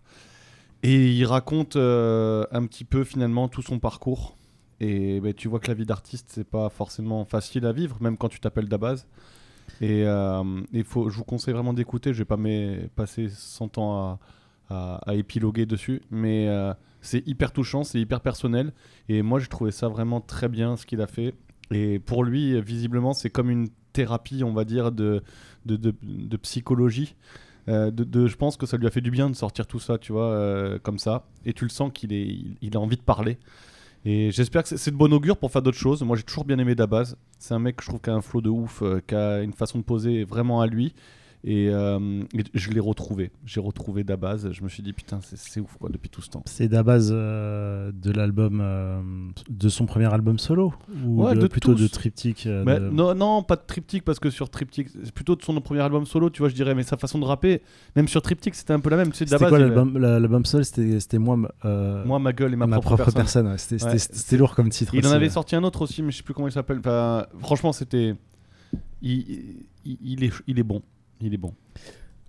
Et 0.81 1.11
il 1.11 1.25
raconte 1.25 1.75
euh, 1.75 2.45
un 2.51 2.65
petit 2.65 2.85
peu 2.85 3.03
finalement 3.03 3.47
tout 3.49 3.61
son 3.61 3.79
parcours. 3.79 4.37
Et 4.79 5.19
ben, 5.19 5.33
tu 5.33 5.47
vois 5.47 5.59
que 5.59 5.67
la 5.67 5.73
vie 5.73 5.85
d'artiste, 5.85 6.27
c'est 6.29 6.47
pas 6.47 6.69
forcément 6.69 7.25
facile 7.25 7.65
à 7.65 7.73
vivre, 7.73 7.97
même 8.01 8.17
quand 8.17 8.29
tu 8.29 8.39
t'appelles 8.39 8.69
Dabaz. 8.69 9.05
Et 9.81 10.03
euh, 10.05 10.61
il 10.71 10.83
faut, 10.83 11.09
je 11.09 11.17
vous 11.17 11.23
conseille 11.23 11.53
vraiment 11.53 11.73
d'écouter. 11.73 12.13
Je 12.13 12.19
vais 12.19 12.25
pas 12.25 12.37
passer 12.95 13.29
100 13.29 13.77
ans 13.77 14.19
à, 14.69 14.99
à, 15.05 15.15
épiloguer 15.15 15.65
dessus, 15.65 16.01
mais 16.11 16.47
euh, 16.47 16.73
c'est 17.01 17.27
hyper 17.27 17.51
touchant, 17.51 17.83
c'est 17.83 17.99
hyper 17.99 18.21
personnel. 18.21 18.73
Et 19.09 19.21
moi, 19.21 19.39
j'ai 19.39 19.47
trouvé 19.47 19.71
ça 19.71 19.87
vraiment 19.89 20.21
très 20.21 20.47
bien 20.47 20.77
ce 20.77 20.85
qu'il 20.85 21.01
a 21.01 21.07
fait. 21.07 21.33
Et 21.71 21.99
pour 21.99 22.23
lui, 22.23 22.59
visiblement, 22.61 23.13
c'est 23.13 23.29
comme 23.29 23.49
une 23.49 23.69
thérapie, 23.93 24.43
on 24.43 24.53
va 24.53 24.65
dire, 24.65 24.91
de, 24.91 25.23
de, 25.65 25.75
de- 26.01 26.37
psychologie. 26.37 27.15
Euh, 27.67 27.91
de, 27.91 28.03
de- 28.03 28.27
je 28.27 28.35
pense 28.35 28.57
que 28.57 28.65
ça 28.65 28.77
lui 28.77 28.87
a 28.87 28.91
fait 28.91 29.01
du 29.01 29.11
bien 29.11 29.29
de 29.29 29.35
sortir 29.35 29.67
tout 29.67 29.79
ça, 29.79 29.97
tu 29.97 30.11
vois, 30.11 30.31
euh, 30.31 30.79
comme 30.79 30.97
ça. 30.99 31.27
Et 31.45 31.53
tu 31.53 31.65
le 31.65 31.69
sens 31.69 31.91
qu'il 31.93 32.11
il 32.61 32.77
a 32.77 32.79
envie 32.79 32.97
de 32.97 33.01
parler. 33.01 33.37
Et 34.05 34.31
j'espère 34.31 34.63
que 34.63 34.69
c'est- 34.77 34.91
de 34.91 34.95
bon 34.95 35.11
augure 35.13 35.37
pour 35.37 35.51
faire 35.51 35.61
d'autres 35.61 35.77
choses. 35.77 36.01
Moi, 36.03 36.15
j'ai 36.15 36.23
toujours 36.23 36.45
bien 36.45 36.57
aimé 36.57 36.73
Dabaz. 36.75 37.15
C'est 37.37 37.53
un 37.53 37.59
mec 37.59 37.75
que 37.75 37.83
je 37.83 37.89
trouve 37.89 37.99
qui 38.01 38.09
a 38.09 38.13
un 38.13 38.21
flow 38.21 38.41
de 38.41 38.49
ouf, 38.49 38.81
euh, 38.81 39.01
qui 39.05 39.13
a 39.15 39.41
une 39.41 39.53
façon 39.53 39.77
de 39.79 39.83
poser 39.83 40.23
vraiment 40.23 40.61
à 40.61 40.67
lui. 40.67 40.93
Et, 41.45 41.69
euh, 41.69 42.21
et 42.33 42.43
je 42.53 42.69
l'ai 42.71 42.81
retrouvé. 42.81 43.31
J'ai 43.45 43.61
retrouvé 43.61 44.03
Dabaz. 44.03 44.51
Je 44.51 44.61
me 44.61 44.67
suis 44.67 44.83
dit, 44.83 44.91
putain, 44.91 45.19
c'est- 45.21 45.61
ouf, 45.61 45.77
quoi, 45.79 45.89
depuis 45.89 46.09
tout 46.09 46.21
ce 46.21 46.29
temps. 46.29 46.43
C'est 46.45 46.69
la 46.69 46.83
base 46.83 47.11
euh, 47.15 47.93
de 47.93 48.11
l'album, 48.11 48.59
euh, 48.61 48.99
de 49.49 49.69
son 49.69 49.85
premier 49.85 50.13
album 50.13 50.37
solo 50.37 50.73
Ou 51.05 51.23
Ouais, 51.23 51.35
de- 51.35 51.39
de 51.41 51.47
plutôt 51.47 51.73
tous. 51.75 51.81
de 51.83 51.87
triptyque 51.87 52.45
euh, 52.45 52.63
Mais 52.65 52.77
de- 52.77 52.89
non, 52.89 53.15
non, 53.15 53.41
pas 53.41 53.55
de 53.55 53.61
triptyque 53.65 54.03
parce 54.03 54.19
que 54.19 54.29
sur 54.29 54.49
triptyque, 54.49 54.89
c'est 55.01 55.13
plutôt 55.13 55.37
de 55.37 55.41
son 55.41 55.59
premier 55.61 55.79
album 55.79 56.05
solo, 56.05 56.29
tu 56.29 56.39
vois, 56.39 56.49
je 56.49 56.55
dirais, 56.55 56.75
mais 56.75 56.83
sa 56.83 56.97
façon 56.97 57.17
de 57.19 57.23
rapper, 57.25 57.61
même 57.95 58.09
sur 58.09 58.21
triptyque, 58.21 58.55
c'était 58.55 58.73
un 58.73 58.81
peu 58.81 58.89
la 58.89 58.97
même. 58.97 59.11
Tu 59.11 59.19
sais, 59.19 59.25
C'était 59.25 59.37
Dabaz, 59.37 59.49
quoi 59.49 59.59
l'album 59.59 59.97
la- 59.97 60.19
L'album 60.19 60.43
solo 60.43 60.63
C'était 60.65 61.19
moi, 61.19 61.37
Moi, 61.63 62.19
ma 62.19 62.33
gueule 62.33 62.51
et 62.51 62.55
ma, 62.57 62.67
propre, 62.67 62.81
propre 62.97 63.03
personne. 63.13 63.45
personne. 63.45 63.47
ouais. 63.47 63.57
C'était 63.97 64.33
Ouais, 64.35 64.37
lourd 64.39 64.55
comme 64.55 64.69
titre. 64.69 64.93
Il 64.93 65.07
en 65.07 65.11
avait 65.11 65.29
sorti 65.29 65.55
un 65.55 65.63
autre 65.63 65.83
aussi, 65.83 66.03
mais 66.03 66.11
je 66.11 66.17
sais 66.17 66.23
plus 66.23 66.33
comment 66.33 66.49
il 66.49 66.51
s'appelle. 66.51 66.79
Enfin, 66.79 67.27
franchement, 67.39 67.71
c'était. 67.71 68.15
Il, 69.01 69.55
il, 69.85 69.97
il 70.01 70.23
est, 70.25 70.33
il 70.45 70.59
est 70.59 70.63
bon. 70.63 70.81
Il 71.21 71.33
est 71.33 71.37
bon. 71.37 71.53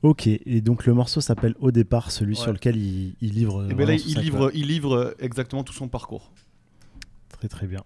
Ok, 0.03 0.27
et 0.27 0.61
donc 0.63 0.87
le 0.87 0.95
morceau 0.95 1.21
s'appelle 1.21 1.55
Au 1.61 1.71
départ, 1.71 2.11
celui 2.11 2.35
Ouais. 2.37 2.43
sur 2.43 2.53
lequel 2.53 2.77
il, 2.77 3.15
il 3.21 3.33
livre. 3.35 3.71
Et 3.71 3.75
ben 3.75 3.87
là, 3.87 3.95
il 3.95 4.19
livre, 4.19 4.39
quoi. 4.39 4.51
il 4.55 4.67
livre 4.67 5.15
exactement 5.19 5.63
tout 5.63 5.75
son 5.75 5.89
parcours. 5.89 6.33
Très 7.29 7.49
très 7.49 7.67
bien. 7.67 7.83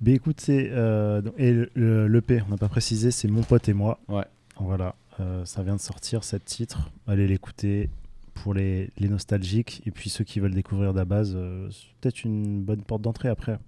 Mais 0.00 0.12
écoute, 0.12 0.40
c'est. 0.40 0.70
euh, 0.72 1.20
donc- 1.20 1.34
et 1.38 1.52
le- 1.74 2.22
on 2.46 2.50
n'a 2.50 2.56
pas 2.56 2.68
précisé, 2.68 3.10
c'est 3.10 3.28
Mon 3.28 3.42
pote 3.42 3.68
et 3.68 3.74
moi. 3.74 4.00
Ouais. 4.08 4.24
Voilà, 4.58 4.94
euh, 5.20 5.44
ça 5.44 5.62
vient 5.62 5.76
de 5.76 5.80
sortir, 5.80 6.24
cette 6.24 6.44
titre. 6.44 6.90
Allez 7.06 7.26
l'écouter 7.26 7.90
pour 8.34 8.54
les, 8.54 8.90
les 8.98 9.08
nostalgiques. 9.08 9.82
Et 9.86 9.90
puis 9.90 10.10
ceux 10.10 10.24
qui 10.24 10.40
veulent 10.40 10.54
découvrir 10.54 10.94
Dabaz, 10.94 11.34
euh, 11.34 11.68
c'est 11.70 11.86
peut-être 12.00 12.24
une 12.24 12.62
bonne 12.62 12.82
porte 12.82 13.02
d'entrée 13.02 13.28
après. 13.28 13.58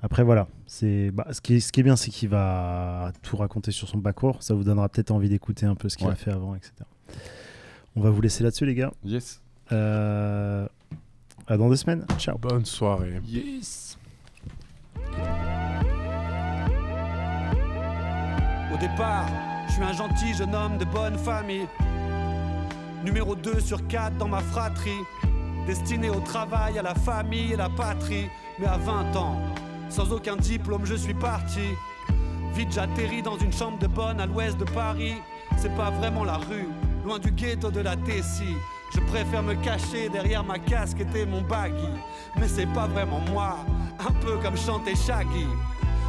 Après, 0.00 0.22
voilà. 0.22 0.46
C'est, 0.66 1.10
bah, 1.10 1.26
ce, 1.32 1.40
qui 1.40 1.54
est, 1.56 1.60
ce 1.60 1.72
qui 1.72 1.80
est 1.80 1.82
bien, 1.82 1.96
c'est 1.96 2.10
qu'il 2.10 2.28
va 2.28 3.10
tout 3.22 3.36
raconter 3.36 3.72
sur 3.72 3.88
son 3.88 4.00
parcours. 4.00 4.42
Ça 4.42 4.54
vous 4.54 4.62
donnera 4.64 4.88
peut-être 4.88 5.10
envie 5.10 5.28
d'écouter 5.28 5.66
un 5.66 5.74
peu 5.74 5.88
ce 5.88 5.96
qu'il 5.96 6.06
Ouais. 6.06 6.12
a 6.12 6.16
fait 6.16 6.30
avant, 6.30 6.54
etc. 6.54 6.72
On 7.96 8.00
va 8.00 8.10
vous 8.10 8.20
laisser 8.20 8.44
là-dessus, 8.44 8.64
les 8.66 8.74
gars. 8.76 8.92
Yes. 9.04 9.40
Euh, 9.72 10.66
à 11.48 11.56
dans 11.56 11.68
deux 11.68 11.76
semaines. 11.76 12.06
Ciao. 12.18 12.38
Bonne 12.38 12.64
soirée. 12.64 13.20
Au 18.72 18.76
départ, 18.76 19.26
je 19.66 19.72
suis 19.72 19.82
un 19.82 19.92
gentil 19.92 20.34
jeune 20.34 20.54
homme 20.54 20.78
de 20.78 20.84
bonne 20.84 21.16
famille. 21.18 21.66
Numéro 23.04 23.34
2 23.34 23.60
sur 23.60 23.86
4 23.86 24.16
dans 24.18 24.28
ma 24.28 24.40
fratrie. 24.40 25.00
Destiné 25.66 26.10
au 26.10 26.20
travail, 26.20 26.78
à 26.78 26.82
la 26.82 26.94
famille 26.94 27.52
et 27.52 27.56
la 27.56 27.68
patrie. 27.68 28.26
Mais 28.58 28.66
à 28.66 28.76
20 28.78 29.16
ans, 29.16 29.36
sans 29.88 30.12
aucun 30.12 30.36
diplôme, 30.36 30.84
je 30.84 30.94
suis 30.94 31.14
parti. 31.14 31.74
Vite, 32.54 32.72
j'atterris 32.72 33.22
dans 33.22 33.38
une 33.38 33.52
chambre 33.52 33.78
de 33.78 33.86
bonne 33.86 34.20
à 34.20 34.26
l'ouest 34.26 34.58
de 34.58 34.64
Paris. 34.64 35.14
C'est 35.56 35.74
pas 35.76 35.90
vraiment 35.90 36.24
la 36.24 36.36
rue, 36.36 36.68
loin 37.04 37.18
du 37.18 37.30
ghetto 37.30 37.70
de 37.70 37.80
la 37.80 37.96
Tessie. 37.96 38.56
Je 38.94 39.00
préfère 39.00 39.42
me 39.42 39.54
cacher 39.54 40.08
derrière 40.08 40.44
ma 40.44 40.58
casquette 40.58 41.14
et 41.14 41.26
mon 41.26 41.42
baggy. 41.42 41.74
Mais 42.38 42.48
c'est 42.48 42.66
pas 42.66 42.86
vraiment 42.86 43.20
moi, 43.30 43.56
un 43.98 44.12
peu 44.24 44.36
comme 44.38 44.56
chanter 44.56 44.94
Shaggy. 44.94 45.46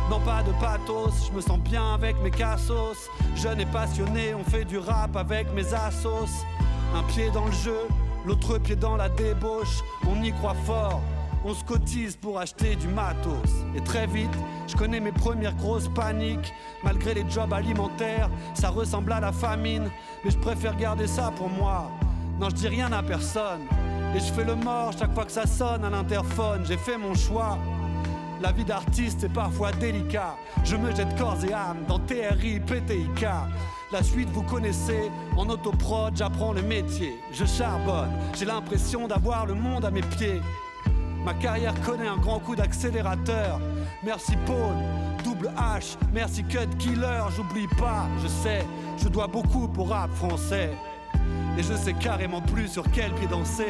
Non, 0.09 0.19
pas 0.21 0.41
de 0.43 0.51
pathos, 0.59 1.27
je 1.27 1.35
me 1.35 1.41
sens 1.41 1.59
bien 1.59 1.93
avec 1.93 2.15
mes 2.23 2.31
cassos. 2.31 3.09
Jeune 3.35 3.61
et 3.61 3.65
passionné, 3.65 4.33
on 4.33 4.43
fait 4.43 4.65
du 4.65 4.77
rap 4.77 5.15
avec 5.15 5.53
mes 5.53 5.73
assos. 5.73 6.45
Un 6.95 7.03
pied 7.03 7.29
dans 7.31 7.45
le 7.45 7.51
jeu, 7.51 7.77
L'autre 8.25 8.57
pied 8.57 8.75
dans 8.75 8.97
la 8.97 9.09
débauche, 9.09 9.81
on 10.07 10.21
y 10.21 10.31
croit 10.31 10.55
fort. 10.65 11.01
On 11.45 11.53
se 11.53 11.63
cotise 11.63 12.17
pour 12.17 12.37
acheter 12.37 12.75
du 12.75 12.87
matos. 12.87 13.49
Et 13.75 13.81
très 13.81 14.07
vite, 14.07 14.29
je 14.67 14.75
connais 14.75 14.99
mes 14.99 15.11
premières 15.11 15.55
grosses 15.55 15.87
paniques. 15.87 16.53
Malgré 16.83 17.13
les 17.13 17.29
jobs 17.29 17.53
alimentaires, 17.53 18.29
ça 18.53 18.69
ressemble 18.69 19.13
à 19.13 19.21
la 19.21 19.31
famine. 19.31 19.89
Mais 20.23 20.31
je 20.31 20.37
préfère 20.37 20.75
garder 20.75 21.07
ça 21.07 21.31
pour 21.35 21.49
moi. 21.49 21.89
Non, 22.39 22.49
je 22.49 22.55
dis 22.55 22.67
rien 22.67 22.91
à 22.91 23.01
personne. 23.01 23.61
Et 24.15 24.19
je 24.19 24.33
fais 24.33 24.43
le 24.43 24.55
mort 24.55 24.91
chaque 24.97 25.13
fois 25.13 25.25
que 25.25 25.31
ça 25.31 25.45
sonne 25.45 25.85
à 25.85 25.89
l'interphone. 25.89 26.63
J'ai 26.67 26.77
fait 26.77 26.97
mon 26.97 27.13
choix. 27.13 27.57
La 28.41 28.51
vie 28.51 28.65
d'artiste 28.65 29.23
est 29.23 29.33
parfois 29.33 29.71
délicat. 29.73 30.35
Je 30.63 30.75
me 30.75 30.93
jette 30.95 31.17
corps 31.17 31.37
et 31.43 31.53
âme 31.53 31.83
dans 31.87 31.99
TRI, 31.99 32.59
PTIK. 32.59 33.25
La 33.91 34.03
suite 34.03 34.29
vous 34.29 34.43
connaissez, 34.43 35.09
en 35.35 35.49
autoprod 35.49 36.15
j'apprends 36.15 36.53
le 36.53 36.61
métier. 36.61 37.19
Je 37.33 37.43
charbonne, 37.43 38.11
j'ai 38.37 38.45
l'impression 38.45 39.07
d'avoir 39.07 39.45
le 39.45 39.55
monde 39.55 39.83
à 39.83 39.91
mes 39.91 40.01
pieds. 40.01 40.41
Ma 41.29 41.35
carrière 41.35 41.79
connaît 41.81 42.07
un 42.07 42.17
grand 42.17 42.39
coup 42.39 42.55
d'accélérateur. 42.55 43.61
Merci 44.01 44.35
Paul, 44.47 44.73
double 45.23 45.51
H, 45.55 45.95
merci 46.11 46.43
Cut 46.43 46.75
Killer, 46.79 47.21
j'oublie 47.35 47.67
pas, 47.77 48.07
je 48.23 48.27
sais, 48.27 48.65
je 48.97 49.07
dois 49.09 49.27
beaucoup 49.27 49.67
pour 49.67 49.89
rap 49.89 50.11
français. 50.15 50.71
Et 51.55 51.61
je 51.61 51.75
sais 51.75 51.93
carrément 51.93 52.41
plus 52.41 52.67
sur 52.67 52.83
quel 52.91 53.13
pied 53.13 53.27
danser. 53.27 53.69